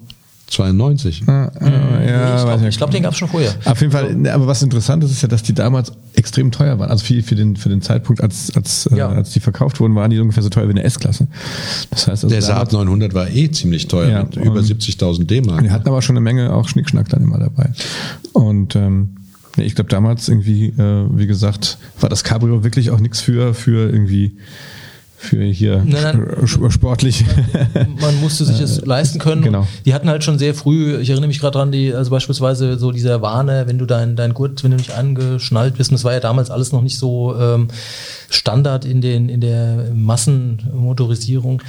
92. 0.54 1.24
Ah, 1.28 1.52
ah, 1.60 2.04
ja, 2.06 2.36
ich 2.36 2.44
glaube, 2.44 2.70
glaub, 2.72 2.92
den 2.92 3.04
gab 3.04 3.14
es 3.14 3.20
schon 3.20 3.28
vorher. 3.28 3.54
Auf 3.66 3.82
jeden 3.82 3.92
Fall, 3.92 4.16
ne, 4.16 4.34
aber 4.34 4.48
was 4.48 4.62
interessant 4.62 5.04
ist, 5.04 5.12
ist 5.12 5.22
ja, 5.22 5.28
dass 5.28 5.44
die 5.44 5.54
damals 5.54 5.92
extrem 6.16 6.52
teuer 6.52 6.80
waren. 6.80 6.90
Also 6.90 7.06
für, 7.06 7.22
für, 7.24 7.36
den, 7.36 7.56
für 7.56 7.70
den 7.70 7.82
Zeitpunkt, 7.82 8.22
als, 8.22 8.56
als, 8.56 8.86
äh, 8.88 8.98
ja. 8.98 9.12
äh, 9.12 9.16
als 9.16 9.32
die 9.32 9.40
verkauft 9.40 9.80
wurden, 9.80 9.96
waren 9.96 10.12
die 10.12 10.20
ungefähr 10.20 10.44
so 10.44 10.50
teuer 10.50 10.68
wie 10.68 10.72
eine 10.72 10.84
S-Klasse. 10.84 11.28
Das 11.90 12.08
heißt 12.08 12.24
also 12.24 12.30
Der 12.30 12.42
Saab 12.42 12.72
900 12.72 13.14
war 13.14 13.30
eh 13.30 13.50
ziemlich 13.52 13.88
teuer, 13.88 14.10
ja, 14.10 14.24
mit 14.24 14.36
über 14.38 14.60
70.000 14.60 15.26
D-Mark. 15.26 15.64
Die 15.64 15.72
hatten 15.72 15.88
aber 15.88 16.02
schon 16.02 16.16
eine 16.16 16.24
Menge 16.24 16.54
auch 16.54 16.68
Schnickschnack 16.68 17.10
dann 17.10 17.24
immer 17.24 17.40
dabei. 17.40 17.72
Und 18.34 18.76
ähm, 18.76 19.18
ich 19.58 19.76
glaube 19.76 19.90
damals 19.90 20.30
irgendwie, 20.30 20.68
äh, 20.68 21.06
wie 21.12 21.28
gesagt, 21.28 21.78
war 22.00 22.10
das 22.10 22.24
Cabrio 22.24 22.64
wirklich 22.64 22.92
auch 22.92 23.00
nichts 23.00 23.22
für, 23.22 23.54
für 23.54 23.90
irgendwie 23.90 24.38
für 25.24 25.44
hier 25.44 25.84
nein, 25.86 26.28
nein, 26.38 26.72
sportlich. 26.72 27.26
Man 28.02 28.20
musste 28.20 28.46
sich 28.46 28.60
das 28.60 28.86
leisten 28.86 29.20
können. 29.20 29.42
Genau. 29.42 29.68
Die 29.86 29.94
hatten 29.94 30.10
halt 30.10 30.24
schon 30.24 30.38
sehr 30.38 30.54
früh, 30.54 30.98
ich 30.98 31.10
erinnere 31.10 31.28
mich 31.28 31.40
gerade 31.40 31.58
dran, 31.58 31.72
die, 31.72 31.94
also 31.94 32.12
beispielsweise 32.12 32.78
so 32.78 32.92
dieser 32.92 33.22
Warne, 33.22 33.64
wenn 33.68 33.78
du 33.78 33.86
dein, 33.86 34.16
dein 34.16 34.34
Gurt, 34.34 34.64
wenn 34.64 34.72
du 34.72 34.78
nicht 34.78 34.92
angeschnallt 34.92 35.76
bist, 35.78 35.92
und 35.92 35.96
das 35.96 36.04
war 36.04 36.14
ja 36.14 36.20
damals 36.20 36.52
alles 36.52 36.72
noch 36.72 36.82
nicht 36.82 36.98
so 36.98 37.36
ähm, 37.40 37.70
Standard 38.30 38.84
in, 38.86 39.02
den, 39.02 39.30
in 39.30 39.42
der 39.42 39.92
Massenmotorisierung. 39.94 41.62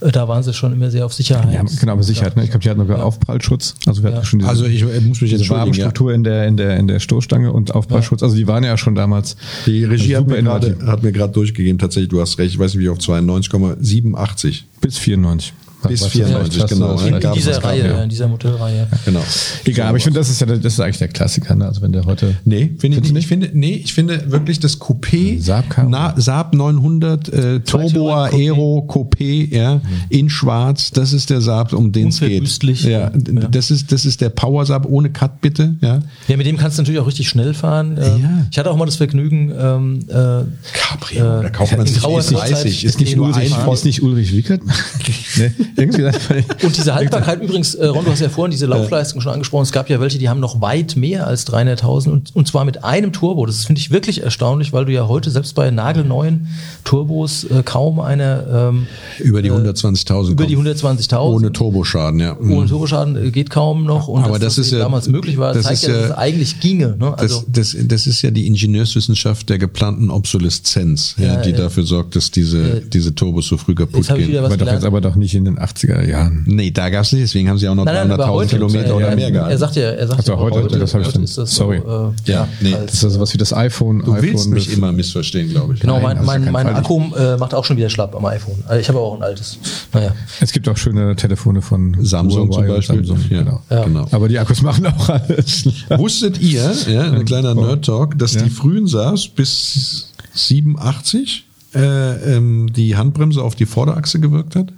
Äh, 0.00 0.12
da 0.12 0.28
waren 0.28 0.42
sie 0.42 0.52
schon 0.52 0.72
immer 0.72 0.90
sehr 0.90 1.06
auf 1.06 1.14
Sicherheit. 1.14 1.52
Ja, 1.52 1.62
genau, 1.80 1.92
aber 1.92 2.02
Sicherheit. 2.02 2.36
Ne? 2.36 2.44
Ich 2.44 2.50
glaube, 2.50 2.62
die 2.62 2.70
hatten 2.70 2.80
sogar 2.80 2.98
ja. 2.98 3.04
Aufprallschutz. 3.04 3.74
Also 3.86 4.02
wir 4.02 4.10
ja. 4.10 4.16
hatten 4.16 4.26
schon 4.26 4.38
diese, 4.38 4.50
also 4.50 4.64
ich, 4.66 4.84
muss 4.84 5.20
mich 5.20 5.32
jetzt 5.32 5.48
Wabenstruktur 5.50 6.10
ja. 6.10 6.16
in 6.16 6.24
der 6.24 6.46
in 6.46 6.56
der 6.56 6.76
in 6.76 6.86
der 6.86 7.00
Stoßstange 7.00 7.52
und 7.52 7.74
Aufprallschutz. 7.74 8.22
Also 8.22 8.36
die 8.36 8.46
waren 8.46 8.64
ja 8.64 8.76
schon 8.76 8.94
damals. 8.94 9.36
Die 9.66 9.84
Regie 9.84 10.16
hat 10.16 10.26
mir, 10.26 10.42
grade, 10.42 10.76
hat 10.86 11.02
mir 11.02 11.12
gerade 11.12 11.32
durchgegeben. 11.32 11.78
Tatsächlich, 11.78 12.10
du 12.10 12.20
hast 12.20 12.38
recht. 12.38 12.52
Ich 12.52 12.58
weiß 12.58 12.74
nicht 12.74 12.82
wie 12.82 12.88
auf 12.88 12.98
92,87 13.00 14.62
bis 14.80 14.98
94. 14.98 15.52
Bis 15.88 16.06
94, 16.06 16.66
genau. 16.66 16.98
In, 17.00 17.14
in 17.14 17.32
dieser 17.32 17.62
Reihe, 17.62 17.86
ja. 17.86 18.02
in 18.02 18.08
dieser 18.08 18.28
Modellreihe. 18.28 18.86
Genau. 19.04 19.22
Egal, 19.64 19.88
aber 19.88 19.98
ich 19.98 20.04
finde, 20.04 20.18
das 20.18 20.28
ist 20.28 20.40
ja 20.40 20.46
das 20.46 20.72
ist 20.72 20.80
eigentlich 20.80 20.98
der 20.98 21.08
Klassiker, 21.08 21.54
ne? 21.54 21.66
Also 21.66 21.82
wenn 21.82 21.92
der 21.92 22.04
heute. 22.04 22.36
Nee, 22.44 22.72
finde 22.78 22.98
ich 22.98 23.12
nicht. 23.12 23.22
Ich 23.22 23.26
finde, 23.26 23.50
nee, 23.52 23.80
ich 23.84 23.94
finde 23.94 24.30
wirklich 24.30 24.60
das 24.60 24.80
Coupé, 24.80 25.40
Saab, 25.40 25.64
Na, 25.88 26.14
Saab 26.16 26.54
900 26.54 27.28
äh, 27.28 27.60
Turbo 27.60 28.12
Aero 28.12 28.86
Coupé, 28.88 29.54
ja, 29.54 29.76
mhm. 29.76 29.82
in 30.10 30.30
schwarz, 30.30 30.90
das 30.90 31.12
ist 31.12 31.30
der 31.30 31.40
Saab, 31.40 31.72
um 31.72 31.92
den 31.92 32.08
es 32.08 32.20
geht. 32.20 32.40
Ja, 32.82 32.90
ja, 32.90 33.10
das 33.10 33.70
ist, 33.70 33.92
das 33.92 34.04
ist 34.04 34.20
der 34.20 34.30
Power 34.30 34.66
Saab 34.66 34.86
ohne 34.86 35.10
Cut, 35.10 35.40
bitte, 35.40 35.76
ja. 35.80 36.00
Ja, 36.28 36.36
mit 36.36 36.46
dem 36.46 36.56
kannst 36.56 36.78
du 36.78 36.82
natürlich 36.82 37.00
auch 37.00 37.06
richtig 37.06 37.28
schnell 37.28 37.54
fahren. 37.54 37.98
Ähm, 38.00 38.22
ja. 38.22 38.46
Ich 38.50 38.58
hatte 38.58 38.70
auch 38.70 38.76
mal 38.76 38.86
das 38.86 38.96
Vergnügen, 38.96 39.52
ähm, 39.58 40.00
äh, 40.08 40.44
Cabrio, 40.72 41.40
äh, 41.40 41.42
da 41.42 41.50
kauft 41.50 41.76
man 41.76 41.86
sich 41.86 41.98
30, 41.98 42.84
ist 42.84 43.00
nicht 43.00 43.16
ein 43.16 43.72
Ist 43.72 43.84
nicht 43.84 44.02
Ulrich 44.02 44.34
Wickert? 44.34 44.60
nee. 45.36 45.50
Irgendwie 45.76 46.04
und 46.04 46.76
diese 46.76 46.94
Haltbarkeit 46.94 47.42
übrigens, 47.42 47.74
äh, 47.74 47.86
Ron, 47.86 48.04
du 48.04 48.10
hast 48.10 48.20
ja 48.20 48.28
vorhin 48.28 48.50
diese 48.50 48.66
Laufleistung 48.66 49.20
schon 49.20 49.32
angesprochen. 49.32 49.62
Es 49.62 49.72
gab 49.72 49.88
ja 49.88 50.00
welche, 50.00 50.18
die 50.18 50.28
haben 50.28 50.40
noch 50.40 50.60
weit 50.60 50.96
mehr 50.96 51.26
als 51.26 51.46
300.000 51.46 52.10
und, 52.10 52.36
und 52.36 52.48
zwar 52.48 52.64
mit 52.64 52.84
einem 52.84 53.12
Turbo. 53.12 53.46
Das 53.46 53.64
finde 53.64 53.80
ich 53.80 53.90
wirklich 53.90 54.22
erstaunlich, 54.22 54.72
weil 54.72 54.84
du 54.84 54.92
ja 54.92 55.08
heute 55.08 55.30
selbst 55.30 55.54
bei 55.54 55.70
nagelneuen 55.70 56.48
Turbos 56.84 57.44
äh, 57.44 57.62
kaum 57.64 58.00
eine 58.00 58.70
ähm, 58.70 58.86
über 59.18 59.42
die 59.42 59.50
120.000 59.50 60.28
äh, 60.28 60.32
über 60.32 60.46
die 60.46 60.56
120.000 60.56 61.18
ohne 61.18 61.52
Turboschaden, 61.52 62.20
ja. 62.20 62.36
Mhm. 62.38 62.52
Ohne 62.52 62.68
Turboschaden 62.68 63.16
äh, 63.16 63.30
geht 63.30 63.50
kaum 63.50 63.84
noch. 63.84 64.08
Und 64.08 64.24
Aber 64.24 64.38
das, 64.38 64.56
das 64.56 64.66
ist 64.66 64.72
ja 64.72 64.78
damals 64.80 65.08
möglich 65.08 65.38
war, 65.38 65.54
das 65.54 65.64
zeigt 65.64 65.82
ja, 65.82 65.88
dass 65.88 66.04
es 66.06 66.12
eigentlich 66.12 66.60
ginge. 66.60 66.96
Ne? 66.98 67.16
Also 67.16 67.44
das, 67.46 67.72
das, 67.72 67.86
das 67.86 68.06
ist 68.06 68.22
ja 68.22 68.30
die 68.30 68.46
Ingenieurswissenschaft 68.46 69.48
der 69.48 69.58
geplanten 69.58 70.10
Obsoleszenz, 70.10 71.14
ja, 71.18 71.34
ja 71.34 71.36
die 71.42 71.52
dafür 71.52 71.84
sorgt, 71.84 72.16
dass 72.16 72.30
diese 72.30 72.80
diese 72.80 73.14
Turbos 73.14 73.46
so 73.46 73.56
früh 73.56 73.74
kaputt 73.74 74.06
gehen. 74.08 74.36
Aber 74.44 74.56
doch 74.56 74.66
jetzt 74.72 74.84
aber 74.84 75.00
doch 75.00 75.16
nicht 75.16 75.34
in 75.34 75.44
den 75.44 75.58
80er 75.60 75.90
80er 75.90 76.08
Jahren. 76.08 76.44
Nee, 76.46 76.70
da 76.70 76.88
gab 76.90 77.04
es 77.04 77.12
nicht, 77.12 77.22
deswegen 77.22 77.48
haben 77.48 77.58
sie 77.58 77.68
auch 77.68 77.74
noch 77.74 77.86
300.000 77.86 78.46
Kilometer 78.46 78.96
oder 78.96 79.14
mehr 79.14 79.30
gehabt. 79.30 79.50
Er 79.50 79.58
sagt 79.58 79.76
ja, 79.76 79.90
er 79.90 80.06
sagt 80.06 80.20
also 80.20 80.38
heute, 80.38 80.62
heute, 80.62 80.78
das 80.78 80.94
habe 80.94 81.04
ich 81.04 81.12
dann, 81.12 81.26
sorry. 81.26 81.82
So, 81.84 82.12
äh, 82.26 82.30
ja, 82.30 82.48
nee. 82.60 82.72
Das 82.72 82.94
ist 82.94 83.04
also 83.04 83.20
was 83.20 83.34
wie 83.34 83.38
das 83.38 83.52
iPhone. 83.52 84.00
Du 84.00 84.12
iPhone 84.12 84.22
willst 84.22 84.50
mich 84.50 84.72
immer 84.72 84.92
missverstehen, 84.92 85.50
glaube 85.50 85.74
ich. 85.74 85.80
Genau, 85.80 86.00
mein, 86.00 86.24
mein, 86.24 86.50
mein 86.50 86.66
Akku 86.68 87.00
äh, 87.14 87.36
macht 87.36 87.54
auch 87.54 87.64
schon 87.64 87.76
wieder 87.76 87.90
schlapp 87.90 88.14
am 88.14 88.24
iPhone. 88.26 88.62
Also 88.66 88.80
ich 88.80 88.88
habe 88.88 88.98
auch 88.98 89.16
ein 89.16 89.22
altes. 89.22 89.58
Naja. 89.92 90.14
Es 90.40 90.52
gibt 90.52 90.68
auch 90.68 90.76
schöne 90.76 91.16
Telefone 91.16 91.62
von 91.62 91.96
Samsung 92.00 92.50
zum 92.52 92.66
Beispiel. 92.66 93.04
Samsung, 93.04 93.18
ja, 93.28 93.42
genau. 93.42 93.62
Ja. 93.70 93.84
genau. 93.84 94.06
Aber 94.10 94.28
die 94.28 94.38
Akkus 94.38 94.62
machen 94.62 94.86
auch 94.86 95.08
alles. 95.08 95.68
Wusstet 95.90 96.40
ihr, 96.40 96.72
ja, 96.88 97.10
ein 97.12 97.24
kleiner 97.24 97.54
Nerd 97.54 97.84
Talk, 97.84 98.18
dass 98.18 98.32
die 98.32 98.50
frühen 98.50 98.86
SARS 98.86 99.28
bis 99.28 100.12
87 100.34 101.44
äh, 101.74 102.36
ähm, 102.36 102.72
die 102.72 102.96
Handbremse 102.96 103.42
auf 103.42 103.54
die 103.54 103.66
Vorderachse 103.66 104.20
gewirkt 104.20 104.56
hat? 104.56 104.72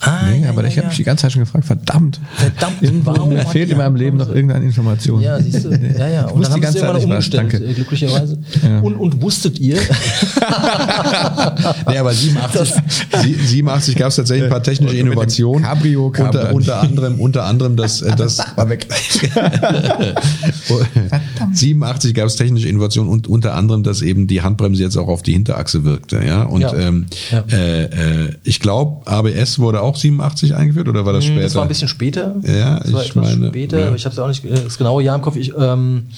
Ah, 0.00 0.28
nee, 0.30 0.44
ja, 0.44 0.50
aber 0.50 0.62
ja, 0.62 0.68
ich 0.68 0.74
habe 0.74 0.84
ja. 0.84 0.88
mich 0.88 0.96
die 0.96 1.04
ganze 1.04 1.22
Zeit 1.22 1.32
schon 1.32 1.42
gefragt, 1.42 1.64
verdammt. 1.64 2.20
Verdammt, 2.36 2.82
Irgendwo 2.82 3.10
warum? 3.10 3.30
Mir 3.30 3.44
fehlt 3.46 3.70
in 3.70 3.78
meinem 3.78 3.96
Leben 3.96 4.16
noch 4.16 4.28
irgendeine 4.28 4.64
Information. 4.64 5.20
Ja, 5.20 5.40
siehst 5.40 5.64
du. 5.64 5.70
Ja, 5.98 6.06
ja. 6.06 6.26
Und 6.26 6.44
dann 6.44 6.52
haben 6.52 6.72
sie 6.72 6.78
irgendwann 6.78 7.02
umgestellt, 7.02 7.52
Danke. 7.52 7.74
Glücklicherweise. 7.74 8.38
Und, 8.82 8.94
und 8.94 9.22
wusstet 9.22 9.58
ihr? 9.58 9.76
nee, 11.88 11.98
aber 11.98 12.12
87, 12.12 12.82
87 13.22 13.96
gab 13.96 14.08
es 14.08 14.16
tatsächlich 14.16 14.44
ein 14.44 14.50
paar 14.50 14.62
technische 14.62 14.96
Innovationen. 14.96 15.64
Cabrio 15.64 16.06
unter, 16.06 16.54
unter 16.54 16.80
anderem, 16.80 17.20
unter 17.20 17.44
anderem 17.44 17.76
das, 17.76 18.02
äh, 18.02 18.14
das 18.14 18.38
war 18.54 18.68
weg. 18.68 18.86
87 21.52 22.14
gab 22.14 22.26
es 22.26 22.36
technische 22.36 22.68
Innovationen 22.68 23.10
und 23.10 23.26
unter 23.26 23.54
anderem, 23.54 23.82
dass 23.82 24.00
eben 24.02 24.28
die 24.28 24.42
Handbremse 24.42 24.82
jetzt 24.82 24.96
auch 24.96 25.08
auf 25.08 25.22
die 25.22 25.32
Hinterachse 25.32 25.84
wirkte. 25.84 26.20
Ja, 26.24 26.44
und 26.44 26.64
ähm, 26.76 27.06
äh, 27.50 27.84
äh, 27.84 28.34
ich 28.44 28.60
glaube, 28.60 29.10
ABS 29.10 29.58
wurde 29.58 29.82
auch 29.82 29.88
auch 29.88 29.96
87 29.96 30.54
eingeführt 30.54 30.88
oder 30.88 31.04
war 31.04 31.12
das 31.12 31.24
später? 31.24 31.42
Das 31.42 31.54
war 31.54 31.62
ein 31.62 31.68
bisschen 31.68 31.88
später. 31.88 32.36
Ja, 32.42 32.80
das 32.80 33.06
ich 33.06 33.14
meine. 33.14 33.48
Später, 33.48 33.78
ja. 33.78 33.94
ich 33.94 34.04
habe 34.04 34.12
es 34.12 34.18
auch 34.18 34.28
nicht 34.28 34.44
äh, 34.44 34.64
das 34.64 34.78
genaue 34.78 35.02
Jahr 35.02 35.16
im 35.16 35.22
Kopf. 35.22 35.36
Ich, 35.36 35.52
ähm, 35.56 36.08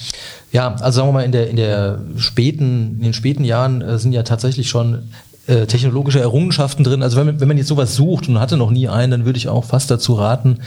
ja, 0.51 0.75
also 0.75 0.97
sagen 0.97 1.09
wir 1.09 1.13
mal, 1.13 1.23
in 1.23 1.31
der, 1.31 1.49
in 1.49 1.55
der 1.55 2.01
späten, 2.17 2.97
in 2.97 3.03
den 3.03 3.13
späten 3.13 3.43
Jahren 3.43 3.81
äh, 3.81 3.97
sind 3.97 4.11
ja 4.11 4.23
tatsächlich 4.23 4.69
schon 4.69 5.03
äh, 5.47 5.65
technologische 5.65 6.19
Errungenschaften 6.19 6.83
drin. 6.83 7.01
Also 7.01 7.17
wenn 7.17 7.25
man, 7.25 7.39
wenn 7.39 7.47
man 7.47 7.57
jetzt 7.57 7.67
sowas 7.67 7.95
sucht 7.95 8.27
und 8.27 8.39
hatte 8.39 8.57
noch 8.57 8.71
nie 8.71 8.87
einen, 8.89 9.11
dann 9.11 9.25
würde 9.25 9.37
ich 9.37 9.47
auch 9.47 9.65
fast 9.65 9.89
dazu 9.89 10.13
raten, 10.13 10.59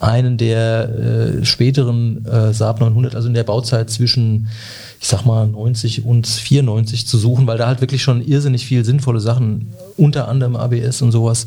einen 0.00 0.36
der 0.36 0.88
äh, 0.88 1.44
späteren 1.44 2.24
äh, 2.26 2.52
Saab 2.52 2.80
900, 2.80 3.14
also 3.14 3.28
in 3.28 3.34
der 3.34 3.44
Bauzeit 3.44 3.90
zwischen 3.90 4.48
ich 5.00 5.08
sag 5.08 5.24
mal 5.24 5.46
90 5.46 6.04
und 6.04 6.26
94 6.26 7.06
zu 7.06 7.18
suchen, 7.18 7.46
weil 7.46 7.58
da 7.58 7.66
halt 7.66 7.80
wirklich 7.80 8.02
schon 8.02 8.22
irrsinnig 8.22 8.66
viel 8.66 8.84
sinnvolle 8.84 9.20
Sachen, 9.20 9.72
unter 9.96 10.28
anderem 10.28 10.56
ABS 10.56 11.02
und 11.02 11.12
sowas, 11.12 11.46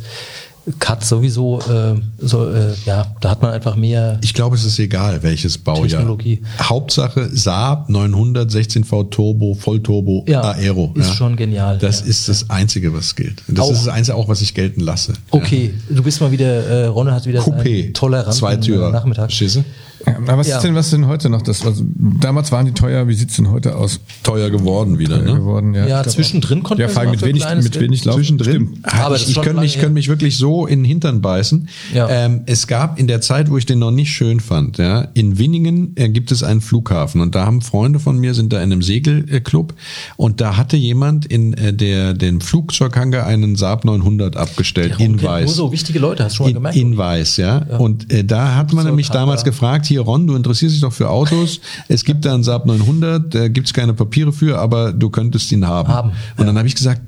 Cut 0.77 1.03
sowieso, 1.03 1.59
äh, 1.61 1.95
so, 2.19 2.49
äh, 2.49 2.73
ja, 2.85 3.07
da 3.21 3.31
hat 3.31 3.41
man 3.41 3.51
einfach 3.51 3.75
mehr. 3.75 4.19
Ich 4.23 4.33
glaube, 4.33 4.55
es 4.55 4.65
ist 4.65 4.77
egal, 4.79 5.23
welches 5.23 5.57
Baujahr. 5.57 5.87
Technologie. 5.87 6.41
Hauptsache 6.61 7.29
Saab 7.35 7.89
900 7.89 8.49
16V 8.51 9.09
Turbo, 9.09 9.55
Vollturbo, 9.55 10.25
ja, 10.27 10.41
Aero. 10.41 10.93
Ist 10.95 11.07
ja. 11.07 11.13
schon 11.13 11.35
genial. 11.35 11.77
Das 11.77 12.01
ja. 12.01 12.07
ist 12.07 12.29
das 12.29 12.49
Einzige, 12.49 12.93
was 12.93 13.15
gilt. 13.15 13.41
Das 13.47 13.65
auch. 13.65 13.71
ist 13.71 13.85
das 13.85 13.93
Einzige 13.93 14.15
auch, 14.15 14.27
was 14.27 14.41
ich 14.41 14.53
gelten 14.53 14.81
lasse. 14.81 15.13
Okay, 15.31 15.73
du 15.89 16.03
bist 16.03 16.21
mal 16.21 16.31
wieder, 16.31 16.65
äh, 16.65 16.85
Ronne 16.85 17.13
hat 17.13 17.25
wieder 17.25 17.41
Coupé, 17.41 17.93
Toleranz 17.93 18.37
Zweitürer, 18.37 18.91
Nachmittag. 18.91 19.31
Schisse. 19.31 19.63
Ja, 20.09 20.17
aber 20.17 20.37
was 20.39 20.47
Ja. 20.47 20.57
ist 20.57 20.63
denn, 20.63 20.75
was 20.75 20.85
ist 20.87 20.93
denn 20.93 21.07
heute 21.07 21.29
noch 21.29 21.41
das? 21.41 21.65
Also, 21.65 21.83
damals 21.97 22.51
waren 22.51 22.65
die 22.65 22.71
teuer, 22.73 23.07
wie 23.07 23.13
sieht's 23.13 23.35
denn 23.35 23.51
heute 23.51 23.75
aus? 23.75 23.99
Teuer 24.23 24.49
geworden 24.49 24.99
wieder, 24.99 25.17
Teuer 25.19 25.33
ne? 25.33 25.39
geworden, 25.39 25.73
ja. 25.73 25.87
Ja, 25.87 26.03
zwischendrin 26.03 26.63
konnte 26.63 26.81
Ja, 26.83 26.87
man 26.87 26.93
vor 26.93 27.01
allem 27.01 27.11
noch 27.11 27.21
mit 27.21 27.25
wenig, 27.25 27.63
mit 27.63 27.79
wenig 27.79 28.05
Lauf. 28.05 28.15
Zwischendrin. 28.15 28.79
Aber 28.83 29.15
ich 29.15 29.27
ich, 29.29 29.35
könnte 29.35 29.49
lange 29.61 29.89
mich, 29.91 30.07
wirklich 30.09 30.37
so 30.37 30.65
in 30.65 30.79
den 30.79 30.85
Hintern 30.85 31.21
beißen. 31.21 31.67
Ja. 31.93 32.07
Ähm, 32.09 32.41
es 32.45 32.67
gab 32.67 32.99
in 32.99 33.07
der 33.07 33.21
Zeit, 33.21 33.49
wo 33.49 33.57
ich 33.57 33.65
den 33.65 33.79
noch 33.79 33.91
nicht 33.91 34.11
schön 34.11 34.39
fand, 34.39 34.77
ja, 34.77 35.07
in 35.13 35.37
Winningen 35.37 35.93
äh, 35.95 36.09
gibt 36.09 36.31
es 36.31 36.43
einen 36.43 36.61
Flughafen 36.61 37.21
und 37.21 37.35
da 37.35 37.45
haben 37.45 37.61
Freunde 37.61 37.99
von 37.99 38.17
mir 38.19 38.33
sind 38.33 38.51
da 38.53 38.57
in 38.57 38.71
einem 38.71 38.81
Segelclub 38.81 39.73
und 40.17 40.41
da 40.41 40.57
hatte 40.57 40.77
jemand 40.77 41.25
in 41.25 41.53
äh, 41.53 41.73
der 41.73 42.13
den 42.13 42.41
Flugzeughangar 42.41 43.25
einen 43.25 43.55
Saab 43.55 43.85
900 43.85 44.37
abgestellt 44.37 44.95
in 44.99 45.21
weiß. 45.21 45.45
Nur 45.45 45.53
so 45.55 45.71
wichtige 45.71 45.99
Leute, 45.99 46.23
hast 46.23 46.33
du 46.33 46.37
schon 46.37 46.45
mal 46.45 46.49
In, 46.49 46.55
gemerkt? 46.55 46.77
in 46.77 46.97
weiß, 46.97 47.37
ja. 47.37 47.57
Und 47.77 48.11
äh, 48.11 48.23
da 48.23 48.55
hat 48.55 48.73
man 48.73 48.85
nämlich 48.85 49.09
damals 49.09 49.41
da- 49.43 49.49
gefragt, 49.49 49.85
hier 49.85 49.98
Ron, 50.01 50.27
du 50.27 50.35
interessierst 50.35 50.75
dich 50.75 50.81
doch 50.81 50.93
für 50.93 51.09
Autos. 51.09 51.59
Es 51.87 52.03
gibt 52.03 52.25
da 52.25 52.33
einen 52.33 52.43
Saab 52.43 52.65
900, 52.65 53.33
da 53.33 53.47
gibt's 53.47 53.73
keine 53.73 53.93
Papiere 53.93 54.31
für, 54.31 54.59
aber 54.59 54.93
du 54.93 55.09
könntest 55.09 55.51
ihn 55.51 55.65
haben. 55.67 55.89
Haben, 55.89 56.11
Und 56.37 56.45
dann 56.45 56.57
habe 56.57 56.67
ich 56.67 56.75
gesagt, 56.75 57.01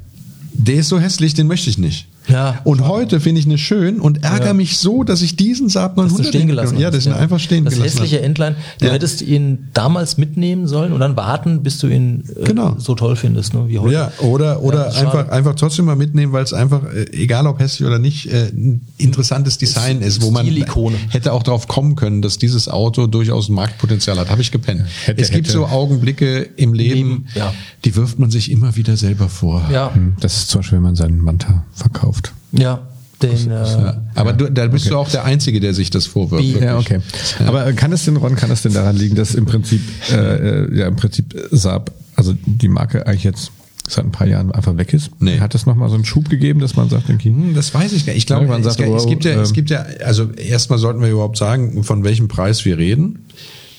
der 0.53 0.75
ist 0.75 0.89
so 0.89 0.99
hässlich, 0.99 1.33
den 1.33 1.47
möchte 1.47 1.69
ich 1.69 1.77
nicht. 1.77 2.07
Ja, 2.31 2.59
und 2.63 2.87
heute 2.87 3.19
finde 3.19 3.39
ich 3.41 3.47
ihn 3.47 3.57
schön 3.57 3.99
und 3.99 4.23
ärgere 4.23 4.47
Ja. 4.47 4.53
mich 4.53 4.77
so, 4.77 5.03
dass 5.03 5.21
ich 5.21 5.35
diesen 5.35 5.69
Saab 5.69 5.95
Dass 5.95 6.05
900 6.05 6.25
du 6.25 6.29
stehen 6.29 6.47
gelassen 6.47 6.77
Ja, 6.79 6.89
das 6.91 7.05
ist 7.05 7.11
einfach 7.13 7.39
stehen 7.39 7.65
das 7.65 7.73
gelassen. 7.75 7.91
hässliche 7.99 8.17
hast. 8.17 8.25
Entlein. 8.25 8.55
Du 8.79 8.85
Ja. 8.87 8.93
hättest 8.93 9.21
ihn 9.21 9.67
damals 9.73 10.17
mitnehmen 10.17 10.67
sollen 10.67 10.93
und 10.93 10.99
dann 10.99 11.15
warten, 11.17 11.63
bis 11.63 11.77
du 11.79 11.87
ihn 11.87 12.23
äh, 12.39 12.45
Genau. 12.45 12.75
so 12.77 12.95
toll 12.95 13.15
findest, 13.15 13.53
ne, 13.53 13.65
wie 13.67 13.79
heute. 13.79 13.93
Ja, 13.93 14.11
oder, 14.19 14.61
oder 14.63 14.89
Ja, 14.91 14.99
einfach, 14.99 15.11
schade. 15.13 15.31
einfach 15.31 15.55
trotzdem 15.55 15.85
mal 15.85 15.95
mitnehmen, 15.95 16.31
weil 16.33 16.43
es 16.43 16.53
einfach, 16.53 16.83
äh, 16.93 17.05
egal 17.11 17.47
ob 17.47 17.59
hässlich 17.59 17.87
oder 17.87 17.99
nicht, 17.99 18.27
äh, 18.31 18.47
ein 18.53 18.81
interessantes 18.97 19.57
Design 19.57 20.01
ist, 20.01 20.21
wo 20.21 20.31
man 20.31 20.45
Stilikone. 20.45 20.95
hätte 21.09 21.33
auch 21.33 21.43
drauf 21.43 21.67
kommen 21.67 21.95
können, 21.95 22.21
dass 22.21 22.37
dieses 22.37 22.67
Auto 22.67 23.07
durchaus 23.07 23.49
ein 23.49 23.53
Marktpotenzial 23.53 24.17
hat. 24.19 24.29
Habe 24.29 24.41
ich 24.41 24.51
gepennt. 24.51 24.83
Hätte, 25.05 25.21
es 25.21 25.29
gibt 25.31 25.47
hätte. 25.47 25.57
so 25.57 25.65
Augenblicke 25.67 26.41
im 26.57 26.73
Leben, 26.73 26.91
Leben, 27.09 27.25
ja. 27.35 27.53
die 27.85 27.95
wirft 27.95 28.19
man 28.19 28.31
sich 28.31 28.51
immer 28.51 28.75
wieder 28.75 28.97
selber 28.97 29.29
vor. 29.29 29.63
Ja, 29.71 29.91
Hm, 29.93 30.13
Das 30.19 30.37
ist 30.37 30.49
zum 30.49 30.59
Beispiel, 30.59 30.77
wenn 30.77 30.83
man 30.83 30.95
seinen 30.95 31.19
Manta 31.19 31.65
verkauft. 31.73 32.20
Ja. 32.51 32.81
Den, 33.21 33.51
äh, 33.51 33.53
Ja. 33.53 34.01
Aber 34.15 34.33
du, 34.33 34.49
da 34.51 34.65
bist 34.67 34.89
du 34.89 34.97
auch 34.97 35.07
der 35.09 35.23
Einzige, 35.25 35.59
der 35.59 35.75
sich 35.75 35.91
das 35.91 36.07
vorwirft. 36.07 36.43
Wirklich. 36.43 36.63
Ja, 36.63 36.77
okay. 36.79 36.99
Aber 37.45 37.67
äh, 37.67 37.73
kann 37.73 37.91
es 37.91 38.05
denn, 38.05 38.17
Ron, 38.17 38.35
kann 38.35 38.49
es 38.49 38.63
denn 38.63 38.73
daran 38.73 38.95
liegen, 38.95 39.15
dass 39.15 39.35
im 39.35 39.45
Prinzip, 39.45 39.81
äh, 40.11 40.15
äh, 40.15 40.79
ja, 40.79 40.87
im 40.87 40.95
Prinzip 40.95 41.35
Saab, 41.51 41.91
also 42.15 42.33
die 42.45 42.67
Marke 42.67 43.05
eigentlich 43.05 43.23
jetzt 43.23 43.51
seit 43.87 44.05
ein 44.05 44.11
paar 44.11 44.25
Jahren 44.27 44.51
einfach 44.51 44.75
weg 44.77 44.93
ist? 44.93 45.11
Nee. 45.19 45.39
Hat 45.39 45.53
es 45.53 45.65
nochmal 45.67 45.89
so 45.89 45.95
einen 45.95 46.05
Schub 46.05 46.29
gegeben, 46.29 46.59
dass 46.61 46.75
man 46.75 46.89
sagt, 46.89 47.09
okay, 47.09 47.29
Hm, 47.29 47.53
Das 47.53 47.73
weiß 47.73 47.93
ich 47.93 48.05
gar 48.05 48.13
nicht. 48.13 48.21
Ich 48.21 48.25
glaube, 48.25 48.43
Irgendwann 48.43 48.61
es, 48.61 48.75
sagt, 48.75 48.79
es 48.79 48.87
wow, 48.87 49.05
gibt 49.07 49.23
ja, 49.25 49.39
es 49.41 49.49
ähm, 49.49 49.53
gibt 49.53 49.69
ja, 49.69 49.85
also 50.03 50.31
erstmal 50.31 50.79
sollten 50.79 51.01
wir 51.01 51.09
überhaupt 51.09 51.37
sagen, 51.37 51.83
von 51.83 52.03
welchem 52.03 52.27
Preis 52.27 52.65
wir 52.65 52.77
reden. 52.77 53.25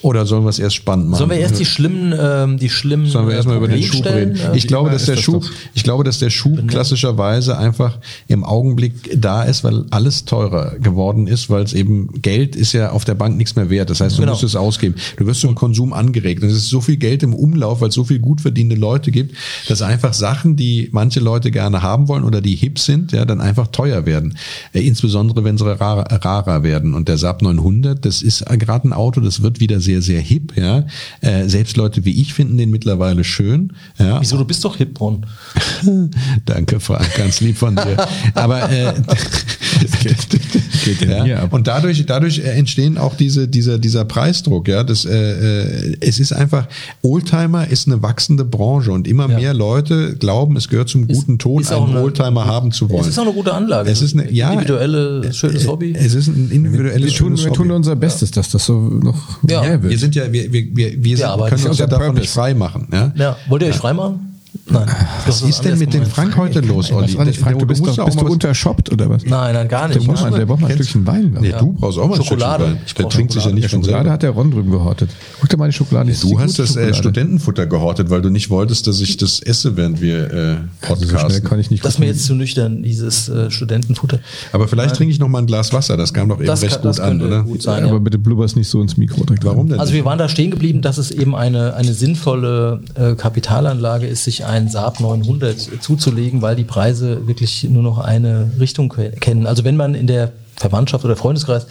Oder 0.02 0.26
sollen 0.26 0.44
wir 0.44 0.50
es 0.50 0.58
erst 0.58 0.76
spannend 0.76 1.08
machen? 1.08 1.18
sollen 1.18 1.30
wir 1.30 1.38
erst 1.38 1.58
die 1.58 1.64
schlimmen, 1.64 2.12
ähm, 2.18 2.58
die 2.58 2.68
schlimmen 2.68 3.06
Sollen 3.06 3.28
wir 3.28 3.34
erstmal 3.36 3.56
über 3.56 3.68
den 3.68 3.82
Schub 3.82 4.04
reden? 4.04 4.36
äh, 4.36 4.56
Ich 4.56 4.66
glaube, 4.66 4.90
dass 4.90 5.06
der 5.06 5.14
das 5.16 5.24
Schub, 5.24 5.44
ich 5.74 5.82
glaube, 5.84 6.04
dass 6.04 6.18
der 6.18 6.30
Schub 6.30 6.66
klassischerweise 6.68 7.56
einfach 7.56 7.98
im 8.28 8.44
Augenblick 8.44 8.92
da 9.20 9.42
ist, 9.44 9.64
weil 9.64 9.84
alles 9.90 10.24
teurer 10.24 10.76
geworden 10.78 11.26
ist, 11.26 11.50
weil 11.50 11.62
es 11.62 11.72
eben 11.72 12.08
Geld 12.22 12.56
ist 12.56 12.72
ja 12.72 12.90
auf 12.90 13.04
der 13.04 13.14
Bank 13.14 13.36
nichts 13.36 13.56
mehr 13.56 13.70
wert. 13.70 13.90
Das 13.90 14.00
heißt, 14.00 14.16
du 14.16 14.22
Genau. 14.22 14.32
musst 14.32 14.44
es 14.44 14.56
ausgeben. 14.56 14.94
Du 15.16 15.26
wirst 15.26 15.40
zum 15.40 15.54
Konsum 15.54 15.92
angeregt. 15.92 16.42
Und 16.42 16.48
es 16.50 16.56
ist 16.56 16.68
so 16.68 16.80
viel 16.80 16.96
Geld 16.96 17.22
im 17.22 17.34
Umlauf, 17.34 17.80
weil 17.80 17.88
es 17.88 17.94
so 17.94 18.04
viel 18.04 18.18
gut 18.18 18.40
verdienende 18.40 18.76
Leute 18.80 19.10
gibt, 19.10 19.34
dass 19.68 19.82
einfach 19.82 20.12
Sachen, 20.14 20.56
die 20.56 20.88
manche 20.92 21.20
Leute 21.20 21.50
gerne 21.50 21.82
haben 21.82 22.08
wollen 22.08 22.24
oder 22.24 22.40
die 22.40 22.54
hip 22.56 22.78
sind, 22.78 23.12
ja, 23.12 23.24
dann 23.24 23.40
einfach 23.40 23.68
teuer 23.68 24.06
werden. 24.06 24.36
Äh, 24.72 24.80
insbesondere 24.86 25.44
wenn 25.44 25.58
sie 25.58 25.64
rarer, 25.64 26.04
rarer 26.24 26.62
werden. 26.62 26.94
Und 26.94 27.08
der 27.08 27.18
Saab 27.18 27.42
900, 27.42 28.04
das 28.04 28.22
ist 28.22 28.42
äh, 28.42 28.56
gerade 28.56 28.88
ein 28.88 28.92
Auto, 28.92 29.20
das 29.20 29.42
wird 29.42 29.60
wieder 29.60 29.80
sehr, 29.80 29.91
sehr 30.00 30.20
hip, 30.20 30.56
ja. 30.56 30.86
Äh, 31.20 31.48
selbst 31.48 31.76
Leute 31.76 32.04
wie 32.04 32.20
ich 32.22 32.32
finden 32.32 32.56
den 32.56 32.70
mittlerweile 32.70 33.24
schön, 33.24 33.72
ja. 33.98 34.20
Wieso, 34.20 34.38
du 34.38 34.44
bist 34.44 34.64
doch 34.64 34.76
hip, 34.76 34.98
Ron. 35.00 35.26
Danke, 36.46 36.80
Frank, 36.80 37.14
ganz 37.16 37.40
lieb 37.40 37.58
von 37.58 37.76
dir. 37.76 37.96
Aber 38.34 38.70
äh, 38.70 38.94
ja, 41.26 41.44
und 41.50 41.66
dadurch, 41.66 42.04
dadurch 42.06 42.38
äh, 42.38 42.42
entstehen 42.52 42.98
auch 42.98 43.16
diese, 43.16 43.48
dieser, 43.48 43.78
dieser 43.78 44.04
Preisdruck. 44.04 44.68
Ja, 44.68 44.84
das, 44.84 45.04
äh, 45.04 45.90
äh, 45.92 45.96
es 46.00 46.20
ist 46.20 46.32
einfach 46.32 46.68
Oldtimer 47.02 47.66
ist 47.68 47.86
eine 47.86 48.02
wachsende 48.02 48.44
Branche 48.44 48.92
und 48.92 49.08
immer 49.08 49.28
Ja. 49.28 49.38
mehr 49.38 49.54
Leute 49.54 50.16
glauben, 50.16 50.56
es 50.56 50.68
gehört 50.68 50.88
zum 50.88 51.06
guten 51.08 51.38
Ton, 51.38 51.66
einen 51.66 51.90
eine- 51.90 52.02
Oldtimer 52.02 52.46
haben 52.46 52.72
zu 52.72 52.88
wollen. 52.90 53.00
Es 53.02 53.08
ist 53.08 53.18
auch 53.18 53.22
eine 53.24 53.32
gute 53.32 53.54
Anlage. 53.54 53.90
Es 53.90 54.02
ist 54.02 54.14
eine, 54.14 54.30
ja, 54.30 54.52
individuelle, 54.52 55.32
schönes 55.32 55.66
Hobby. 55.66 55.94
Es 55.96 56.14
ist 56.14 56.28
ein 56.28 56.50
individuelles 56.50 56.94
wir 56.94 57.08
tun, 57.08 57.16
schönes 57.36 57.44
wir 57.44 57.52
tun 57.52 57.70
unser 57.70 57.96
Bestes, 57.96 58.30
dass 58.30 58.50
das 58.50 58.66
so 58.66 58.78
noch 58.80 59.38
Ja. 59.48 59.62
Wird. 59.82 59.90
Wir 59.90 59.98
sind 59.98 60.14
ja, 60.14 60.32
wir, 60.32 60.52
wir, 60.52 60.76
wir, 60.76 61.04
wir 61.04 61.16
sind, 61.16 61.26
arbeiten 61.26 61.56
können 61.56 61.68
uns 61.68 61.78
ja 61.78 61.86
davon 61.86 62.14
nicht 62.14 62.30
frei 62.30 62.54
machen. 62.54 62.88
Ja? 62.92 63.12
Ja, 63.14 63.36
wollt 63.48 63.62
ihr 63.62 63.68
euch 63.68 63.76
freimachen? 63.76 64.31
Nein. 64.70 64.86
Was 65.26 65.42
ist 65.42 65.64
denn 65.64 65.76
mit 65.78 65.92
dem 65.92 66.06
Frank 66.06 66.36
heute 66.36 66.60
los, 66.60 66.92
Olli? 66.92 67.06
Nicht, 67.24 67.38
Frank, 67.40 67.58
du 67.58 67.66
bist, 67.66 67.84
doch, 67.84 67.98
auch 67.98 68.04
bist 68.06 68.20
du 68.20 68.26
untershoppt 68.26 68.92
oder 68.92 69.10
was? 69.10 69.24
Nein, 69.24 69.54
nein, 69.54 69.68
gar 69.68 69.88
Der 69.88 69.96
nicht. 69.98 70.06
braucht, 70.06 70.22
mal, 70.22 70.30
der 70.38 70.46
braucht 70.46 70.60
mal 70.60 70.68
ein 70.68 70.74
Stückchen 70.74 71.06
Wein. 71.06 71.36
ich. 71.42 71.52
du 71.54 71.72
brauchst 71.72 71.98
auch 71.98 72.08
mal 72.08 72.14
ein 72.16 72.22
Schokolade. 72.22 72.64
Stückchen 72.64 72.76
Wein. 72.78 72.82
Ich 72.86 72.94
Der 72.94 73.08
trinkt 73.08 73.32
sich 73.32 73.44
ja 73.44 73.50
nicht 73.50 73.64
Ja, 73.64 73.68
von 73.70 73.82
Schokolade 73.82 74.10
hat 74.10 74.22
der 74.22 74.30
Ron 74.30 74.50
drüben 74.52 74.70
gehortet. 74.70 75.10
Guck 75.40 75.48
dir 75.50 75.56
mal 75.56 75.66
die 75.68 75.72
Schokolade. 75.72 76.12
die 76.12 76.20
Du 76.20 76.38
hast 76.38 76.58
das 76.60 76.76
äh. 76.76 76.94
Studentenfutter 76.94 77.66
gehortet, 77.66 78.08
weil 78.10 78.22
du 78.22 78.30
nicht 78.30 78.50
wolltest, 78.50 78.86
dass 78.86 79.00
ich 79.00 79.16
das 79.16 79.40
esse, 79.42 79.76
während 79.76 80.00
wir 80.00 80.32
äh, 80.32 80.56
Also 80.88 81.02
so 81.02 81.08
schnell 81.08 81.20
podcasten. 81.22 81.44
kann 81.48 81.58
ich 81.60 81.70
nicht 81.70 81.84
Das 81.84 81.94
ist 81.94 81.98
mir 81.98 82.06
jetzt 82.06 82.24
zu 82.24 82.34
nüchtern, 82.34 82.82
dieses 82.84 83.28
äh, 83.28 83.50
Studentenfutter. 83.50 84.20
Aber 84.52 84.68
vielleicht 84.68 84.94
trinke 84.94 85.12
ich 85.12 85.18
noch 85.18 85.28
mal 85.28 85.38
ein 85.40 85.46
Glas 85.46 85.72
Wasser. 85.72 85.96
Das 85.96 86.14
kam 86.14 86.28
doch 86.28 86.36
eben 86.38 86.46
Das, 86.46 86.62
recht 86.62 86.80
kann, 86.82 86.90
gut 86.92 87.00
an, 87.00 87.20
oder? 87.20 87.42
gut 87.42 87.62
sein. 87.62 87.82
Aber 87.84 87.94
Ja. 87.94 87.98
bitte 87.98 88.18
blubberst 88.18 88.56
nicht 88.56 88.68
so 88.68 88.80
ins 88.80 88.96
Mikro. 88.96 89.24
Warum 89.42 89.68
denn? 89.68 89.80
Also 89.80 89.92
wir 89.92 90.04
waren 90.04 90.18
da 90.18 90.28
stehen 90.28 90.50
geblieben, 90.52 90.82
dass 90.82 90.98
es 90.98 91.10
eben 91.10 91.34
eine, 91.34 91.74
sinnvolle 91.94 92.80
äh, 92.94 93.14
Kapitalanlage 93.16 94.06
ist, 94.06 94.24
sich 94.24 94.44
einen 94.52 94.68
Saab 94.68 95.00
900 95.00 95.58
zuzulegen, 95.80 96.42
weil 96.42 96.54
die 96.56 96.64
Preise 96.64 97.26
wirklich 97.26 97.64
nur 97.64 97.82
noch 97.82 97.98
eine 97.98 98.50
Richtung 98.60 98.88
ke- 98.88 99.10
kennen. 99.10 99.46
Also 99.46 99.64
wenn 99.64 99.76
man 99.76 99.94
in 99.94 100.06
der 100.06 100.32
Verwandtschaft 100.56 101.04
oder 101.04 101.16
Freundeskreis, 101.16 101.66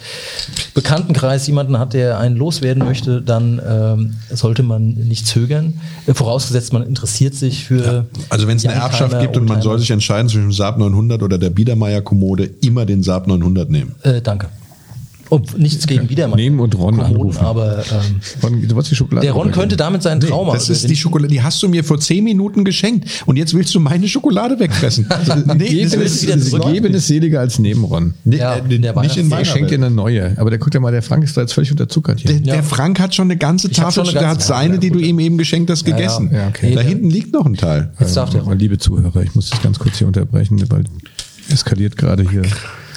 Bekanntenkreis 0.74 1.46
jemanden 1.46 1.78
hat, 1.78 1.94
der 1.94 2.18
einen 2.18 2.36
loswerden 2.36 2.84
möchte, 2.84 3.22
dann 3.22 3.60
ähm, 3.66 4.14
sollte 4.30 4.62
man 4.62 4.88
nicht 4.94 5.26
zögern. 5.26 5.80
Äh, 6.06 6.14
vorausgesetzt, 6.14 6.72
man 6.72 6.82
interessiert 6.82 7.34
sich 7.34 7.64
für. 7.64 8.06
Also 8.28 8.46
wenn 8.48 8.56
es 8.56 8.66
eine 8.66 8.74
Erbschaft 8.74 9.18
gibt 9.20 9.36
und 9.36 9.46
man 9.48 9.62
soll 9.62 9.78
sich 9.78 9.90
entscheiden 9.90 10.28
zwischen 10.28 10.42
dem 10.48 10.52
Saab 10.52 10.78
900 10.78 11.22
oder 11.22 11.38
der 11.38 11.50
Biedermeier-Kommode, 11.50 12.50
immer 12.60 12.84
den 12.84 13.02
Saab 13.02 13.26
900 13.28 13.70
nehmen. 13.70 13.94
Äh, 14.02 14.20
danke. 14.20 14.48
Ob 15.32 15.56
nichts 15.56 15.86
gegen 15.86 16.10
Wiedermann. 16.10 16.36
Nehmen 16.36 16.60
und 16.60 16.74
Ron 16.76 16.98
Kommoden, 16.98 17.16
anrufen. 17.16 17.38
Aber 17.38 17.78
ähm, 17.78 18.20
Ron, 18.42 18.68
du 18.68 18.82
die 18.82 18.94
Schokolade. 18.94 19.24
der 19.24 19.32
Ron 19.32 19.50
könnte 19.50 19.78
damit 19.78 20.02
seinen 20.02 20.20
Traum 20.20 20.52
das 20.52 20.68
ist 20.68 20.90
die 20.90 20.94
Schokolade, 20.94 21.32
die 21.32 21.42
hast 21.42 21.62
du 21.62 21.68
mir 21.68 21.82
vor 21.84 21.98
zehn 21.98 22.22
Minuten 22.22 22.64
geschenkt 22.64 23.08
und 23.24 23.36
jetzt 23.36 23.54
willst 23.54 23.74
du 23.74 23.80
meine 23.80 24.06
Schokolade 24.08 24.58
wegfressen. 24.60 25.06
nee, 25.56 25.68
Geben 25.68 25.90
das 25.90 26.22
ist. 26.22 26.26
Geben 26.26 26.92
ist 26.92 27.06
seliger 27.06 27.40
als 27.40 27.58
nehmen, 27.58 27.84
Ron. 27.84 28.12
nee, 28.24 28.36
Ja, 28.36 28.56
äh, 28.56 28.78
der 28.78 29.00
nicht 29.00 29.16
in 29.16 29.24
Ich 29.24 29.30
meiner 29.30 29.44
schenke 29.46 29.70
dir 29.70 29.86
eine 29.86 29.90
neue. 29.90 30.34
Aber 30.36 30.50
der 30.50 30.58
guckt 30.58 30.74
ja 30.74 30.80
mal, 30.80 30.92
der 30.92 31.00
Frank 31.00 31.24
ist 31.24 31.34
da 31.34 31.40
jetzt 31.40 31.54
völlig 31.54 31.70
unterzuckert 31.70 32.20
hier. 32.20 32.32
Der, 32.32 32.40
der 32.40 32.54
Ja. 32.56 32.62
Frank 32.62 33.00
hat 33.00 33.14
schon 33.14 33.28
eine 33.28 33.38
ganze 33.38 33.70
Tafel, 33.70 34.04
der 34.12 34.28
hat 34.28 34.42
seine, 34.42 34.74
ja, 34.74 34.80
die 34.80 34.90
du 34.90 34.98
ihm 34.98 35.18
eben 35.18 35.38
geschenkt 35.38 35.70
hast, 35.70 35.88
ja. 35.88 35.96
gegessen. 35.96 36.30
Ja, 36.30 36.48
okay. 36.48 36.74
Da 36.74 36.82
hinten 36.82 37.08
liegt 37.08 37.32
noch 37.32 37.46
ein 37.46 37.54
Teil. 37.54 37.90
Jetzt 37.98 38.18
darf 38.18 38.28
der 38.28 38.46
Äh, 38.46 38.54
liebe 38.54 38.76
Zuhörer, 38.76 39.22
ich 39.22 39.34
muss 39.34 39.48
das 39.48 39.62
ganz 39.62 39.78
kurz 39.78 39.96
hier 39.96 40.06
unterbrechen, 40.06 40.62
weil 40.68 40.84
eskaliert 41.50 41.96
gerade 41.96 42.28
hier. 42.28 42.42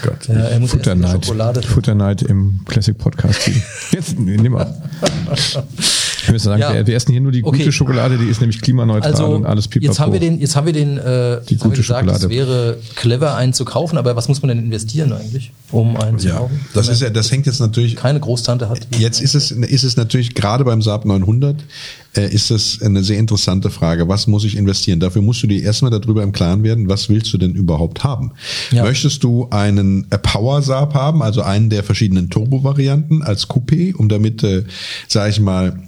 Gott. 0.03 0.27
Ja, 0.27 0.33
er 0.35 0.59
muss 0.59 0.71
eine 0.71 0.79
Futterneid. 0.83 1.25
Schokolade- 1.25 1.61
Futterneid 1.63 2.21
im 2.23 2.59
Classic 2.65 2.97
Podcast. 2.97 3.41
Team. 3.45 3.61
Jetzt, 3.91 4.19
nee, 4.19 4.37
nimm 4.37 4.53
mal. 4.53 4.73
Ich 6.23 6.31
müsste 6.31 6.49
sagen, 6.49 6.61
Ja. 6.61 6.73
wir, 6.73 6.87
wir 6.87 6.95
essen 6.95 7.11
hier 7.11 7.21
nur 7.21 7.31
die 7.31 7.41
gute 7.41 7.61
Okay. 7.61 7.71
Schokolade, 7.71 8.17
die 8.17 8.25
ist 8.25 8.41
nämlich 8.41 8.61
klimaneutral 8.61 9.11
Also 9.11 9.25
und 9.27 9.45
alles 9.45 9.67
pipapo. 9.67 9.85
jetzt 9.91 9.99
haben 9.99 10.11
wir 10.13 10.19
den, 10.19 10.39
jetzt 10.39 10.55
haben 10.55 10.65
wir 10.65 10.73
den, 10.73 10.97
äh, 10.97 11.41
Die 11.47 11.57
gute 11.57 11.77
gesagt, 11.77 12.07
es 12.07 12.13
Schokolade. 12.21 12.29
wäre 12.29 12.77
clever, 12.95 13.35
einen 13.35 13.53
zu 13.53 13.63
kaufen, 13.65 13.97
aber 13.97 14.15
was 14.15 14.27
muss 14.27 14.41
man 14.41 14.49
denn 14.49 14.59
investieren 14.59 15.13
eigentlich, 15.13 15.51
um 15.71 15.95
einen 15.97 16.17
zu 16.19 16.27
Ja, 16.29 16.37
kaufen? 16.37 16.59
das 16.73 16.87
ist 16.87 17.01
ja, 17.01 17.09
das 17.09 17.31
hängt 17.31 17.45
jetzt 17.45 17.59
natürlich 17.59 17.95
keine 17.95 18.19
Großtante 18.19 18.69
hat. 18.69 18.79
Jetzt 18.97 19.21
ist 19.21 19.35
es, 19.35 19.51
ist 19.51 19.83
es 19.83 19.97
natürlich 19.97 20.33
gerade 20.33 20.63
beim 20.65 20.81
Saab 20.81 21.05
900 21.05 21.57
äh, 22.15 22.33
ist 22.33 22.51
das 22.51 22.81
eine 22.81 23.03
sehr 23.03 23.17
interessante 23.17 23.69
Frage. 23.69 24.07
Was 24.07 24.27
muss 24.27 24.43
ich 24.43 24.57
investieren? 24.57 24.99
Dafür 24.99 25.21
musst 25.21 25.43
du 25.43 25.47
dir 25.47 25.61
erstmal 25.61 25.91
darüber 25.91 26.23
im 26.23 26.31
Klaren 26.31 26.63
werden, 26.63 26.89
was 26.89 27.09
willst 27.09 27.33
du 27.33 27.37
denn 27.37 27.53
überhaupt 27.53 28.03
haben? 28.03 28.31
Ja. 28.71 28.83
Möchtest 28.83 29.23
du 29.23 29.47
einen 29.49 30.07
äh, 30.11 30.17
Power 30.17 30.61
Saab 30.61 30.93
haben, 30.93 31.21
also 31.21 31.41
einen 31.41 31.69
der 31.69 31.83
verschiedenen 31.83 32.29
Turbo-Varianten 32.29 33.21
als 33.21 33.49
Coupé, 33.49 33.95
um 33.95 34.09
damit, 34.09 34.43
äh, 34.43 34.63
sage 35.07 35.31
ich 35.31 35.39
mal, 35.39 35.79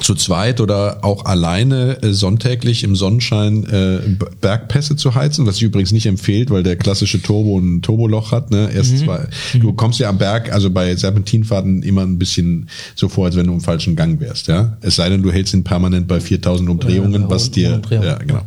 zu 0.00 0.14
zweit 0.14 0.60
oder 0.60 1.04
auch 1.04 1.26
alleine 1.26 2.02
äh, 2.02 2.12
sonntäglich 2.12 2.82
im 2.82 2.96
Sonnenschein 2.96 3.64
äh, 3.64 3.98
Bergpässe 4.40 4.96
zu 4.96 5.14
heizen, 5.14 5.46
was 5.46 5.56
ich 5.56 5.64
übrigens 5.64 5.92
nicht 5.92 6.06
empfehlt, 6.06 6.50
weil 6.50 6.62
der 6.62 6.76
klassische 6.76 7.20
Turbo 7.20 7.58
ein 7.58 7.82
Turboloch 7.82 8.32
hat. 8.32 8.50
Ne? 8.50 8.70
Erst 8.74 8.98
zwei, 8.98 9.26
du 9.54 9.72
kommst 9.74 10.00
ja 10.00 10.08
am 10.08 10.16
Berg, 10.16 10.50
also 10.50 10.70
bei 10.70 10.96
Serpentinfahrten 10.96 11.82
immer 11.82 12.02
ein 12.02 12.18
bisschen 12.18 12.70
so 12.94 13.10
vor, 13.10 13.26
als 13.26 13.36
wenn 13.36 13.46
du 13.46 13.52
im 13.52 13.60
falschen 13.60 13.94
Gang 13.94 14.18
wärst. 14.18 14.48
Ja, 14.48 14.78
es 14.80 14.96
sei 14.96 15.10
denn, 15.10 15.22
du 15.22 15.30
hältst 15.30 15.52
ihn 15.52 15.64
permanent 15.64 16.08
bei 16.08 16.20
4000 16.20 16.70
Umdrehungen, 16.70 17.28
was 17.28 17.50
dir, 17.50 17.74
Umdrehungen. 17.74 18.08
ja 18.08 18.18
genau. 18.18 18.42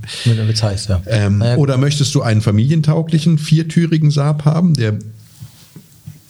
Es 0.50 0.64
heißt, 0.64 0.90
ja. 0.90 1.02
Ähm, 1.06 1.38
Naja, 1.38 1.58
oder 1.58 1.78
möchtest 1.78 2.16
du 2.16 2.24
einen 2.24 2.42
familientauglichen 2.42 3.38
viertürigen 3.38 4.10
Saab 4.10 4.46
haben, 4.46 4.74
der 4.74 4.98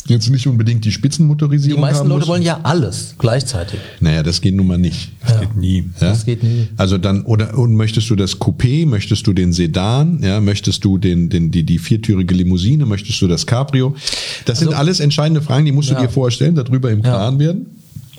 jetzt 0.08 0.30
nicht 0.30 0.48
unbedingt 0.48 0.86
die 0.86 0.92
Spitzenmotorisierung 0.92 1.78
Die 1.78 1.82
meisten 1.82 2.02
haben 2.02 2.10
Leute 2.10 2.28
wollen 2.28 2.44
ja 2.44 2.60
alles 2.64 3.16
gleichzeitig. 3.18 3.80
Naja, 4.00 4.24
das 4.24 4.42
geht 4.42 4.56
nun 4.56 4.68
mal 4.68 4.78
nicht. 4.78 5.12
Das 5.26 5.40
geht 5.40 5.56
nie. 5.56 5.78
Ja? 6.00 6.10
Das 6.10 6.26
geht 6.26 6.44
nie. 6.44 6.68
Also 6.78 6.98
dann, 6.98 7.24
oder 7.24 7.58
und 7.58 7.76
möchtest 7.76 8.10
du 8.10 8.16
das 8.16 8.40
Coupé, 8.40 8.86
möchtest 8.86 9.26
du 9.28 9.34
den 9.34 9.52
Sedan, 9.54 10.20
ja, 10.22 10.40
möchtest 10.42 10.84
du 10.86 10.98
den, 10.98 11.30
den, 11.30 11.52
die, 11.52 11.64
die 11.64 11.80
viertürige 11.80 12.36
Limousine, 12.36 12.86
möchtest 12.86 13.22
du 13.22 13.28
das 13.28 13.46
Cabrio? 13.46 13.96
Das 14.46 14.60
sind 14.60 14.68
Also- 14.70 14.80
alles 14.80 15.00
entscheidende 15.00 15.42
Fragen, 15.42 15.66
die 15.66 15.72
musst 15.72 15.90
du 15.90 15.94
Ja. 15.94 16.02
dir 16.02 16.10
vorstellen, 16.10 16.56
darüber 16.56 16.92
im 16.92 17.00
Ja. 17.00 17.04
Klaren 17.06 17.40
werden. 17.40 17.66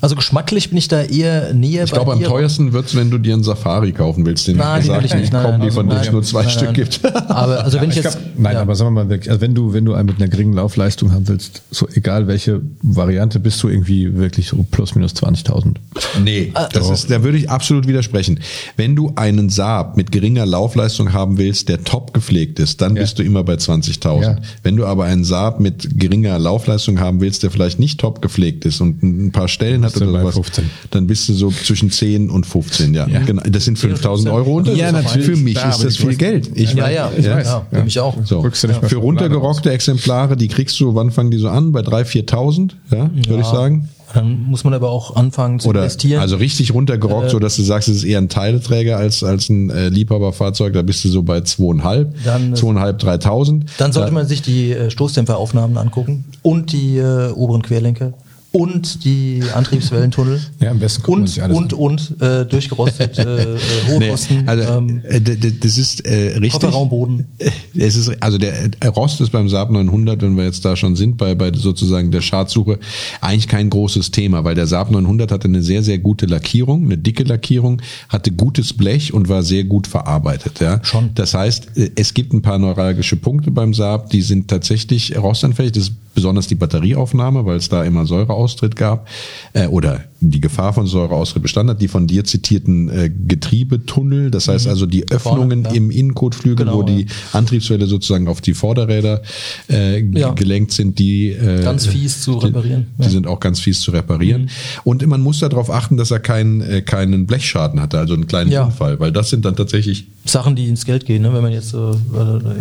Also 0.01 0.15
geschmacklich 0.15 0.69
bin 0.69 0.79
ich 0.79 0.89
da 0.89 1.03
eher 1.03 1.55
näher 1.55 1.85
Ich 1.85 1.93
glaube, 1.93 2.13
am 2.13 2.23
teuersten 2.23 2.73
wird's, 2.73 2.95
wenn 2.95 3.11
du 3.11 3.19
dir 3.19 3.35
einen 3.35 3.43
Safari 3.43 3.93
kaufen 3.93 4.27
willst, 4.27 4.47
den 4.47 4.59
Nein, 4.59 4.81
ich 4.83 4.87
gesagt 4.89 5.05
ich 5.07 5.15
nicht. 5.15 5.33
Nein, 5.33 5.43
nein, 5.59 5.61
die 5.63 5.71
von 5.71 5.87
nein, 5.87 5.97
denen 5.97 6.07
es 6.07 6.13
nur 6.13 6.23
zwei 6.23 6.43
nein, 6.43 6.51
Stück 6.51 6.65
nein. 6.67 6.75
gibt. 6.75 7.01
Aber 7.31 7.65
also 7.65 7.81
wenn 7.81 7.91
ich 7.91 7.97
jetzt. 7.97 8.13
glaub, 8.19 8.25
nein, 8.39 8.55
ja. 8.55 8.61
aber 8.63 8.75
sagen 8.77 8.95
wir 8.95 9.05
mal 9.05 9.21
also 9.27 9.41
wenn 9.41 9.55
du, 9.55 9.73
wenn 9.73 9.85
du 9.85 9.95
einen 9.95 10.07
mit 10.07 10.17
einer 10.17 10.29
geringen 10.29 10.53
Laufleistung 10.53 11.13
haben 11.13 11.27
willst, 11.29 11.63
so 11.71 11.89
egal 11.95 12.27
welche 12.27 12.61
Variante, 12.83 13.41
bist 13.41 13.63
du 13.63 13.69
irgendwie 13.69 14.15
wirklich 14.17 14.49
so 14.49 14.65
plus 14.71 14.95
minus 14.95 15.13
20.000. 15.15 15.77
Nee, 16.23 16.51
Ah. 16.55 16.69
das 16.73 16.91
ist, 16.91 17.11
da 17.11 17.23
würde 17.23 17.39
ich 17.39 17.49
absolut 17.51 17.87
widersprechen. 17.87 18.41
Wenn 18.77 18.97
du 18.97 19.13
einen 19.17 19.49
Saab 19.49 19.97
mit 19.97 20.13
geringer 20.13 20.45
Laufleistung 20.47 21.13
haben 21.13 21.39
willst, 21.39 21.69
der 21.69 21.85
top 21.85 22.13
gepflegt 22.13 22.59
ist, 22.59 22.81
dann 22.81 22.97
Ja. 22.97 23.03
bist 23.03 23.19
du 23.19 23.23
immer 23.23 23.45
bei 23.45 23.55
20.000. 23.55 24.23
Ja. 24.23 24.37
Wenn 24.63 24.77
du 24.77 24.85
aber 24.87 25.05
einen 25.05 25.25
Saab 25.25 25.61
mit 25.61 25.99
geringer 25.99 26.39
Laufleistung 26.39 27.01
haben 27.01 27.21
willst, 27.21 27.43
der 27.43 27.51
vielleicht 27.51 27.79
nicht 27.79 27.99
top 28.01 28.21
gepflegt 28.21 28.65
ist 28.65 28.81
und 28.81 29.03
ein 29.03 29.33
paar 29.33 29.49
Stellen 29.49 29.86
hat 29.87 29.93
Bist 29.95 30.05
du 30.05 30.09
oder 30.11 30.23
bei 30.25 30.31
sowas, 30.31 30.35
15. 30.35 30.71
dann 30.91 31.07
bist 31.07 31.29
du 31.29 31.33
so 31.35 31.51
zwischen 31.51 31.91
10 31.91 32.31
und 32.31 32.47
15, 32.47 32.95
ja. 32.95 33.09
Ja. 33.09 33.21
Genau, 33.21 33.43
das 33.49 33.65
sind 33.65 33.79
5.000 33.79 34.33
Euro 34.33 34.57
Unterschied. 34.57 34.81
Ja, 34.81 34.93
natürlich. 34.93 35.27
Für 35.27 35.37
mich 35.37 35.55
Klar, 35.55 35.71
ist 35.71 35.85
das 35.85 35.97
viel 35.97 36.17
Geld. 36.17 36.51
Ich 36.55 36.75
ja, 36.75 36.89
ja, 36.91 37.11
ich 37.17 37.25
ja, 37.25 37.37
weiß, 37.37 37.47
ja, 37.47 37.67
für 37.71 37.83
mich 37.85 37.99
auch. 38.01 38.15
So. 38.25 38.43
Für 38.53 38.97
runtergerockte 38.97 39.71
Exemplare, 39.71 40.37
die 40.37 40.49
kriegst 40.49 40.79
du, 40.81 40.95
wann 40.95 41.11
fangen 41.11 41.31
die 41.31 41.39
so 41.39 41.49
an? 41.49 41.73
Bei 41.73 41.81
3.000, 41.81 42.29
4.000, 42.29 42.71
ja, 42.93 43.11
würde 43.29 43.41
ich 43.43 43.47
sagen. 43.47 43.89
Dann 44.15 44.45
muss 44.45 44.63
man 44.65 44.73
aber 44.73 44.89
auch 44.91 45.17
anfangen 45.17 45.59
zu 45.59 45.69
Oder 45.69 45.81
investieren. 45.81 46.21
also 46.23 46.37
richtig 46.37 46.73
runtergerockt, 46.73 47.27
Äh, 47.27 47.31
so 47.31 47.39
dass 47.41 47.57
du 47.57 47.63
sagst, 47.63 47.89
es 47.89 47.97
ist 47.97 48.05
eher 48.05 48.19
ein 48.19 48.29
Teileträger 48.29 48.97
als, 48.97 49.23
als 49.25 49.49
ein 49.51 49.69
äh, 49.69 49.89
Liebhaberfahrzeug. 49.89 50.73
Da 50.73 50.83
bist 50.83 51.05
du 51.05 51.09
so 51.09 51.23
bei 51.23 51.41
zweieinhalb, 51.41 52.15
Dann, 52.25 52.55
zweieinhalb, 52.55 52.99
dreitausend. 53.01 53.67
Dann 53.79 53.93
sollte 53.93 54.11
Da- 54.11 54.15
man 54.15 54.27
sich 54.27 54.43
die 54.43 54.71
äh, 54.73 54.91
Stoßdämpferaufnahmen 54.91 55.77
angucken 55.77 56.25
und 56.43 56.73
die 56.73 56.97
äh, 56.99 57.31
oberen 57.33 57.63
Querlenker 57.63 58.15
und 58.57 59.05
die 59.05 59.43
Antriebswellentunnel. 59.55 60.41
Ja, 60.61 60.71
am 60.71 60.79
besten 60.79 61.05
und, 61.13 61.29
sich 61.29 61.43
alles 61.43 61.57
und, 61.57 61.73
und, 61.75 62.21
äh, 62.23 62.47
durchgerostet, 62.47 63.19
äh, 63.19 63.43
äh, 63.43 63.59
hohe 63.89 63.99
Nee, 63.99 64.09
Kosten. 64.09 64.49
also 64.49 64.73
ähm, 64.79 65.03
äh, 65.05 65.21
das 65.21 65.77
ist 65.77 66.07
äh, 66.07 66.39
richtig. 66.39 66.53
Kofferraumboden. 66.53 67.27
Äh, 67.39 67.51
Es 67.79 67.97
ist 67.97 68.11
also 68.23 68.39
der 68.39 68.71
Rost 68.89 69.21
ist 69.21 69.31
beim 69.31 69.49
Saab 69.51 69.71
900, 69.71 70.23
wenn 70.23 70.37
wir 70.37 70.45
jetzt 70.45 70.65
da 70.65 70.75
schon 70.75 70.97
sind 70.97 71.19
bei 71.19 71.35
bei 71.35 71.53
sozusagen 71.53 72.11
der 72.11 72.23
Schadsuche, 72.23 72.79
eigentlich 73.21 73.49
kein 73.49 73.69
großes 73.69 74.11
Thema, 74.11 74.43
weil 74.45 74.55
der 74.55 74.67
Saab 74.67 74.91
900 74.91 75.31
hatte 75.31 75.49
eine 75.49 75.63
sehr 75.63 75.83
sehr 75.83 75.99
gute 75.99 76.25
Lackierung, 76.25 76.85
eine 76.87 76.97
dicke 76.97 77.25
Lackierung, 77.25 77.83
hatte 78.09 78.33
gutes 78.33 78.73
Blech 78.73 79.13
und 79.13 79.29
war 79.29 79.43
sehr 79.43 79.65
gut 79.65 79.87
verarbeitet. 79.87 80.61
Ja, 80.61 80.81
Schon. 80.83 81.11
Das 81.15 81.35
heißt, 81.35 81.73
es 81.95 82.15
gibt 82.15 82.33
ein 82.33 82.41
paar 82.41 82.59
neuralgische 82.59 83.17
Punkte 83.17 83.51
beim 83.51 83.75
Saab, 83.75 84.09
die 84.11 84.23
sind 84.23 84.49
tatsächlich 84.49 85.15
rostanfällig. 85.19 85.73
Das 85.73 85.83
ist 85.85 85.93
besonders 86.17 86.47
die 86.49 86.55
Batterieaufnahme, 86.55 87.45
weil 87.45 87.59
es 87.59 87.69
da 87.69 87.85
immer 87.85 88.07
Säureaustritt 88.47 88.77
gab 88.77 89.09
äh, 89.53 89.67
oder 89.67 90.05
die 90.21 90.41
Gefahr 90.41 90.73
von 90.73 90.87
Säureaustritt 90.87 91.43
bestand 91.43 91.71
hat. 91.71 91.81
Die 91.83 91.89
von 91.89 92.07
dir 92.07 92.25
zitierten 92.25 92.89
äh, 92.89 93.11
Getriebetunnel, 93.11 94.31
das 94.31 94.49
heißt 94.49 94.67
also 94.67 94.87
die 94.87 95.09
Öffnungen 95.11 95.65
ja. 95.65 95.71
im 95.73 95.91
Innenkotflügel, 95.91 96.67
Genau, 96.67 96.79
wo 96.79 96.83
die 96.83 97.03
ja. 97.03 97.07
Antriebswelle 97.33 97.87
sozusagen 97.87 98.29
auf 98.29 98.41
die 98.41 98.55
Vorderräder 98.55 99.23
äh, 99.69 100.01
Ja. 100.03 100.31
gelenkt 100.33 100.73
sind, 100.73 100.99
die 100.99 101.31
äh, 101.31 101.63
Ganz 101.63 101.87
fies 101.87 102.23
zu 102.23 102.39
die- 102.39 102.47
reparieren, 102.47 102.87
Die. 102.99 103.05
Mhm. 103.07 103.11
sind 103.11 103.27
auch 103.27 103.41
ganz 103.41 103.61
fies 103.61 103.81
zu 103.81 103.91
reparieren. 103.91 104.51
Und 104.85 105.07
man 105.07 105.21
muss 105.21 105.41
darauf 105.41 105.71
achten, 105.71 105.97
dass 105.97 106.11
er 106.11 106.21
keinen 106.21 106.61
äh, 106.61 106.83
keinen 106.83 107.27
Blechschaden 107.27 107.81
hatte, 107.81 107.99
also 107.99 108.15
einen 108.15 108.27
kleinen. 108.27 108.53
Unfall, 108.57 108.99
weil 109.01 109.13
das 109.13 109.29
sind 109.31 109.45
dann 109.45 109.55
tatsächlich 109.57 110.07
Sachen, 110.25 110.57
die 110.57 110.67
ins 110.69 110.85
Geld 110.87 111.05
gehen, 111.05 111.23
ne? 111.23 111.33
wenn 111.35 111.43
man 111.43 111.53
jetzt 111.53 111.75
äh, 111.75 111.79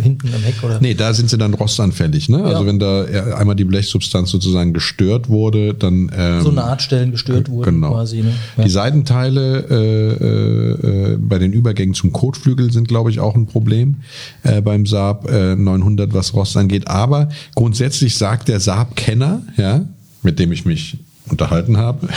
hinten 0.02 0.28
am 0.34 0.42
Heck 0.42 0.62
oder. 0.62 0.78
Nee, 0.80 0.94
da 0.94 1.14
sind 1.14 1.30
sie 1.30 1.38
dann 1.38 1.54
rostanfällig. 1.54 2.28
Ne? 2.28 2.42
Also 2.44 2.66
wenn 2.66 2.78
da 2.78 3.04
äh, 3.06 3.32
einmal 3.34 3.56
die 3.56 3.64
Blechsubstanz 3.64 4.30
sozusagen 4.30 4.72
gestört 4.72 5.28
wurde, 5.28 5.74
dann 5.74 6.10
ähm, 6.16 6.42
so 6.42 6.50
Nahtstellen 6.50 7.12
gestört 7.12 7.45
wurden 7.48 7.76
genau. 7.76 7.92
quasi. 7.92 8.22
Ne? 8.22 8.32
Die 8.64 8.70
Seitenteile 8.70 9.66
äh, 9.70 10.24
äh, 10.24 11.12
äh, 11.12 11.16
bei 11.18 11.38
den 11.38 11.52
Übergängen 11.52 11.94
zum 11.94 12.12
Kotflügel 12.12 12.72
sind, 12.72 12.88
glaube 12.88 13.10
ich, 13.10 13.20
auch 13.20 13.34
ein 13.34 13.46
Problem 13.46 13.96
äh, 14.42 14.60
beim 14.60 14.86
Saab 14.86 15.30
äh, 15.30 15.56
900, 15.56 16.12
was 16.14 16.34
Rost 16.34 16.56
angeht. 16.56 16.88
Aber 16.88 17.28
grundsätzlich 17.54 18.16
sagt 18.16 18.48
der 18.48 18.60
Saab-Kenner, 18.60 19.42
ja, 19.56 19.84
mit 20.22 20.38
dem 20.38 20.52
ich 20.52 20.64
mich 20.64 20.98
unterhalten 21.28 21.76
habe, 21.76 22.08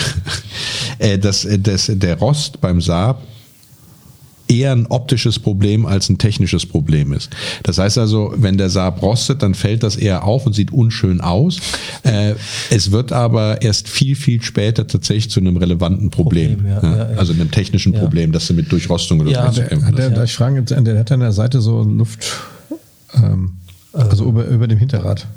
äh, 0.99 1.17
dass, 1.17 1.45
äh, 1.45 1.59
dass 1.59 1.91
der 1.93 2.17
Rost 2.19 2.61
beim 2.61 2.81
Saab 2.81 3.23
eher 4.49 4.71
ein 4.73 4.87
optisches 4.87 5.39
Problem 5.39 5.85
als 5.85 6.09
ein 6.09 6.17
technisches 6.17 6.65
Problem 6.65 7.13
ist. 7.13 7.29
Das 7.63 7.77
heißt 7.77 7.97
also, 7.97 8.33
wenn 8.35 8.57
der 8.57 8.69
Saab 8.69 9.01
rostet, 9.01 9.41
dann 9.43 9.53
fällt 9.53 9.83
das 9.83 9.95
eher 9.95 10.23
auf 10.25 10.45
und 10.45 10.53
sieht 10.53 10.73
unschön 10.73 11.21
aus. 11.21 11.59
Äh, 12.03 12.33
es 12.71 12.91
wird 12.91 13.11
aber 13.13 13.61
erst 13.61 13.87
viel, 13.87 14.15
viel 14.15 14.41
später 14.41 14.87
tatsächlich 14.87 15.29
zu 15.29 15.39
einem 15.39 15.55
relevanten 15.57 16.09
Problem. 16.09 16.55
Problem, 16.57 16.71
ja, 16.71 16.81
ja, 16.83 16.97
ja, 16.97 17.11
ja. 17.13 17.17
Also 17.17 17.33
einem 17.33 17.51
technischen 17.51 17.93
Ja. 17.93 17.99
Problem, 17.99 18.31
dass 18.31 18.47
du 18.47 18.53
mit 18.55 18.71
Durchrostung 18.71 19.19
oder 19.21 19.31
Ja, 19.31 19.45
so 19.47 19.53
zu 19.53 19.59
der- 19.61 19.69
kämpfen 19.69 19.87
Hat 19.87 19.97
der, 19.97 20.09
darf 20.09 20.23
ich 20.25 20.33
fragen, 20.35 20.65
der 20.65 20.99
hat 20.99 21.11
an 21.11 21.19
der 21.19 21.31
Seite 21.31 21.61
so 21.61 21.83
Luft, 21.83 22.25
ähm, 23.15 23.51
also 23.93 24.25
über, 24.25 24.45
über 24.45 24.67
dem 24.67 24.79
Hinterrad. 24.79 25.27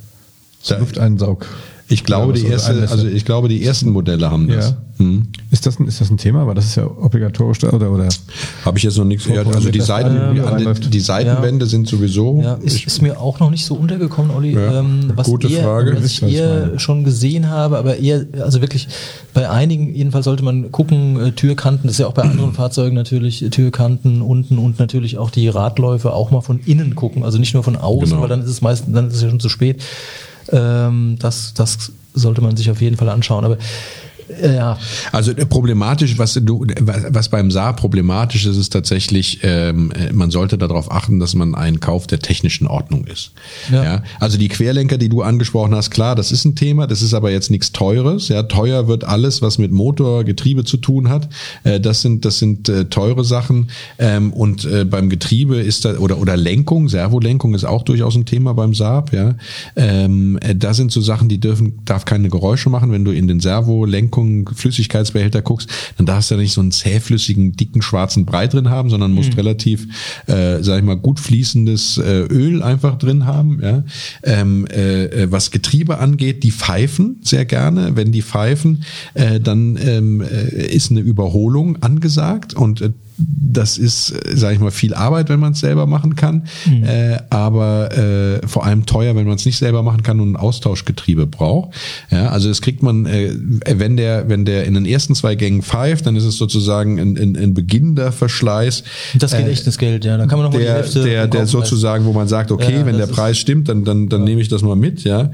So 0.63 0.77
Lufteinsaug. 0.77 1.47
Ich 1.89 2.05
glaube, 2.05 2.29
Oder 2.33 2.41
die 2.41 2.51
was, 2.53 2.69
oder 2.71 2.81
erste, 2.81 2.95
also 2.95 3.07
ich 3.07 3.25
glaube, 3.25 3.49
die 3.49 3.63
ersten 3.65 3.91
Modelle 3.91 4.31
haben 4.31 4.49
das. 4.49 4.71
Ja. 4.71 4.77
Hm. 4.99 5.29
Ist 5.51 5.67
das, 5.67 5.79
ein, 5.81 5.87
ist 5.87 6.01
das 6.01 6.11
ein 6.11 6.17
Thema? 6.17 6.43
Aber 6.43 6.55
das 6.55 6.65
ist 6.67 6.77
ja 6.77 6.85
obligatorisch 6.87 7.59
da, 7.59 7.71
oder, 7.71 7.91
oder? 7.91 8.09
Habe 8.65 8.79
ich 8.79 8.85
jetzt 8.85 8.97
noch 8.97 9.05
nichts 9.05 9.27
gehört. 9.27 9.47
Also 9.55 9.71
die, 9.71 9.81
Seiten, 9.81 10.17
rein- 10.41 10.75
die, 10.81 10.91
die 10.91 11.01
Seitenwände 11.01 11.67
sind 11.67 11.89
sowieso. 11.89 12.41
Ja, 12.43 12.55
ist, 12.55 12.77
ich, 12.77 12.87
ist 12.87 13.03
mir 13.03 13.21
auch 13.21 13.41
noch 13.41 13.51
nicht 13.51 13.65
so 13.67 13.75
untergekommen, 13.75 14.31
Olli. 14.31 14.53
Ja, 14.55 14.81
ähm, 14.81 15.13
was 15.17 15.27
gute 15.27 15.49
eher, 15.49 15.65
Frage. 15.65 15.97
Was 15.97 16.05
ich 16.05 16.23
eher 16.23 16.79
schon 16.79 17.05
gesehen 17.05 17.49
habe, 17.51 17.79
aber 17.79 17.97
eher, 17.99 18.27
also 18.41 18.61
wirklich 18.61 18.89
bei 19.35 19.49
einigen, 19.51 19.95
jedenfalls 19.95 20.25
sollte 20.25 20.45
man 20.45 20.71
gucken, 20.73 21.19
äh, 21.21 21.33
Türkanten, 21.33 21.89
das 21.89 21.95
ist 21.97 21.99
ja 22.01 22.07
auch 22.07 22.15
bei 22.15 22.23
anderen 22.23 22.53
Fahrzeugen 22.55 22.95
natürlich, 22.95 23.43
äh, 23.43 23.51
Türkanten 23.51 24.23
unten 24.23 24.59
und 24.59 24.79
natürlich 24.79 25.19
auch 25.19 25.31
die 25.31 25.49
Radläufe 25.49 26.13
auch 26.13 26.31
mal 26.31 26.43
von 26.43 26.61
innen 26.61 26.95
gucken, 26.95 27.23
also 27.25 27.39
nicht 27.39 27.55
nur 27.55 27.63
von 27.65 27.77
außen, 27.77 28.11
Genau. 28.11 28.23
weil 28.23 28.29
dann 28.29 28.43
ist 28.43 28.49
es 28.49 28.61
meistens, 28.63 28.95
dann 28.95 29.09
ist 29.09 29.17
es 29.17 29.23
ja 29.23 29.29
schon 29.31 29.41
zu 29.41 29.49
spät. 29.49 29.83
Ähm, 30.51 31.17
das, 31.19 31.55
das 31.55 31.93
sollte 32.15 32.41
man 32.41 32.57
sich 32.57 32.71
auf 32.71 32.81
jeden 32.81 32.97
Fall 32.97 33.09
anschauen. 33.09 33.45
Aber 33.45 33.59
ja, 34.43 34.79
Also 35.13 35.33
äh, 35.33 35.47
problematisch, 35.47 36.19
was 36.19 36.35
du, 36.35 36.67
was 36.81 37.29
beim 37.29 37.51
Saar 37.51 37.75
problematisch 37.75 38.47
ist, 38.47 38.57
ist 38.57 38.73
tatsächlich, 38.73 39.41
ähm, 39.43 39.93
äh, 39.93 40.13
man 40.13 40.31
sollte 40.31 40.59
darauf 40.59 40.91
achten, 40.91 41.21
dass 41.21 41.35
man 41.35 41.55
einen 41.55 41.81
Kauf 41.81 42.07
der 42.07 42.19
technischen 42.19 42.67
Ordnung 42.67 43.05
ist. 43.05 43.33
Ja. 43.71 43.85
Ja. 43.85 44.03
Also 44.21 44.39
die 44.39 44.49
Querlenker, 44.49 44.99
die 44.99 45.09
du 45.09 45.23
angesprochen 45.23 45.75
hast, 45.75 45.91
klar, 45.91 46.15
das 46.15 46.33
ist 46.33 46.45
ein 46.45 46.55
Thema, 46.55 46.87
das 46.87 47.03
ist 47.03 47.15
aber 47.15 47.31
jetzt 47.31 47.51
nichts 47.51 47.73
Teures. 47.73 48.29
Ja, 48.29 48.43
teuer 48.45 48.89
wird 48.89 49.05
alles, 49.05 49.43
was 49.43 49.59
mit 49.59 49.73
Motor, 49.73 50.25
Getriebe 50.25 50.65
zu 50.65 50.77
tun 50.77 51.09
hat. 51.09 51.29
Äh, 51.65 51.81
das 51.81 52.03
sind, 52.03 52.25
das 52.25 52.39
sind 52.39 52.69
äh, 52.69 52.87
teure 52.87 53.25
Sachen. 53.25 53.71
Ähm, 53.99 54.33
und 54.33 54.65
äh, 54.65 54.85
beim 54.85 55.09
Getriebe 55.09 55.57
ist 55.57 55.85
da 55.85 55.97
oder 55.99 56.19
oder 56.19 56.37
Lenkung, 56.37 56.89
Servolenkung 56.89 57.55
ist 57.55 57.65
auch 57.65 57.83
durchaus 57.83 58.15
ein 58.17 58.25
Thema 58.25 58.55
beim 58.55 58.75
Saab. 58.75 59.13
Ja, 59.13 59.35
ähm, 59.77 60.39
äh, 60.41 60.55
da 60.55 60.75
sind 60.75 60.93
so 60.93 61.01
Sachen, 61.01 61.29
die 61.29 61.41
dürfen, 61.41 61.81
darf 61.85 62.05
keine 62.05 62.29
Geräusche 62.29 62.71
machen, 62.71 62.93
wenn 62.93 63.05
du 63.05 63.11
in 63.11 63.29
den 63.29 63.41
Servolenkung 63.41 64.22
Flüssigkeitsbehälter 64.53 65.43
guckst, 65.43 65.69
dann 65.97 66.07
darfst 66.07 66.31
du 66.31 66.35
ja 66.35 66.41
nicht 66.41 66.53
so 66.53 66.61
einen 66.61 66.73
zähflüssigen, 66.73 67.53
dicken, 67.53 67.83
schwarzen 67.83 68.25
Brei 68.25 68.47
drin 68.47 68.71
haben, 68.71 68.91
sondern 68.91 69.13
musst 69.13 69.37
relativ, 69.37 69.87
äh, 70.27 70.63
sag 70.63 70.79
ich 70.79 70.85
mal, 70.85 70.97
gut 70.97 71.21
fließendes 71.21 71.99
äh, 71.99 72.23
Öl 72.23 72.63
einfach 72.63 72.99
drin 72.99 73.27
haben. 73.27 73.61
Ja? 73.63 73.85
Ähm, 74.23 74.67
äh, 74.67 75.05
äh, 75.05 75.33
was 75.33 75.51
Getriebe 75.51 75.99
angeht, 75.99 76.43
die 76.43 76.53
pfeifen 76.53 77.21
sehr 77.23 77.45
gerne. 77.45 77.97
Wenn 77.97 78.13
die 78.13 78.23
pfeifen, 78.23 78.85
äh, 79.15 79.41
dann 79.41 79.79
ähm, 79.83 80.21
äh, 80.21 80.67
ist 80.75 80.91
eine 80.91 81.01
Überholung 81.01 81.83
angesagt 81.83 82.55
und 82.55 82.81
äh, 82.81 82.91
das 83.27 83.79
ist, 83.79 84.15
sage 84.35 84.55
ich 84.55 84.61
mal, 84.61 84.71
viel 84.71 84.95
Arbeit, 84.95 85.29
wenn 85.29 85.41
man 85.41 85.53
es 85.53 85.61
selber 85.61 85.87
machen 85.87 86.17
kann, 86.17 86.45
äh, 86.85 87.19
aber 87.31 87.97
äh, 87.97 88.47
vor 88.47 88.65
allem 88.65 88.87
teuer, 88.87 89.15
wenn 89.15 89.27
man 89.27 89.37
es 89.37 89.45
nicht 89.45 89.59
selber 89.59 89.83
machen 89.83 90.03
kann 90.03 90.21
und 90.21 90.33
ein 90.33 90.37
Austauschgetriebe 90.37 91.27
braucht. 91.27 91.75
Ja, 92.11 92.29
also 92.29 92.49
das 92.49 92.63
kriegt 92.63 92.83
man, 92.83 93.07
äh, 93.07 93.33
wenn 93.67 93.97
der, 93.97 94.29
wenn 94.29 94.45
der 94.45 94.65
in 94.65 94.75
den 94.75 94.87
ersten 94.87 95.15
zwei 95.15 95.35
Gängen 95.35 95.63
pfeift, 95.63 96.07
dann 96.07 96.17
ist 96.17 96.25
es 96.25 96.37
sozusagen 96.37 96.99
ein, 96.99 97.17
ein, 97.17 97.37
ein 97.37 97.55
beginnender 97.55 98.13
Verschleiß. 98.13 98.85
das 99.19 99.33
geht 99.33 99.47
Äh, 99.47 99.51
echt 99.51 99.67
ins 99.67 99.79
Geld, 99.79 100.05
ja. 100.05 100.17
Da 100.17 100.27
kann 100.27 100.39
man 100.39 100.47
noch 100.47 100.53
mal 100.53 100.59
die 100.59 100.65
der, 100.65 100.75
Hälfte 100.75 101.03
der, 101.03 101.27
der 101.27 101.47
sozusagen, 101.47 102.05
wo 102.05 102.13
man 102.13 102.29
sagt, 102.29 102.51
okay, 102.51 102.79
Ja, 102.79 102.87
wenn 102.87 102.97
der 102.97 103.07
das 103.07 103.17
Preis 103.17 103.39
stimmt, 103.39 103.69
dann, 103.69 103.85
dann, 103.85 104.09
dann 104.09 104.25
nehme 104.25 104.41
ich 104.41 104.49
das 104.49 104.63
mal 104.63 104.77
mit, 104.77 105.05
ja. 105.05 105.31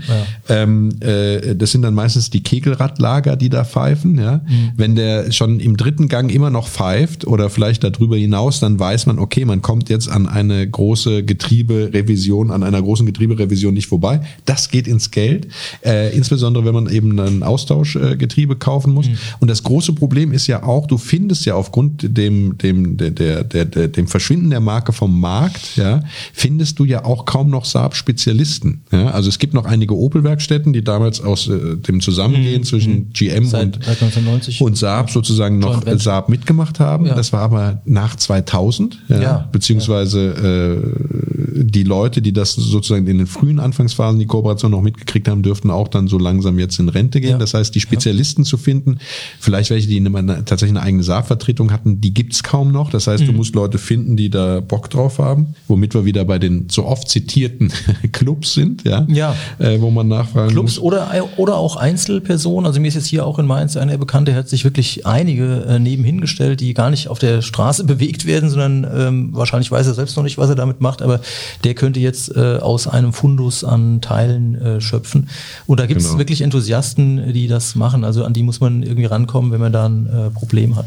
Ähm, 0.48 0.90
äh, 1.00 1.54
das 1.54 1.72
sind 1.72 1.82
dann 1.82 1.94
meistens 1.94 2.30
die 2.30 2.42
Kegelradlager, 2.42 3.36
die 3.36 3.48
da 3.48 3.64
pfeifen, 3.64 4.18
ja. 4.18 4.40
Mhm. 4.46 4.70
Wenn 4.76 4.96
der 4.96 5.32
schon 5.32 5.60
im 5.60 5.76
dritten 5.76 6.08
Gang 6.08 6.32
immer 6.32 6.50
noch 6.50 6.68
pfeift 6.68 7.26
oder 7.26 7.50
vielleicht 7.50 7.77
vielleicht 7.78 7.98
darüber 7.98 8.16
hinaus, 8.16 8.60
dann 8.60 8.78
weiß 8.78 9.06
man, 9.06 9.18
okay, 9.18 9.44
man 9.44 9.62
kommt 9.62 9.88
jetzt 9.88 10.08
an 10.08 10.28
eine 10.28 10.68
große 10.68 11.24
Getrieberevision, 11.24 12.50
an 12.50 12.62
einer 12.62 12.80
großen 12.80 13.06
Getrieberevision 13.06 13.74
nicht 13.74 13.86
vorbei. 13.86 14.20
Das 14.44 14.70
geht 14.70 14.86
ins 14.86 15.10
Geld, 15.10 15.48
äh, 15.84 16.14
insbesondere 16.14 16.64
wenn 16.64 16.74
man 16.74 16.88
eben 16.90 17.18
ein 17.18 17.42
Austauschgetriebe 17.42 18.56
kaufen 18.56 18.92
muss. 18.92 19.08
Mhm. 19.08 19.18
Und 19.40 19.48
das 19.48 19.62
große 19.62 19.92
Problem 19.92 20.32
ist 20.32 20.46
ja 20.46 20.62
auch, 20.62 20.86
du 20.86 20.98
findest 20.98 21.46
ja 21.46 21.54
aufgrund 21.54 22.16
dem, 22.16 22.58
dem, 22.58 22.96
der, 22.96 23.10
der, 23.10 23.44
der, 23.44 23.64
der, 23.64 23.88
dem 23.88 24.06
Verschwinden 24.06 24.50
der 24.50 24.60
Marke 24.60 24.92
vom 24.92 25.20
Markt, 25.20 25.76
ja, 25.76 26.02
findest 26.32 26.78
du 26.78 26.84
ja 26.84 27.04
auch 27.04 27.24
kaum 27.24 27.50
noch 27.50 27.64
Saab-Spezialisten. 27.64 28.82
Ja? 28.92 29.10
Also 29.10 29.28
es 29.28 29.38
gibt 29.38 29.54
noch 29.54 29.64
einige 29.64 29.96
Opel-Werkstätten, 29.96 30.72
die 30.72 30.82
damals 30.82 31.20
aus 31.20 31.48
äh, 31.48 31.76
dem 31.76 32.00
Zusammengehen 32.00 32.60
mhm. 32.60 32.64
zwischen 32.64 32.94
mhm. 32.94 33.12
GM 33.12 33.44
seit, 33.46 33.78
und, 34.00 34.60
und 34.60 34.76
Saab 34.76 35.10
sozusagen 35.10 35.58
noch 35.58 35.82
Saab 35.98 36.28
mitgemacht 36.28 36.80
haben. 36.80 37.06
Ja. 37.06 37.14
Das 37.14 37.32
war 37.32 37.40
aber 37.40 37.67
nach 37.84 38.16
2000, 38.16 38.98
ja, 39.08 39.20
ja. 39.20 39.48
beziehungsweise 39.52 40.20
äh, 40.20 41.27
die 41.64 41.82
Leute, 41.82 42.22
die 42.22 42.32
das 42.32 42.54
sozusagen 42.54 43.06
in 43.06 43.18
den 43.18 43.26
frühen 43.26 43.58
Anfangsphasen 43.58 44.18
die 44.18 44.26
Kooperation 44.26 44.70
noch 44.70 44.82
mitgekriegt 44.82 45.28
haben, 45.28 45.42
dürften 45.42 45.70
auch 45.70 45.88
dann 45.88 46.08
so 46.08 46.18
langsam 46.18 46.58
jetzt 46.58 46.78
in 46.78 46.88
Rente 46.88 47.20
gehen. 47.20 47.38
Das 47.38 47.54
heißt, 47.54 47.74
die 47.74 47.80
Spezialisten 47.80 48.44
zu 48.44 48.56
finden, 48.56 48.98
vielleicht 49.40 49.70
welche, 49.70 49.88
die 49.88 49.98
eine, 50.04 50.44
tatsächlich 50.44 50.76
eine 50.76 50.82
eigene 50.82 51.02
Saab-Vertretung 51.02 51.72
hatten, 51.72 52.00
die 52.00 52.14
gibt's 52.14 52.42
kaum 52.42 52.72
noch. 52.72 52.90
Das 52.90 53.06
heißt, 53.06 53.22
mhm. 53.22 53.28
du 53.28 53.32
musst 53.32 53.54
Leute 53.54 53.78
finden, 53.78 54.16
die 54.16 54.30
da 54.30 54.60
Bock 54.60 54.90
drauf 54.90 55.18
haben, 55.18 55.54
womit 55.66 55.94
wir 55.94 56.04
wieder 56.04 56.24
bei 56.24 56.38
den 56.38 56.68
so 56.70 56.84
oft 56.84 57.08
zitierten 57.08 57.72
Clubs 58.12 58.54
sind, 58.54 58.84
ja, 58.84 59.06
ja. 59.08 59.34
Äh, 59.58 59.80
wo 59.80 59.90
man 59.90 60.08
nachfragen 60.08 60.50
Clubs 60.50 60.76
muss. 60.76 60.78
oder 60.78 61.08
oder 61.36 61.56
auch 61.56 61.76
Einzelpersonen. 61.76 62.66
Also 62.66 62.80
mir 62.80 62.88
ist 62.88 62.94
jetzt 62.94 63.06
hier 63.06 63.26
auch 63.26 63.38
in 63.38 63.46
Mainz 63.46 63.76
einer 63.76 63.96
Bekannte, 63.98 64.34
hat 64.34 64.48
sich 64.48 64.64
wirklich 64.64 65.06
einige 65.06 65.64
äh, 65.68 65.78
nebenhin 65.78 66.20
gestellt, 66.20 66.60
die 66.60 66.74
gar 66.74 66.90
nicht 66.90 67.08
auf 67.08 67.18
der 67.18 67.42
Straße 67.42 67.84
bewegt 67.86 68.26
werden, 68.26 68.50
sondern 68.50 68.86
ähm, 68.94 69.28
wahrscheinlich 69.32 69.70
weiß 69.70 69.86
er 69.86 69.94
selbst 69.94 70.16
noch 70.16 70.24
nicht, 70.24 70.38
was 70.38 70.48
er 70.48 70.56
damit 70.56 70.80
macht, 70.80 71.02
aber 71.02 71.20
der 71.64 71.74
könnte 71.74 72.00
jetzt 72.00 72.34
äh, 72.34 72.58
aus 72.58 72.86
einem 72.86 73.12
Fundus 73.12 73.64
an 73.64 74.00
Teilen 74.00 74.54
äh, 74.54 74.80
schöpfen. 74.80 75.28
Und 75.66 75.80
da 75.80 75.86
gibt 75.86 76.00
es 76.00 76.08
genau. 76.08 76.18
wirklich 76.18 76.40
Enthusiasten, 76.42 77.32
die 77.32 77.48
das 77.48 77.74
machen. 77.74 78.04
Also 78.04 78.24
an 78.24 78.32
die 78.32 78.42
muss 78.42 78.60
man 78.60 78.82
irgendwie 78.82 79.06
rankommen, 79.06 79.52
wenn 79.52 79.60
man 79.60 79.72
da 79.72 79.86
ein 79.86 80.06
äh, 80.06 80.30
Problem 80.30 80.76
hat. 80.76 80.86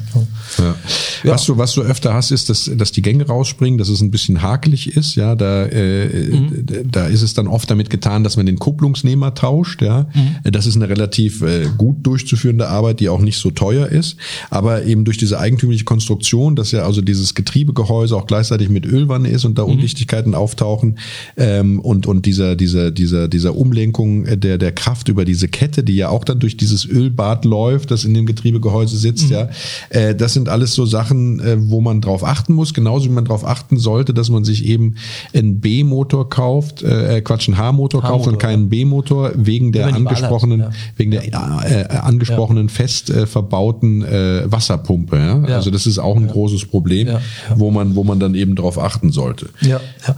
Ja. 0.58 0.76
Ja. 1.24 1.34
Was 1.34 1.46
du 1.46 1.58
was 1.58 1.74
du 1.74 1.82
öfter 1.82 2.14
hast, 2.14 2.32
ist, 2.32 2.50
dass 2.50 2.70
dass 2.76 2.92
die 2.92 3.02
Gänge 3.02 3.28
rausspringen, 3.28 3.78
dass 3.78 3.90
es 3.90 4.02
ein 4.02 4.12
bisschen 4.12 4.42
hakelig 4.42 4.96
ist. 4.96 5.16
Ja, 5.16 5.36
da 5.36 5.66
äh, 5.66 6.30
mhm. 6.32 6.66
da 6.90 7.08
ist 7.08 7.22
es 7.22 7.34
dann 7.34 7.48
oft 7.48 7.70
damit 7.70 7.90
getan, 7.90 8.24
dass 8.24 8.38
man 8.38 8.46
den 8.46 8.60
Kupplungsnehmer 8.60 9.34
tauscht. 9.34 9.82
Ja, 9.82 10.08
mhm. 10.14 10.52
das 10.52 10.66
ist 10.66 10.76
eine 10.76 10.90
relativ 10.90 11.42
äh, 11.42 11.68
gut 11.78 11.98
durchzuführende 12.04 12.68
Arbeit, 12.68 13.00
die 13.00 13.10
auch 13.10 13.22
nicht 13.22 13.38
so 13.38 13.52
teuer 13.52 13.88
ist, 13.88 14.18
aber 14.50 14.84
eben 14.86 15.06
durch 15.06 15.18
diese 15.18 15.40
eigentümliche 15.40 15.84
Konstruktion, 15.84 16.56
dass 16.56 16.72
ja 16.72 16.84
also 16.84 17.02
dieses 17.02 17.36
Getriebegehäuse 17.36 18.16
auch 18.16 18.28
gleichzeitig 18.28 18.70
mit 18.70 18.86
Ölwanne 18.86 19.30
ist 19.30 19.46
und 19.46 19.58
da 19.58 19.64
mhm. 19.64 19.74
Undichtigkeiten 19.74 20.36
auftauchen 20.52 20.98
ähm, 21.38 21.80
und 21.80 22.06
und 22.06 22.26
dieser 22.26 22.56
dieser 22.56 22.92
dieser 22.92 23.28
dieser 23.28 23.56
Umlenkung 23.56 24.26
der 24.40 24.58
der 24.58 24.72
Kraft 24.72 25.08
über 25.08 25.26
diese 25.26 25.48
Kette, 25.48 25.84
die 25.84 25.96
ja 25.96 26.10
auch 26.10 26.24
dann 26.24 26.40
durch 26.40 26.58
dieses 26.58 26.86
Ölbad 26.86 27.46
läuft, 27.46 27.92
das 27.92 28.04
in 28.04 28.14
dem 28.14 28.26
Getriebegehäuse 28.26 28.98
sitzt. 28.98 29.26
Mhm. 29.26 29.32
Ja, 29.32 29.50
äh, 29.90 30.16
das 30.16 30.34
sind 30.34 30.50
alles 30.50 30.74
so 30.74 30.86
Sachen, 30.86 31.40
äh, 31.40 31.58
wo 31.60 31.82
man 31.82 32.02
drauf 32.02 32.24
achten 32.24 32.54
muss, 32.54 32.74
genauso 32.74 33.06
wie 33.06 33.14
man 33.14 33.26
darauf 33.26 33.46
achten 33.46 33.78
sollte, 33.78 34.14
dass 34.14 34.30
man 34.30 34.44
sich 34.44 34.66
eben 34.66 34.96
einen 35.34 35.60
B-Motor 35.60 36.30
kauft, 36.30 36.84
äh, 36.84 37.22
Quatsch, 37.22 37.48
einen 37.48 37.58
H-Motor 37.58 38.02
kauft 38.02 38.28
und 38.28 38.38
keinen 38.38 38.70
B-Motor 38.70 39.32
wegen 39.36 39.72
der 39.72 39.94
angesprochenen, 39.94 40.64
hat, 40.64 40.74
ja. 40.74 40.80
wegen 40.98 41.12
der 41.12 41.24
äh, 41.28 41.98
angesprochenen 41.98 42.68
ja. 42.68 42.74
fest 42.74 43.10
äh, 43.10 43.26
verbauten 43.26 44.04
äh, 44.04 44.44
Wasserpumpe. 44.46 45.18
Ja? 45.18 45.48
ja? 45.48 45.56
Also 45.56 45.72
das 45.72 45.86
ist 45.86 46.00
auch 46.00 46.18
ein 46.18 46.28
großes 46.28 46.66
Problem, 46.66 47.18
wo 47.56 47.72
man, 47.72 47.96
wo 47.96 48.04
man 48.04 48.20
dann 48.20 48.36
eben 48.36 48.56
drauf 48.56 48.78
achten 48.78 49.12
sollte. 49.12 49.50
Ja, 49.62 49.80
ja. 50.08 50.16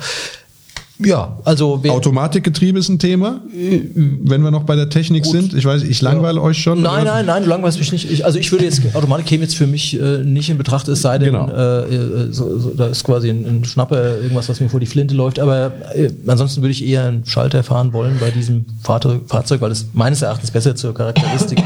Ja, 0.99 1.39
also 1.43 1.81
Automatikgetriebe 1.87 2.77
ist 2.77 2.87
ein 2.87 2.99
Thema, 2.99 3.41
wenn 3.51 4.43
wir 4.43 4.51
noch 4.51 4.63
bei 4.63 4.75
der 4.75 4.89
Technik 4.89 5.23
Gut. 5.23 5.31
sind. 5.31 5.53
Ich 5.55 5.65
weiß, 5.65 5.81
ich 5.83 6.01
langweile 6.01 6.37
ja. 6.37 6.43
euch 6.43 6.59
schon. 6.59 6.83
Nein, 6.83 7.05
nein, 7.05 7.25
nein, 7.25 7.43
du 7.43 7.49
langweilst 7.49 7.79
mich 7.79 7.91
nicht. 7.91 8.11
Ich, 8.11 8.23
also 8.25 8.37
ich 8.37 8.51
würde 8.51 8.65
jetzt 8.65 8.81
Automatik 8.93 9.25
käme 9.25 9.43
jetzt 9.43 9.55
für 9.55 9.65
mich 9.65 9.99
äh, 9.99 10.19
nicht 10.19 10.51
in 10.51 10.57
Betracht, 10.57 10.87
es 10.87 11.01
sei 11.01 11.17
denn, 11.17 11.33
genau. 11.33 11.49
äh, 11.49 11.95
äh 11.95 12.31
so, 12.31 12.59
so, 12.59 12.69
da 12.75 12.87
ist 12.87 13.03
quasi 13.03 13.29
ein, 13.29 13.45
ein, 13.45 13.65
Schnapper, 13.65 14.17
irgendwas, 14.17 14.49
was 14.49 14.59
mir 14.59 14.69
vor 14.69 14.79
die 14.79 14.85
Flinte 14.85 15.15
läuft. 15.15 15.39
Aber 15.39 15.71
äh, 15.95 16.11
ansonsten 16.27 16.61
würde 16.61 16.71
ich 16.71 16.85
eher 16.85 17.05
einen 17.05 17.25
Schalter 17.25 17.63
fahren 17.63 17.91
wollen 17.91 18.17
bei 18.19 18.29
diesem 18.29 18.65
Fahrzeug, 18.81 19.21
Fahrzeug 19.27 19.61
weil 19.61 19.71
es 19.71 19.87
meines 19.93 20.21
Erachtens 20.21 20.51
besser 20.51 20.75
zur 20.75 20.93
Charakteristik 20.93 21.61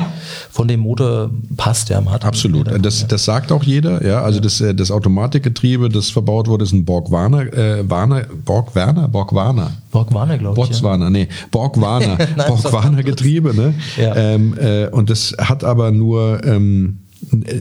von 0.52 0.70
dem 0.70 0.80
Motor 0.80 1.32
passt, 1.58 1.90
der 1.90 2.00
man 2.00 2.14
hat. 2.14 2.26
Absolut. 2.26 2.68
Das, 2.82 3.06
das 3.08 3.26
sagt 3.26 3.52
auch 3.52 3.64
jeder. 3.64 4.06
Ja, 4.06 4.22
also 4.22 4.40
das, 4.40 4.62
äh, 4.62 4.74
das 4.74 4.90
Automatikgetriebe, 4.90 5.90
das 5.90 6.10
verbaut 6.10 6.48
wurde, 6.48 6.64
ist 6.64 6.72
ein 6.72 6.86
Borg 6.86 7.12
Warner, 7.12 7.54
äh, 7.54 7.90
Warner, 7.90 8.24
Borg 8.46 8.74
Werner, 8.74 9.08
Borgwana. 9.18 9.72
Borgwana, 9.92 10.38
glaube 10.38 10.62
ich. 10.62 10.70
Botswana, 10.70 11.06
ja. 11.06 11.10
nee, 11.10 11.28
Borgwana. 11.50 12.18
Borgwana 12.48 13.02
Getriebe, 13.10 13.56
ne? 13.56 13.74
Ja. 13.98 14.16
Ähm, 14.16 14.56
äh, 14.60 14.88
und 14.90 15.10
das 15.10 15.36
hat 15.40 15.64
aber 15.64 15.92
nur 15.92 16.44
ähm, 16.46 17.00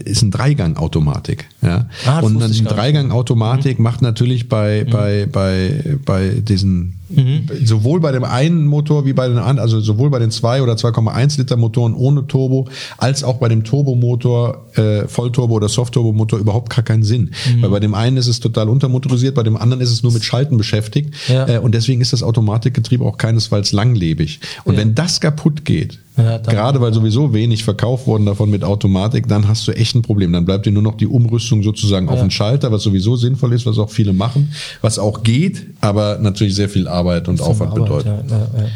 ist 0.05 0.21
ein 0.21 0.29
Dreigang-Automatik. 0.29 1.47
Ja? 1.63 1.87
Ah, 2.05 2.19
und 2.19 2.41
eine 2.41 2.53
Dreigang-Automatik 2.53 3.79
mhm. 3.79 3.83
macht 3.83 4.01
natürlich 4.03 4.49
bei, 4.49 4.83
mhm. 4.85 4.91
bei, 4.91 5.25
bei, 5.25 5.97
bei 6.05 6.29
diesen 6.29 6.96
Mhm. 7.09 7.47
Sowohl 7.63 7.99
bei 7.99 8.11
dem 8.11 8.23
einen 8.23 8.65
Motor 8.65 9.05
wie 9.05 9.13
bei 9.13 9.27
den 9.27 9.37
anderen, 9.37 9.59
also 9.59 9.79
sowohl 9.79 10.09
bei 10.09 10.19
den 10.19 10.31
2 10.31 10.61
oder 10.61 10.73
2,1 10.73 11.37
Liter 11.37 11.57
Motoren 11.57 11.93
ohne 11.93 12.27
Turbo, 12.27 12.67
als 12.97 13.23
auch 13.23 13.37
bei 13.37 13.47
dem 13.47 13.63
Turbomotor, 13.63 14.65
äh, 14.75 15.07
Vollturbo 15.07 15.55
oder 15.55 15.69
Soft-Turbo-Motor 15.69 16.39
überhaupt 16.39 16.75
gar 16.75 16.83
keinen 16.83 17.03
Sinn. 17.03 17.31
Mhm. 17.55 17.61
Weil 17.61 17.69
bei 17.69 17.79
dem 17.79 17.93
einen 17.93 18.17
ist 18.17 18.27
es 18.27 18.39
total 18.39 18.69
untermotorisiert, 18.69 19.35
bei 19.35 19.43
dem 19.43 19.57
anderen 19.57 19.81
ist 19.81 19.91
es 19.91 20.03
nur 20.03 20.11
mit 20.11 20.23
Schalten 20.23 20.57
beschäftigt. 20.57 21.13
Ja. 21.27 21.47
Äh, 21.47 21.59
und 21.59 21.73
deswegen 21.73 22.01
ist 22.01 22.13
das 22.13 22.23
Automatikgetriebe 22.23 23.03
auch 23.03 23.17
keinesfalls 23.17 23.71
langlebig. 23.71 24.39
Und 24.65 24.75
ja. 24.75 24.81
wenn 24.81 24.95
das 24.95 25.19
kaputt 25.19 25.65
geht, 25.65 25.99
ja, 26.17 26.37
gerade 26.39 26.81
weil 26.81 26.93
sowieso 26.93 27.33
wenig 27.33 27.63
verkauft 27.63 28.07
worden 28.07 28.25
davon 28.25 28.49
mit 28.49 28.63
Automatik, 28.63 29.27
dann 29.27 29.47
hast 29.47 29.67
du 29.67 29.71
echt 29.71 29.95
ein 29.95 30.01
Problem. 30.01 30.33
Dann 30.33 30.45
bleibt 30.45 30.65
dir 30.65 30.71
nur 30.71 30.81
noch 30.81 30.97
die 30.97 31.05
Umrüstung 31.05 31.61
sozusagen 31.61 32.09
auf 32.09 32.19
den 32.19 32.31
Schalter, 32.31 32.71
was 32.71 32.81
sowieso 32.81 33.15
sinnvoll 33.15 33.53
ist, 33.53 33.67
was 33.67 33.77
auch 33.77 33.91
viele 33.91 34.13
machen, 34.13 34.51
was 34.81 34.97
auch 34.97 35.21
geht, 35.21 35.67
aber 35.79 36.17
natürlich 36.19 36.55
sehr 36.55 36.69
viel 36.69 36.87
Arbeit 36.87 36.96
und 37.27 37.41
Aufwand 37.41 37.71
Arbeit, 37.71 37.83
bedeutet. 37.83 38.29
Ja, 38.29 38.37
ja, 38.37 38.63
ja. 38.63 38.67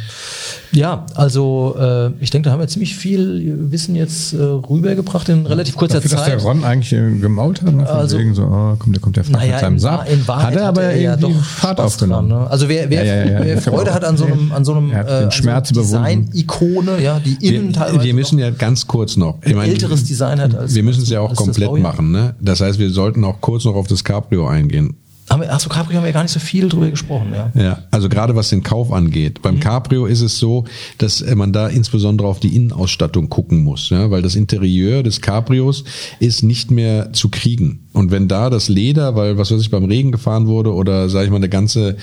Ja, 0.73 1.05
also 1.15 1.75
äh, 1.77 2.11
ich 2.21 2.29
denke, 2.29 2.47
da 2.47 2.53
haben 2.53 2.61
wir 2.61 2.67
ziemlich 2.67 2.95
viel 2.95 3.71
Wissen 3.71 3.95
jetzt 3.95 4.33
äh, 4.33 4.37
rübergebracht 4.41 5.27
in 5.27 5.45
relativ 5.45 5.75
kurzer 5.75 5.95
Dafür, 5.95 6.11
Zeit. 6.11 6.19
Dass 6.19 6.43
der 6.43 6.49
Ron 6.49 6.63
eigentlich 6.63 6.93
äh, 6.93 7.11
gemault 7.19 7.61
hat, 7.61 7.73
ne? 7.73 7.89
also, 7.89 8.17
wegen 8.17 8.33
so, 8.33 8.43
oh, 8.43 8.75
kommt, 8.79 8.95
der 8.95 9.01
kommt 9.01 9.17
der 9.17 9.25
naja, 9.29 9.51
mit 9.51 9.59
seinem 9.59 9.79
Saab. 9.79 10.09
In 10.09 10.25
Wahrheit 10.27 10.45
hat 10.45 10.55
er 10.55 10.67
aber 10.67 10.83
hat 10.83 10.91
er 10.91 11.01
ja 11.01 11.15
doch 11.17 11.29
Fahrt 11.43 11.77
Spaß 11.77 11.85
aufgenommen. 11.85 12.29
Dran, 12.29 12.43
ne? 12.43 12.49
Also 12.49 12.69
wer, 12.69 12.89
wer, 12.89 13.43
wer 13.43 13.61
Freude 13.61 13.93
hat 13.93 14.05
an 14.05 14.15
so 14.15 14.25
einem, 14.25 14.51
an 14.53 14.63
so 14.63 14.73
einem 14.73 14.91
äh, 14.91 15.29
so 15.29 15.81
Design-Ikone, 15.81 17.01
ja, 17.01 17.19
die 17.19 17.45
innen 17.45 17.67
wir, 17.67 17.73
teilweise. 17.73 18.03
Wir 18.03 18.13
müssen 18.13 18.39
ja 18.39 18.49
ganz 18.51 18.87
kurz 18.87 19.17
noch. 19.17 19.39
Ich 19.43 19.53
mein, 19.53 19.69
älteres 19.69 20.05
Design 20.05 20.39
hat 20.39 20.55
als. 20.55 20.73
Wir 20.73 20.83
müssen 20.83 21.03
es 21.03 21.09
ja 21.09 21.19
auch 21.19 21.35
komplett 21.35 21.73
machen, 21.79 22.11
ne? 22.11 22.35
Das 22.39 22.61
heißt, 22.61 22.79
wir 22.79 22.91
sollten 22.91 23.25
auch 23.25 23.41
kurz 23.41 23.65
noch 23.65 23.75
auf 23.75 23.87
das 23.87 24.05
Cabrio 24.05 24.47
eingehen. 24.47 24.95
Haben 25.31 25.41
wir, 25.41 25.53
achso, 25.53 25.69
Cabrio 25.69 25.97
haben 25.97 26.03
wir 26.03 26.09
ja 26.09 26.13
gar 26.13 26.23
nicht 26.23 26.33
so 26.33 26.41
viel 26.41 26.67
drüber 26.67 26.89
gesprochen. 26.89 27.33
Ja, 27.33 27.51
ja 27.55 27.79
also 27.89 28.09
gerade 28.09 28.35
was 28.35 28.49
den 28.49 28.63
Kauf 28.63 28.91
angeht. 28.91 29.41
Beim 29.41 29.55
mhm. 29.55 29.59
Cabrio 29.61 30.05
ist 30.05 30.21
es 30.21 30.37
so, 30.37 30.65
dass 30.97 31.23
man 31.35 31.53
da 31.53 31.67
insbesondere 31.67 32.27
auf 32.27 32.41
die 32.41 32.53
Innenausstattung 32.53 33.29
gucken 33.29 33.63
muss, 33.63 33.89
ja, 33.89 34.11
weil 34.11 34.21
das 34.21 34.35
Interieur 34.35 35.03
des 35.03 35.21
Cabrios 35.21 35.85
ist 36.19 36.43
nicht 36.43 36.69
mehr 36.69 37.13
zu 37.13 37.29
kriegen. 37.29 37.87
Und 37.93 38.11
wenn 38.11 38.27
da 38.27 38.49
das 38.49 38.69
Leder, 38.69 39.15
weil 39.15 39.37
was 39.37 39.51
weiß 39.51 39.61
ich, 39.61 39.69
beim 39.69 39.85
Regen 39.85 40.11
gefahren 40.11 40.47
wurde 40.47 40.73
oder 40.73 41.09
sage 41.09 41.25
ich 41.25 41.31
mal 41.31 41.37
eine 41.37 41.49
ganze 41.49 41.97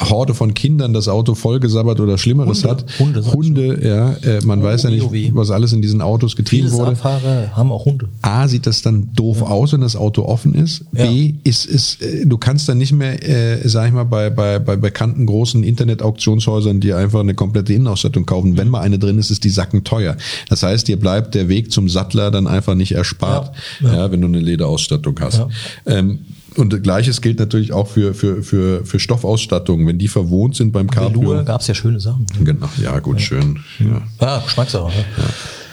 Horde 0.00 0.34
von 0.34 0.52
Kindern 0.52 0.92
das 0.92 1.06
Auto 1.06 1.34
vollgesabbert 1.34 2.00
oder 2.00 2.18
Schlimmeres 2.18 2.64
Hunde, 2.64 2.70
hat, 2.70 2.98
Hunde, 2.98 3.32
Hunde 3.32 3.88
ja, 3.88 4.12
äh, 4.28 4.44
man 4.44 4.60
oh, 4.60 4.64
weiß 4.64 4.84
ja 4.84 4.90
nicht, 4.90 5.34
was 5.34 5.50
alles 5.50 5.72
in 5.72 5.80
diesen 5.80 6.02
Autos 6.02 6.34
getrieben 6.34 6.68
Viele 6.68 6.78
wurde. 6.78 6.90
Abfahrer 6.92 7.56
haben 7.56 7.70
auch 7.70 7.84
Hunde. 7.84 8.08
A, 8.22 8.48
sieht 8.48 8.66
das 8.66 8.82
dann 8.82 9.10
doof 9.14 9.38
ja. 9.40 9.46
aus, 9.46 9.72
wenn 9.72 9.80
das 9.80 9.94
Auto 9.94 10.22
offen 10.22 10.54
ist. 10.54 10.84
Ja. 10.92 11.06
B, 11.06 11.34
ist, 11.44 11.66
ist, 11.66 12.02
äh, 12.02 12.26
du 12.26 12.36
kannst 12.36 12.67
dann 12.68 12.78
nicht 12.78 12.92
mehr, 12.92 13.22
äh, 13.26 13.68
sag 13.68 13.88
ich 13.88 13.92
mal, 13.92 14.04
bei, 14.04 14.30
bei, 14.30 14.58
bei 14.58 14.76
bekannten 14.76 15.26
großen 15.26 15.62
Internet-Auktionshäusern 15.64 16.80
dir 16.80 16.96
einfach 16.96 17.20
eine 17.20 17.34
komplette 17.34 17.72
Innenausstattung 17.72 18.26
kaufen. 18.26 18.56
Wenn 18.56 18.68
mal 18.68 18.80
eine 18.80 18.98
drin 18.98 19.18
ist, 19.18 19.30
ist 19.30 19.44
die 19.44 19.50
Sacken 19.50 19.84
teuer. 19.84 20.16
Das 20.48 20.62
heißt, 20.62 20.88
dir 20.88 20.98
bleibt 20.98 21.34
der 21.34 21.48
Weg 21.48 21.72
zum 21.72 21.88
Sattler 21.88 22.30
dann 22.30 22.46
einfach 22.46 22.74
nicht 22.74 22.92
erspart, 22.92 23.54
ja, 23.80 23.94
ja. 23.94 24.12
wenn 24.12 24.20
du 24.20 24.28
eine 24.28 24.40
Lederausstattung 24.40 25.18
hast. 25.20 25.38
Ja. 25.38 25.48
Ähm, 25.86 26.20
und 26.56 26.82
gleiches 26.82 27.20
gilt 27.20 27.38
natürlich 27.38 27.72
auch 27.72 27.86
für, 27.86 28.14
für, 28.14 28.42
für, 28.42 28.84
für 28.84 28.98
Stoffausstattungen. 28.98 29.86
Wenn 29.86 29.98
die 29.98 30.08
verwohnt 30.08 30.56
sind 30.56 30.72
beim 30.72 30.90
Cabrio. 30.90 31.44
gab 31.44 31.60
es 31.60 31.68
ja 31.68 31.74
schöne 31.74 32.00
Sachen. 32.00 32.26
Genau, 32.42 32.68
ja, 32.82 32.98
gut, 32.98 33.20
ja. 33.20 33.26
schön. 33.26 33.60
Ja, 33.78 34.02
ja 34.20 34.38
Geschmackssache. 34.40 34.90
Ja. 34.90 35.24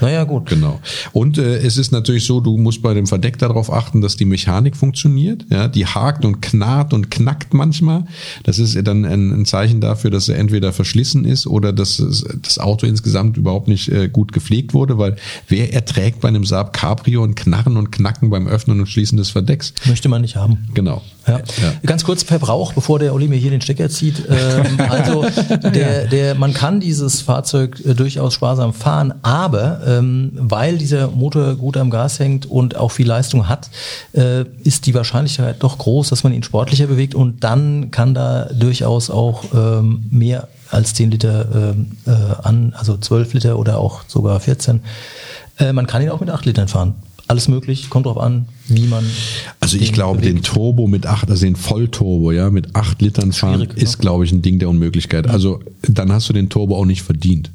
Naja, 0.02 0.24
gut. 0.24 0.50
Genau. 0.50 0.80
Und 1.12 1.38
äh, 1.38 1.58
es 1.58 1.78
ist 1.78 1.92
natürlich 1.92 2.26
so, 2.26 2.40
du 2.40 2.58
musst 2.58 2.82
bei 2.82 2.94
dem 2.94 3.08
Verdeck 3.08 3.38
darauf 3.38 3.72
achten, 3.72 4.02
dass 4.02 4.18
die 4.18 4.26
Mechanik 4.26 4.76
funktioniert. 4.76 5.46
Ja, 5.50 5.68
die 5.68 5.86
hakt 5.86 6.26
und 6.26 6.42
knarrt 6.42 6.94
und 6.94 7.10
knackt 7.12 7.54
manchmal. 7.54 8.06
Das 8.44 8.60
ist 8.60 8.76
dann 8.86 9.06
ein, 9.06 9.32
ein 9.32 9.46
Zeichen 9.46 9.82
dafür, 9.82 10.12
dass 10.12 10.30
er 10.30 10.38
entweder 10.38 10.74
verschlissen 10.74 11.26
ist 11.26 11.48
oder 11.48 11.74
dass 11.74 12.04
das 12.42 12.60
Auto 12.60 12.86
insgesamt 12.86 13.38
überhaupt 13.38 13.68
nicht 13.68 13.90
äh, 13.90 14.10
gut 14.10 14.32
gepflegt 14.34 14.74
wurde, 14.74 14.98
weil 14.98 15.16
wer 15.48 15.74
erträgt 15.74 16.22
bei 16.22 16.28
einem 16.28 16.46
Saab 16.46 16.74
Cabrio 16.74 17.24
ein 17.24 17.36
Knarren 17.36 17.78
und 17.78 17.92
Knacken 17.92 18.30
beim 18.30 18.48
Öffnen 18.48 18.80
und 18.80 18.88
Schließen 18.88 19.18
des 19.18 19.30
Verdecks? 19.30 19.74
Möchte 19.86 20.10
man 20.10 20.22
nicht 20.22 20.36
haben. 20.36 20.68
Genau. 20.74 21.02
Ja. 21.28 21.38
ja. 21.38 21.74
Ganz 21.86 22.04
kurz 22.04 22.24
Verbrauch, 22.24 22.74
bevor 22.74 23.00
der 23.00 23.14
Oli 23.14 23.28
mir 23.28 23.38
hier 23.38 23.52
den 23.52 23.62
Stecker 23.62 23.90
zieht. 23.90 24.24
Ähm, 24.30 24.80
also 24.90 25.26
der, 25.64 26.08
der, 26.08 26.36
man 26.36 26.54
kann 26.54 26.80
dieses 26.80 27.22
Fahrzeug 27.22 27.82
äh, 27.86 27.94
durchaus 27.94 28.34
sparsam 28.34 28.74
fahren, 28.74 29.14
aber 29.22 29.85
ähm, 29.86 30.32
weil 30.36 30.78
dieser 30.78 31.08
Motor 31.10 31.56
gut 31.56 31.78
am 31.78 31.90
Gas 31.90 32.20
hängt 32.20 32.46
und 32.46 32.76
auch 32.76 32.92
viel 32.92 33.08
Leistung 33.08 33.48
hat, 33.48 33.70
äh, 34.14 34.46
ist 34.64 34.86
die 34.86 34.94
Wahrscheinlichkeit 34.94 35.58
doch 35.60 35.78
groß, 35.78 36.10
dass 36.10 36.24
man 36.24 36.34
ihn 36.34 36.44
sportlicher 36.44 36.88
bewegt 36.88 37.16
und 37.16 37.44
dann 37.44 37.92
kann 37.92 38.14
da 38.14 38.46
durchaus 38.46 39.10
auch 39.10 39.44
ähm, 39.54 40.06
mehr 40.10 40.48
als 40.70 40.94
10 40.94 41.12
Liter 41.12 41.74
ähm, 41.74 41.92
äh, 42.06 42.12
an, 42.44 42.74
also 42.78 42.98
12 42.98 43.34
Liter 43.34 43.60
oder 43.60 43.78
auch 43.78 44.02
sogar 44.08 44.40
14. 44.40 44.82
Äh, 45.58 45.74
man 45.74 45.88
kann 45.88 46.02
ihn 46.02 46.10
auch 46.10 46.20
mit 46.20 46.30
8 46.30 46.46
Litern 46.46 46.68
fahren 46.68 46.96
alles 47.28 47.48
möglich, 47.48 47.90
kommt 47.90 48.06
drauf 48.06 48.18
an, 48.18 48.48
wie 48.68 48.86
man. 48.86 49.04
Also 49.60 49.78
ich 49.78 49.94
glaube, 49.94 50.20
bewegt. 50.20 50.38
den 50.38 50.44
Turbo 50.44 50.88
mit 50.88 51.08
acht, 51.08 51.30
also 51.30 51.46
den 51.46 51.56
Vollturbo, 51.56 52.32
ja, 52.32 52.50
mit 52.52 52.76
acht 52.76 53.02
Litern 53.02 53.32
fahren, 53.32 53.66
Schwierig, 53.66 53.78
ist, 53.78 54.00
glaube 54.00 54.26
ich, 54.26 54.32
ein 54.32 54.42
Ding 54.42 54.60
der 54.60 54.70
Unmöglichkeit. 54.70 55.28
Also 55.28 55.60
dann 55.82 56.12
hast 56.12 56.30
du 56.30 56.34
den 56.34 56.50
Turbo 56.50 56.78
auch 56.78 56.86
nicht 56.86 57.02
verdient. 57.02 57.52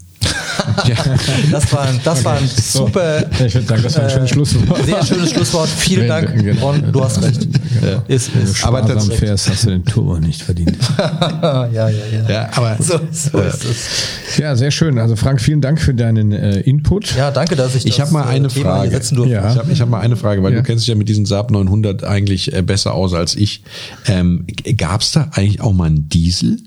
Ja. 0.87 0.95
Das 1.51 1.73
war 1.73 1.83
ein, 1.83 2.01
das 2.05 2.25
war 2.25 2.37
ein 2.37 2.47
super. 2.47 3.25
Ich 3.45 3.55
würde 3.55 3.66
sagen, 3.66 3.83
das 3.83 3.97
war 3.97 4.05
ein 4.05 4.11
schönes 4.11 4.31
Schlusswort. 4.31 4.85
Sehr 4.85 5.05
schönes 5.05 5.31
Schlusswort. 5.31 5.68
Vielen 5.68 6.09
Dank. 6.09 6.35
Genau. 6.35 6.71
Und 6.71 6.93
du 6.93 7.05
hast 7.05 7.23
recht. 7.23 7.49
Genau. 7.81 8.03
Ist, 8.09 8.31
ist. 8.35 8.64
Aber 8.64 8.83
das 8.83 9.09
fährst, 9.09 9.49
hast 9.49 9.64
du 9.64 9.71
den 9.71 9.85
Turbo 9.85 10.18
nicht 10.18 10.43
verdient. 10.43 10.77
ja, 10.99 11.68
ja, 11.73 11.89
ja. 11.89 12.29
ja 12.29 12.51
aber 12.55 12.77
so, 12.79 13.01
so 13.11 13.39
äh, 13.39 13.49
ist 13.49 13.64
es. 13.64 14.39
Ja, 14.39 14.55
sehr 14.57 14.71
schön. 14.71 14.99
Also 14.99 15.16
Frank, 15.16 15.41
vielen 15.41 15.61
Dank 15.61 15.81
für 15.81 15.95
deinen 15.95 16.33
äh, 16.33 16.61
Input. 16.61 17.16
Ja, 17.16 17.31
danke, 17.31 17.57
dass 17.57 17.75
ich. 17.75 17.87
Ich 17.87 18.01
habe 18.01 18.12
mal 18.12 18.27
eine 18.27 18.49
Thema 18.49 18.77
Frage. 18.77 18.93
Ja. 19.27 19.51
Ich 19.51 19.59
habe 19.59 19.75
hab 19.75 19.89
mal 19.89 20.01
eine 20.01 20.16
Frage, 20.16 20.43
weil 20.43 20.53
ja. 20.53 20.59
du 20.59 20.64
kennst 20.64 20.83
dich 20.83 20.89
ja 20.89 20.95
mit 20.95 21.09
diesem 21.09 21.27
Saab 21.27 21.51
900 21.51 22.05
eigentlich 22.05 22.53
äh, 22.53 22.62
besser 22.62 22.95
aus 22.95 23.14
als 23.14 23.35
ich. 23.35 23.62
Ähm, 24.07 24.47
Gab 24.77 25.01
es 25.01 25.12
da 25.12 25.31
eigentlich 25.33 25.61
auch 25.61 25.73
mal 25.73 25.87
einen 25.87 26.09
Diesel? 26.09 26.59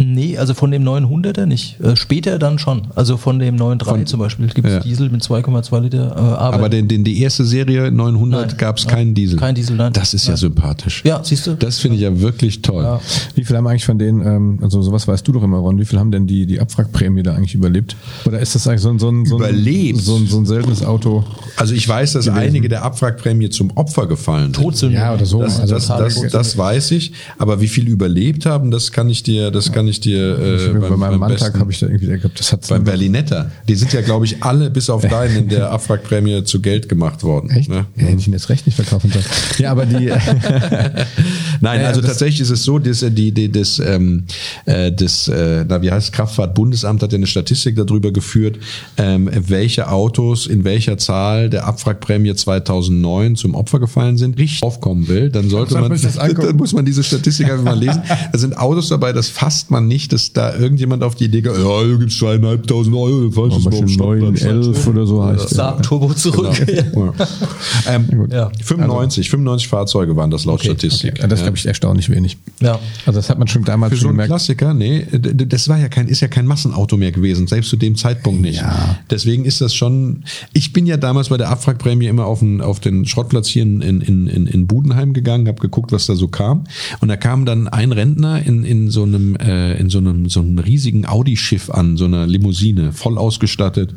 Nee, 0.00 0.38
also 0.38 0.54
von 0.54 0.70
dem 0.70 0.82
900er 0.84 1.46
nicht. 1.46 1.80
Äh, 1.80 1.96
später 1.96 2.38
dann 2.38 2.58
schon. 2.58 2.88
Also 2.94 3.16
von 3.16 3.38
dem 3.38 3.56
9.3 3.56 4.06
zum 4.06 4.20
Beispiel 4.20 4.48
gibt 4.48 4.66
es 4.66 4.74
ja. 4.74 4.80
Diesel 4.80 5.10
mit 5.10 5.22
2,2 5.22 5.80
Liter. 5.80 6.16
Äh, 6.16 6.20
aber, 6.20 6.54
aber 6.54 6.68
den, 6.68 6.88
den, 6.88 7.04
die 7.04 7.20
erste 7.22 7.44
Serie 7.44 7.90
900 7.90 8.58
gab 8.58 8.78
es 8.78 8.86
keinen 8.86 9.14
Diesel. 9.14 9.38
Kein 9.38 9.54
Diesel, 9.54 9.76
nein. 9.76 9.92
Das 9.92 10.14
ist 10.14 10.24
nein. 10.24 10.32
ja 10.32 10.36
sympathisch. 10.36 11.02
Ja, 11.04 11.20
siehst 11.22 11.46
du. 11.46 11.54
Das 11.54 11.78
finde 11.78 11.96
ich 11.96 12.02
ja 12.02 12.20
wirklich 12.20 12.62
toll. 12.62 12.82
Ja. 12.82 13.00
Wie 13.34 13.44
viel 13.44 13.56
haben 13.56 13.66
eigentlich 13.66 13.84
von 13.84 13.98
denen, 13.98 14.26
ähm, 14.26 14.58
also 14.62 14.82
sowas 14.82 15.06
weißt 15.06 15.26
du 15.26 15.32
doch 15.32 15.42
immer, 15.42 15.58
Ron, 15.58 15.78
wie 15.78 15.84
viel 15.84 15.98
haben 15.98 16.10
denn 16.10 16.26
die, 16.26 16.46
die 16.46 16.60
Abwrackprämie 16.60 17.22
da 17.22 17.34
eigentlich 17.34 17.54
überlebt? 17.54 17.96
Oder 18.24 18.40
ist 18.40 18.54
das 18.54 18.66
eigentlich 18.66 18.80
so 18.80 18.90
ein, 18.90 18.98
so 18.98 19.10
ein, 19.10 19.26
so 19.26 19.38
ein. 19.38 19.96
So 20.00 20.16
ein, 20.16 20.26
so 20.26 20.38
ein 20.38 20.46
seltenes 20.46 20.84
Auto? 20.84 21.24
Also 21.56 21.74
ich 21.74 21.86
weiß, 21.86 22.14
dass 22.14 22.26
gewesen. 22.26 22.42
einige 22.42 22.68
der 22.68 22.82
Abwrackprämie 22.84 23.50
zum 23.50 23.70
Opfer 23.76 24.06
gefallen 24.06 24.54
sind. 24.54 24.92
Ja, 24.92 25.14
oder 25.14 25.26
so. 25.26 25.42
Das, 25.42 25.60
also 25.60 25.74
das, 25.74 25.86
das, 25.86 26.20
das, 26.20 26.32
das, 26.32 26.58
weiß 26.58 26.92
ich. 26.92 27.12
Aber 27.38 27.60
wie 27.60 27.68
viel 27.68 27.88
überlebt 27.88 28.46
haben, 28.46 28.70
das 28.70 28.92
kann 28.92 29.08
ich 29.08 29.22
dir, 29.22 29.50
das 29.50 29.72
kann 29.72 29.88
ich 29.90 30.00
dir 30.00 30.38
äh, 30.38 30.68
beim, 30.68 30.80
bei 30.80 30.96
meinem 30.96 31.20
Manntag 31.20 31.58
habe 31.58 31.70
ich 31.70 31.80
da 31.80 31.86
irgendwie 31.86 32.06
gehabt, 32.06 32.38
das 32.38 32.52
hat 32.52 32.66
beim 32.68 32.84
Berlinetta. 32.84 33.50
Die 33.68 33.74
sind 33.74 33.92
ja, 33.92 34.00
glaube 34.00 34.24
ich, 34.24 34.42
alle 34.42 34.70
bis 34.70 34.90
auf 34.90 35.02
deinen 35.08 35.36
in 35.36 35.48
der 35.48 35.70
Abwrackprämie 35.70 36.44
zu 36.44 36.60
Geld 36.60 36.88
gemacht 36.88 37.22
worden. 37.22 37.50
Echt? 37.50 37.68
Ne? 37.68 37.86
Ja, 37.96 38.02
hätte 38.04 38.18
ich 38.18 38.26
ihn 38.26 38.32
jetzt 38.32 38.48
recht 38.48 38.66
nicht 38.66 38.76
verkaufen 38.76 39.10
sollen. 39.10 39.24
Ja, 39.58 39.72
aber 39.72 39.86
die. 39.86 40.10
Nein, 41.60 41.84
also 41.84 42.00
tatsächlich 42.00 42.40
ist 42.40 42.50
es 42.50 42.64
so, 42.64 42.78
dass 42.78 43.02
äh, 43.02 43.10
die, 43.10 43.32
die 43.32 43.50
das, 43.50 43.78
ähm, 43.78 44.24
äh, 44.64 44.92
das, 44.92 45.28
äh, 45.28 45.64
na 45.68 45.82
wie 45.82 45.90
heißt 45.90 46.08
es, 46.08 46.12
Kraftfahrtbundesamt 46.12 47.02
hat 47.02 47.12
ja 47.12 47.16
eine 47.16 47.26
Statistik 47.26 47.76
darüber 47.76 48.12
geführt, 48.12 48.58
ähm, 48.96 49.30
welche 49.32 49.90
Autos 49.90 50.46
in 50.46 50.64
welcher 50.64 50.98
Zahl 50.98 51.50
der 51.50 51.66
Abwrackprämie 51.66 52.34
2009 52.34 53.36
zum 53.36 53.54
Opfer 53.54 53.80
gefallen 53.80 54.16
sind. 54.16 54.38
Richtig 54.38 54.62
aufkommen 54.62 55.08
will, 55.08 55.30
dann 55.30 55.50
sollte 55.50 55.74
man, 55.74 55.90
dann 55.90 56.56
muss 56.56 56.72
man 56.72 56.84
diese 56.84 57.02
Statistik 57.02 57.50
einfach 57.50 57.64
mal 57.64 57.78
lesen. 57.78 58.02
Da 58.32 58.38
sind 58.38 58.56
Autos 58.56 58.88
dabei, 58.88 59.12
das 59.12 59.28
fasst 59.28 59.70
man 59.70 59.79
nicht, 59.80 60.12
dass 60.12 60.32
da 60.32 60.56
irgendjemand 60.56 61.02
auf 61.02 61.14
die 61.14 61.24
Idee 61.24 61.42
geht, 61.42 61.52
ja, 61.52 61.82
du 61.82 61.98
gibst 61.98 62.18
zweieinhalbtausend 62.18 62.94
Euro, 62.94 63.30
falls 63.30 63.56
es 63.56 63.96
mal 63.96 64.16
9, 64.18 64.36
11 64.36 64.86
oder 64.86 65.06
so 65.06 65.24
heißt. 65.24 65.50
Saab 65.50 65.76
ja. 65.76 65.82
Turbo 65.82 66.12
zurück. 66.14 66.50
Genau. 66.66 67.14
Ja. 67.18 67.94
Ähm, 67.94 68.28
ja. 68.30 68.50
95, 68.62 69.26
also, 69.26 69.30
95 69.30 69.68
Fahrzeuge 69.68 70.16
waren 70.16 70.30
das 70.30 70.44
laut 70.44 70.60
okay, 70.60 70.70
Statistik. 70.70 71.14
Okay. 71.18 71.28
Das 71.28 71.42
glaube 71.42 71.56
ich 71.56 71.66
erstaunlich 71.66 72.10
wenig. 72.10 72.36
Ja. 72.60 72.78
Also 73.06 73.18
das 73.18 73.30
hat 73.30 73.38
man 73.38 73.48
schon 73.48 73.64
damals 73.64 73.90
Für 73.92 73.96
schon 73.96 74.02
so 74.02 74.08
gemerkt. 74.08 74.30
Klassiker, 74.30 74.74
nee, 74.74 75.06
das 75.10 75.68
war 75.68 75.78
ja 75.78 75.88
kein, 75.88 76.08
ist 76.08 76.20
ja 76.20 76.28
kein 76.28 76.46
Massenauto 76.46 76.96
mehr 76.96 77.12
gewesen, 77.12 77.46
selbst 77.46 77.70
zu 77.70 77.76
dem 77.76 77.96
Zeitpunkt 77.96 78.40
nicht. 78.40 78.60
Ja. 78.60 78.98
Deswegen 79.10 79.44
ist 79.44 79.60
das 79.60 79.74
schon, 79.74 80.24
ich 80.52 80.72
bin 80.72 80.86
ja 80.86 80.96
damals 80.96 81.28
bei 81.28 81.36
der 81.36 81.48
Abwrackprämie 81.50 82.06
immer 82.06 82.26
auf 82.26 82.40
den, 82.40 82.60
auf 82.60 82.80
den 82.80 83.06
Schrottplatz 83.06 83.48
hier 83.48 83.62
in, 83.62 83.80
in, 83.80 84.00
in, 84.26 84.46
in 84.46 84.66
Budenheim 84.66 85.12
gegangen, 85.12 85.48
habe 85.48 85.60
geguckt, 85.60 85.92
was 85.92 86.06
da 86.06 86.14
so 86.14 86.28
kam. 86.28 86.64
Und 87.00 87.08
da 87.08 87.16
kam 87.16 87.44
dann 87.44 87.68
ein 87.68 87.92
Rentner 87.92 88.44
in, 88.44 88.64
in 88.64 88.90
so 88.90 89.02
einem, 89.02 89.36
äh, 89.36 89.59
in 89.78 89.90
so 89.90 89.98
einem, 89.98 90.28
so 90.28 90.40
einem 90.40 90.58
riesigen 90.58 91.06
Audi-Schiff 91.06 91.70
an, 91.70 91.96
so 91.96 92.04
einer 92.04 92.26
Limousine, 92.26 92.92
voll 92.92 93.18
ausgestattet, 93.18 93.94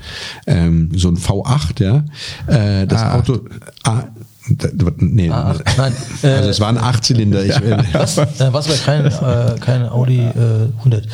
ähm, 0.48 0.90
so 0.96 1.10
ein 1.10 1.18
V8, 1.18 1.84
ja. 1.84 2.06
Äh, 2.48 2.88
das 2.88 3.02
A8. 3.02 3.14
Auto, 3.14 3.46
A, 3.84 4.04
Nee, 4.98 5.30
ah, 5.30 5.56
nein, 5.78 5.94
also 6.22 6.50
es 6.50 6.60
waren 6.60 6.78
Achtzylinder. 6.78 7.46
Ich, 7.46 7.56
was, 7.94 8.18
äh, 8.18 8.52
was 8.52 8.68
war 8.68 8.76
kein, 8.76 9.06
äh, 9.06 9.58
kein 9.60 9.88
Audi 9.88 10.20
äh, 10.20 10.68
100. 10.80 11.08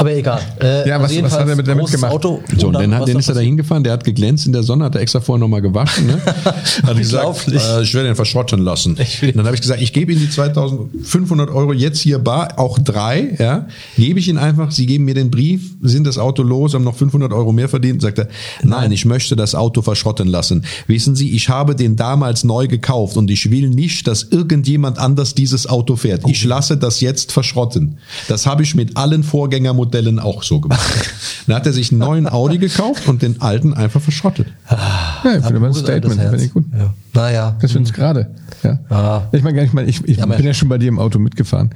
Aber 0.00 0.16
egal. 0.16 0.40
Äh, 0.62 0.88
ja, 0.88 0.98
was, 0.98 1.10
also 1.10 1.24
was 1.24 1.32
hat 1.32 1.46
er 1.46 1.56
mit 1.56 1.68
damit 1.68 1.90
gemacht? 1.90 2.10
Auto, 2.10 2.42
so, 2.56 2.68
und 2.68 2.72
dann, 2.72 2.94
hat, 2.94 3.06
dann 3.06 3.18
ist 3.18 3.28
er 3.28 3.34
da 3.34 3.40
hingefahren, 3.40 3.84
der 3.84 3.92
hat 3.92 4.02
geglänzt 4.02 4.46
in 4.46 4.52
der 4.54 4.62
Sonne, 4.62 4.86
hat 4.86 4.94
er 4.94 5.02
extra 5.02 5.20
vorher 5.20 5.40
nochmal 5.40 5.60
gewaschen. 5.60 6.06
Ne? 6.06 6.22
hat 6.24 6.96
gesagt, 6.96 7.48
äh, 7.48 7.82
ich 7.82 7.92
werde 7.92 8.08
ihn 8.08 8.14
verschrotten 8.14 8.60
lassen. 8.60 8.92
Und 8.92 9.36
dann 9.36 9.44
habe 9.44 9.54
ich 9.54 9.60
gesagt, 9.60 9.82
ich 9.82 9.92
gebe 9.92 10.12
Ihnen 10.12 10.22
die 10.22 10.30
2500 10.30 11.50
Euro 11.50 11.74
jetzt 11.74 12.00
hier 12.00 12.18
bar, 12.18 12.58
auch 12.58 12.78
drei, 12.78 13.36
ja, 13.38 13.68
gebe 13.98 14.18
ich 14.20 14.28
Ihnen 14.28 14.38
einfach, 14.38 14.70
Sie 14.70 14.86
geben 14.86 15.04
mir 15.04 15.12
den 15.12 15.30
Brief, 15.30 15.70
sind 15.82 16.06
das 16.06 16.16
Auto 16.16 16.42
los, 16.42 16.72
haben 16.72 16.84
noch 16.84 16.96
500 16.96 17.34
Euro 17.34 17.52
mehr 17.52 17.68
verdient. 17.68 18.00
Sagt 18.00 18.20
er, 18.20 18.28
nein, 18.62 18.92
ich 18.92 19.04
möchte 19.04 19.36
das 19.36 19.54
Auto 19.54 19.82
verschrotten 19.82 20.28
lassen. 20.28 20.64
Wissen 20.86 21.14
Sie, 21.14 21.32
ich 21.32 21.50
habe 21.50 21.76
den 21.76 21.96
damals 21.96 22.42
neu 22.42 22.68
gekauft 22.68 23.18
und 23.18 23.30
ich 23.30 23.50
will 23.50 23.68
nicht, 23.68 24.06
dass 24.06 24.22
irgendjemand 24.22 24.98
anders 24.98 25.34
dieses 25.34 25.68
Auto 25.68 25.96
fährt. 25.96 26.22
Ich 26.26 26.42
lasse 26.42 26.78
das 26.78 27.02
jetzt 27.02 27.32
verschrotten. 27.32 27.98
Das 28.28 28.46
habe 28.46 28.62
ich 28.62 28.74
mit 28.74 28.96
allen 28.96 29.22
Vorgängermodellen 29.22 29.89
Modellen 29.90 30.20
auch 30.20 30.44
so 30.44 30.60
gemacht. 30.60 30.80
Dann 31.46 31.56
hat 31.56 31.66
er 31.66 31.72
sich 31.72 31.90
einen 31.90 31.98
neuen 31.98 32.28
Audi 32.28 32.58
gekauft 32.58 33.08
und 33.08 33.22
den 33.22 33.40
alten 33.40 33.74
einfach 33.74 34.00
verschrottet. 34.00 34.46
Ah, 34.68 34.76
ja, 35.24 35.38
ich 35.38 35.44
finde 35.46 35.66
ein 35.66 35.74
Statement. 35.74 36.20
Finde 36.20 36.44
ich 36.44 36.52
gut. 36.52 36.64
Ja. 36.72 36.94
Naja. 37.12 37.56
Das 37.60 37.72
finde 37.72 37.88
ich 37.88 37.94
gerade. 37.94 38.30
Ja. 38.62 38.78
Ah. 38.88 39.22
Ich 39.32 39.42
meine, 39.42 39.64
ich, 39.64 39.72
mein, 39.72 39.88
ich, 39.88 40.04
ich 40.04 40.18
ja, 40.18 40.26
bin 40.26 40.46
ja 40.46 40.54
schon 40.54 40.68
bei 40.68 40.78
dir 40.78 40.88
im 40.88 41.00
Auto 41.00 41.18
mitgefahren. 41.18 41.70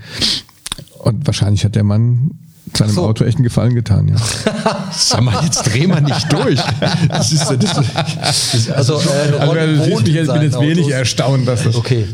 Und 0.99 1.27
wahrscheinlich 1.27 1.65
hat 1.65 1.75
der 1.75 1.83
Mann 1.83 2.31
seinem 2.73 2.91
so. 2.91 3.03
Auto 3.03 3.25
echt 3.25 3.37
einen 3.37 3.45
Gefallen 3.45 3.75
getan, 3.75 4.09
ja. 4.09 4.17
Sag 4.97 5.21
mal, 5.21 5.45
jetzt 5.45 5.63
dreh 5.63 5.87
mal 5.87 6.01
nicht 6.01 6.33
durch. 6.33 6.59
Das 7.09 7.31
ist, 7.31 7.49
das, 7.51 7.59
das 8.21 8.55
ist 8.55 8.71
also, 8.71 8.95
äh, 8.95 9.39
also 9.39 9.55
ich 9.55 10.05
bin 10.05 10.15
jetzt, 10.15 10.33
jetzt 10.33 10.61
wenig 10.61 10.91
erstaunt, 10.91 11.47
dass 11.47 11.65
das. 11.65 11.77
Okay. 11.77 12.07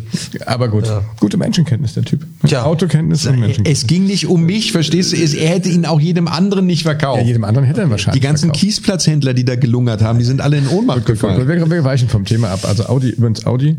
Aber 0.47 0.69
gut. 0.69 0.87
Ja. 0.87 1.03
Gute 1.21 1.37
Menschenkenntnis, 1.37 1.95
der 1.95 2.03
Typ. 2.05 2.27
Tja. 2.47 2.65
Autokenntnis 2.65 3.27
und 3.27 3.39
Menschenkenntnis. 3.39 3.81
Es 3.83 3.87
ging 3.87 4.07
nicht 4.07 4.27
um 4.27 4.45
mich, 4.45 4.73
verstehst 4.73 5.13
du? 5.13 5.17
Er 5.17 5.51
hätte 5.51 5.69
ihn 5.69 5.87
auch 5.87 6.01
jedem 6.01 6.27
anderen 6.29 6.67
nicht 6.67 6.83
verkauft. 6.83 7.21
Ja, 7.21 7.27
jedem 7.27 7.45
anderen 7.45 7.67
hätte 7.67 7.81
er 7.81 7.87
ihn 7.87 7.91
wahrscheinlich. 7.91 8.21
Die 8.21 8.27
ganzen 8.27 8.47
verkauft. 8.47 8.61
Kiesplatzhändler, 8.61 9.35
die 9.35 9.45
da 9.45 9.57
gelungert 9.57 10.03
haben, 10.03 10.19
die 10.19 10.25
sind 10.25 10.41
alle 10.41 10.59
in 10.59 10.67
Ohnmacht 10.69 10.99
gut, 10.99 11.07
gefallen. 11.07 11.39
Gut, 11.39 11.49
wir, 11.49 11.71
wir 11.71 11.85
weichen 11.85 12.09
vom 12.09 12.25
Thema 12.25 12.51
ab. 12.51 12.61
Also 12.65 12.87
Audi, 12.87 13.11
übrigens 13.11 13.47
Audi, 13.47 13.77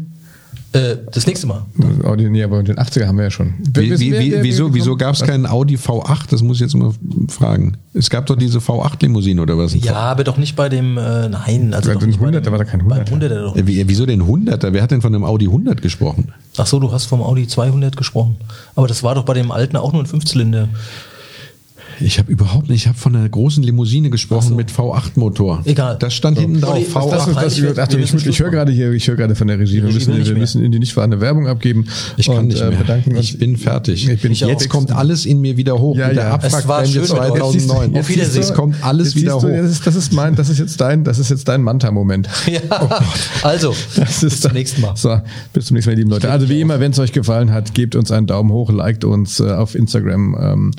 äh, 0.73 0.97
das 1.11 1.27
nächste 1.27 1.47
Mal. 1.47 1.65
Audi, 2.03 2.29
nee, 2.29 2.43
aber 2.43 2.63
den 2.63 2.77
80er 2.77 3.05
haben 3.05 3.17
wir 3.17 3.25
ja 3.25 3.31
schon. 3.31 3.55
Wie, 3.73 3.99
wie, 3.99 4.13
wie, 4.13 4.43
wieso 4.43 4.73
wieso 4.73 4.95
gab 4.95 5.15
es 5.15 5.21
keinen 5.21 5.45
Audi 5.45 5.75
V8? 5.75 6.29
Das 6.29 6.41
muss 6.41 6.57
ich 6.57 6.61
jetzt 6.61 6.75
mal 6.75 6.93
fragen. 7.27 7.75
Es 7.93 8.09
gab 8.09 8.25
doch 8.27 8.37
diese 8.37 8.59
V8-Limousine 8.59 9.41
oder 9.41 9.57
was? 9.57 9.73
Ja, 9.75 9.95
aber 9.95 10.23
doch 10.23 10.37
nicht 10.37 10.55
bei 10.55 10.69
dem, 10.69 10.97
äh, 10.97 11.27
nein. 11.27 11.73
Also 11.73 11.93
bei 11.93 11.99
dem 11.99 12.13
100, 12.13 12.45
da 12.45 12.51
war 12.51 12.57
da 12.57 12.63
kein 12.63 12.79
100. 12.79 13.07
100 13.07 13.31
doch. 13.31 13.55
Wie, 13.55 13.85
wieso 13.87 14.05
den 14.05 14.23
100er? 14.23 14.71
Wer 14.71 14.81
hat 14.81 14.91
denn 14.91 15.01
von 15.01 15.11
dem 15.11 15.25
Audi 15.25 15.47
100 15.47 15.81
gesprochen? 15.81 16.31
Ach 16.57 16.65
so, 16.65 16.79
du 16.79 16.89
hast 16.91 17.05
vom 17.05 17.21
Audi 17.21 17.47
200 17.47 17.97
gesprochen. 17.97 18.37
Aber 18.75 18.87
das 18.87 19.03
war 19.03 19.15
doch 19.15 19.25
bei 19.25 19.33
dem 19.33 19.51
alten 19.51 19.75
auch 19.75 19.91
nur 19.91 20.01
ein 20.01 20.07
Fünfzylinder. 20.07 20.69
Ich 22.01 22.19
habe 22.19 22.31
überhaupt 22.31 22.69
nicht, 22.69 22.81
ich 22.81 22.87
habe 22.87 22.97
von 22.97 23.15
einer 23.15 23.27
großen 23.27 23.63
Limousine 23.63 24.09
gesprochen 24.09 24.49
so. 24.49 24.55
mit 24.55 24.71
V8-Motor. 24.71 25.61
Egal. 25.65 25.97
Das 25.99 26.13
stand 26.13 26.37
so. 26.37 26.41
hinten 26.41 26.61
drauf. 26.61 26.77
V8. 26.77 27.11
Das, 27.11 27.25
das, 27.25 27.35
das, 27.35 27.57
ich, 27.57 27.79
Achtung, 27.79 27.99
ich, 28.01 28.25
ich 28.25 28.39
höre 28.39 28.49
gerade 28.49 28.71
hier, 28.71 28.91
ich 28.91 29.07
höre 29.07 29.15
gerade 29.15 29.35
von 29.35 29.47
der 29.47 29.59
Regie. 29.59 29.83
Wir 29.83 29.91
müssen, 29.91 30.25
wir 30.25 30.35
müssen 30.35 30.63
in 30.63 30.71
die 30.71 30.79
nicht 30.79 30.93
vorhandene 30.93 31.21
Werbung 31.21 31.47
abgeben. 31.47 31.85
Ich 32.17 32.27
kann 32.27 32.37
und, 32.37 32.47
nicht 32.47 32.61
äh, 32.61 32.69
mehr. 32.69 32.79
Bedanken 32.79 33.15
ich 33.15 33.37
bin 33.37 33.57
fertig. 33.57 34.07
Ich 34.07 34.21
bin 34.21 34.33
jetzt 34.33 34.69
kommt 34.69 34.91
alles 34.91 35.25
in 35.25 35.41
mir 35.41 35.57
wieder 35.57 35.79
hoch. 35.79 35.95
Ja, 35.95 36.07
mit 36.07 36.17
der 36.17 36.25
ja. 36.25 36.31
Abwrackbremse 36.31 37.03
2009. 37.03 37.97
Auf 37.97 38.09
Wiedersehen. 38.09 38.41
Es 38.41 38.53
kommt 38.53 38.75
alles 38.83 39.15
wieder 39.15 39.35
hoch. 39.35 39.43
Das 39.43 39.71
ist, 39.71 39.85
das 39.87 39.95
ist 39.95 40.13
mein, 40.13 40.35
das 40.35 40.49
ist 40.49 40.59
jetzt 40.59 40.79
dein, 40.81 41.03
das 41.03 41.19
ist 41.19 41.29
jetzt 41.29 41.47
dein 41.47 41.61
Manta-Moment. 41.61 42.29
Ja. 42.51 42.59
Oh 42.81 42.89
also, 43.43 43.73
bis 44.21 44.41
zum 44.41 44.51
nächsten 44.51 44.81
Mal. 44.81 44.95
So, 44.97 45.21
bis 45.53 45.67
zum 45.67 45.75
nächsten 45.75 45.91
Mal, 45.91 45.95
lieben 45.95 46.09
Leute. 46.09 46.29
Also 46.29 46.49
wie 46.49 46.59
immer, 46.59 46.79
wenn 46.81 46.91
es 46.91 46.99
euch 46.99 47.13
gefallen 47.13 47.51
hat, 47.51 47.73
gebt 47.73 47.95
uns 47.95 48.11
einen 48.11 48.27
Daumen 48.27 48.51
hoch, 48.51 48.69
liked 48.71 49.05
uns 49.05 49.39
äh, 49.39 49.51
auf 49.51 49.73
Instagram. 49.73 50.35
Ähm, 50.39 50.71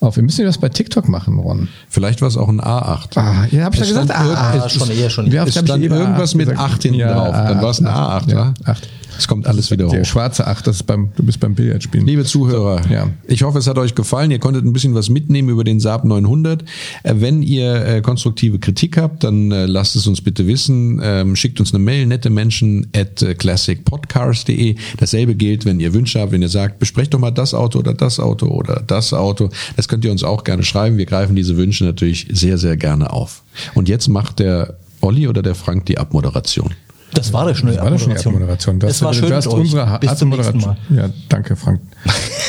auf. 0.00 0.16
Wir 0.16 0.22
müssen 0.22 0.44
das 0.44 0.58
bei 0.58 0.65
TikTok 0.70 1.08
machen, 1.08 1.38
Ron. 1.38 1.68
Vielleicht 1.88 2.20
war 2.20 2.28
es 2.28 2.36
auch 2.36 2.48
ein 2.48 2.60
A8. 2.60 3.16
Ah, 3.16 3.46
ja, 3.50 3.64
hab 3.64 3.74
ich 3.74 3.80
ja 3.80 3.86
gesagt, 3.86 4.10
A8. 4.10 4.34
Ah, 4.36 4.68
schon 4.68 4.90
eher 4.90 5.10
schon. 5.10 5.30
Wir 5.30 5.40
haben 5.40 5.50
stand 5.50 5.82
irgendwas 5.82 6.34
mit 6.34 6.56
8 6.56 6.82
hinten 6.82 7.00
drauf. 7.00 7.32
Dann 7.32 7.62
war 7.62 7.70
es 7.70 7.80
ein 7.80 7.86
A8, 7.86 8.30
ja? 8.30 8.54
8. 8.64 8.88
Es 9.18 9.28
kommt 9.28 9.46
alles 9.46 9.70
wieder 9.70 9.86
hoch. 9.86 9.92
Der 9.92 10.04
schwarze 10.04 10.46
Acht, 10.46 10.66
das 10.66 10.76
ist 10.76 10.82
beim, 10.84 11.10
du 11.16 11.22
bist 11.22 11.40
beim 11.40 11.54
Billardspielen. 11.54 12.06
Liebe 12.06 12.24
Zuhörer, 12.24 12.82
so, 12.82 12.92
ja. 12.92 13.08
ich 13.26 13.42
hoffe, 13.42 13.58
es 13.58 13.66
hat 13.66 13.78
euch 13.78 13.94
gefallen. 13.94 14.30
Ihr 14.30 14.38
konntet 14.38 14.64
ein 14.64 14.72
bisschen 14.72 14.94
was 14.94 15.08
mitnehmen 15.08 15.48
über 15.48 15.64
den 15.64 15.80
Saab 15.80 16.04
900. 16.04 16.62
Äh, 17.02 17.14
wenn 17.16 17.42
ihr 17.42 17.86
äh, 17.86 18.00
konstruktive 18.00 18.58
Kritik 18.58 18.96
habt, 18.96 19.24
dann 19.24 19.50
äh, 19.52 19.66
lasst 19.66 19.96
es 19.96 20.06
uns 20.06 20.20
bitte 20.20 20.46
wissen. 20.46 21.00
Ähm, 21.02 21.36
schickt 21.36 21.60
uns 21.60 21.72
eine 21.74 21.82
Mail, 21.82 22.06
nette 22.06 22.30
Menschen 22.30 22.86
at 22.94 23.24
classicpodcars.de. 23.38 24.76
Dasselbe 24.98 25.34
gilt, 25.34 25.64
wenn 25.64 25.80
ihr 25.80 25.94
Wünsche 25.94 26.20
habt, 26.20 26.32
wenn 26.32 26.42
ihr 26.42 26.48
sagt, 26.48 26.78
besprecht 26.78 27.14
doch 27.14 27.18
mal 27.18 27.30
das 27.30 27.54
Auto 27.54 27.78
oder 27.78 27.94
das 27.94 28.20
Auto 28.20 28.46
oder 28.46 28.82
das 28.86 29.12
Auto. 29.12 29.50
Das 29.76 29.88
könnt 29.88 30.04
ihr 30.04 30.12
uns 30.12 30.24
auch 30.24 30.44
gerne 30.44 30.62
schreiben. 30.62 30.98
Wir 30.98 31.06
greifen 31.06 31.36
diese 31.36 31.56
Wünsche 31.56 31.84
natürlich 31.84 32.26
sehr, 32.30 32.58
sehr 32.58 32.76
gerne 32.76 33.12
auf. 33.12 33.42
Und 33.74 33.88
jetzt 33.88 34.08
macht 34.08 34.38
der 34.38 34.76
Olli 35.00 35.28
oder 35.28 35.42
der 35.42 35.54
Frank 35.54 35.86
die 35.86 35.98
Abmoderation. 35.98 36.74
Das 37.14 37.32
war 37.32 37.52
schon 37.54 37.68
eine 37.70 37.80
Abmoderation. 37.80 38.78
Das, 38.78 38.90
das 38.90 39.02
war 39.02 39.14
schön. 39.14 39.28
Du 39.28 39.36
hast 39.36 39.46
unsere 39.46 39.98
Bis 40.00 40.16
zum 40.16 40.28
nächsten 40.30 40.58
Mal. 40.58 40.76
Ja, 40.90 41.08
danke, 41.28 41.56
Frank. 41.56 41.80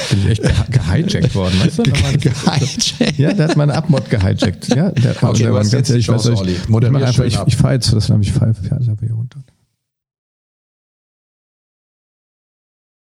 Bin 0.09 0.19
ich 0.19 0.29
echt 0.29 0.43
gehijackt 0.71 1.35
worden. 1.35 1.59
Weißt 1.59 1.79
du? 1.79 1.83
gehijackt? 1.83 3.17
Ja, 3.17 3.33
der 3.33 3.47
hat 3.47 3.57
meine 3.57 3.73
Abmod 3.73 4.09
gehijackt. 4.09 4.69
Ja, 4.69 4.91
der, 4.91 5.15
okay, 5.21 5.43
der 5.43 5.53
war 5.53 5.63
ganz 5.63 5.89
ehrlich, 5.89 6.09
ich, 6.09 6.15
ich, 6.15 7.19
ich, 7.19 7.39
ich 7.47 7.55
fahre 7.57 7.73
jetzt, 7.73 7.93
das 7.93 8.09
ich 8.09 8.33
fahre, 8.33 8.47
einfach 8.47 8.63
hier 8.99 9.13
runter. 9.13 9.39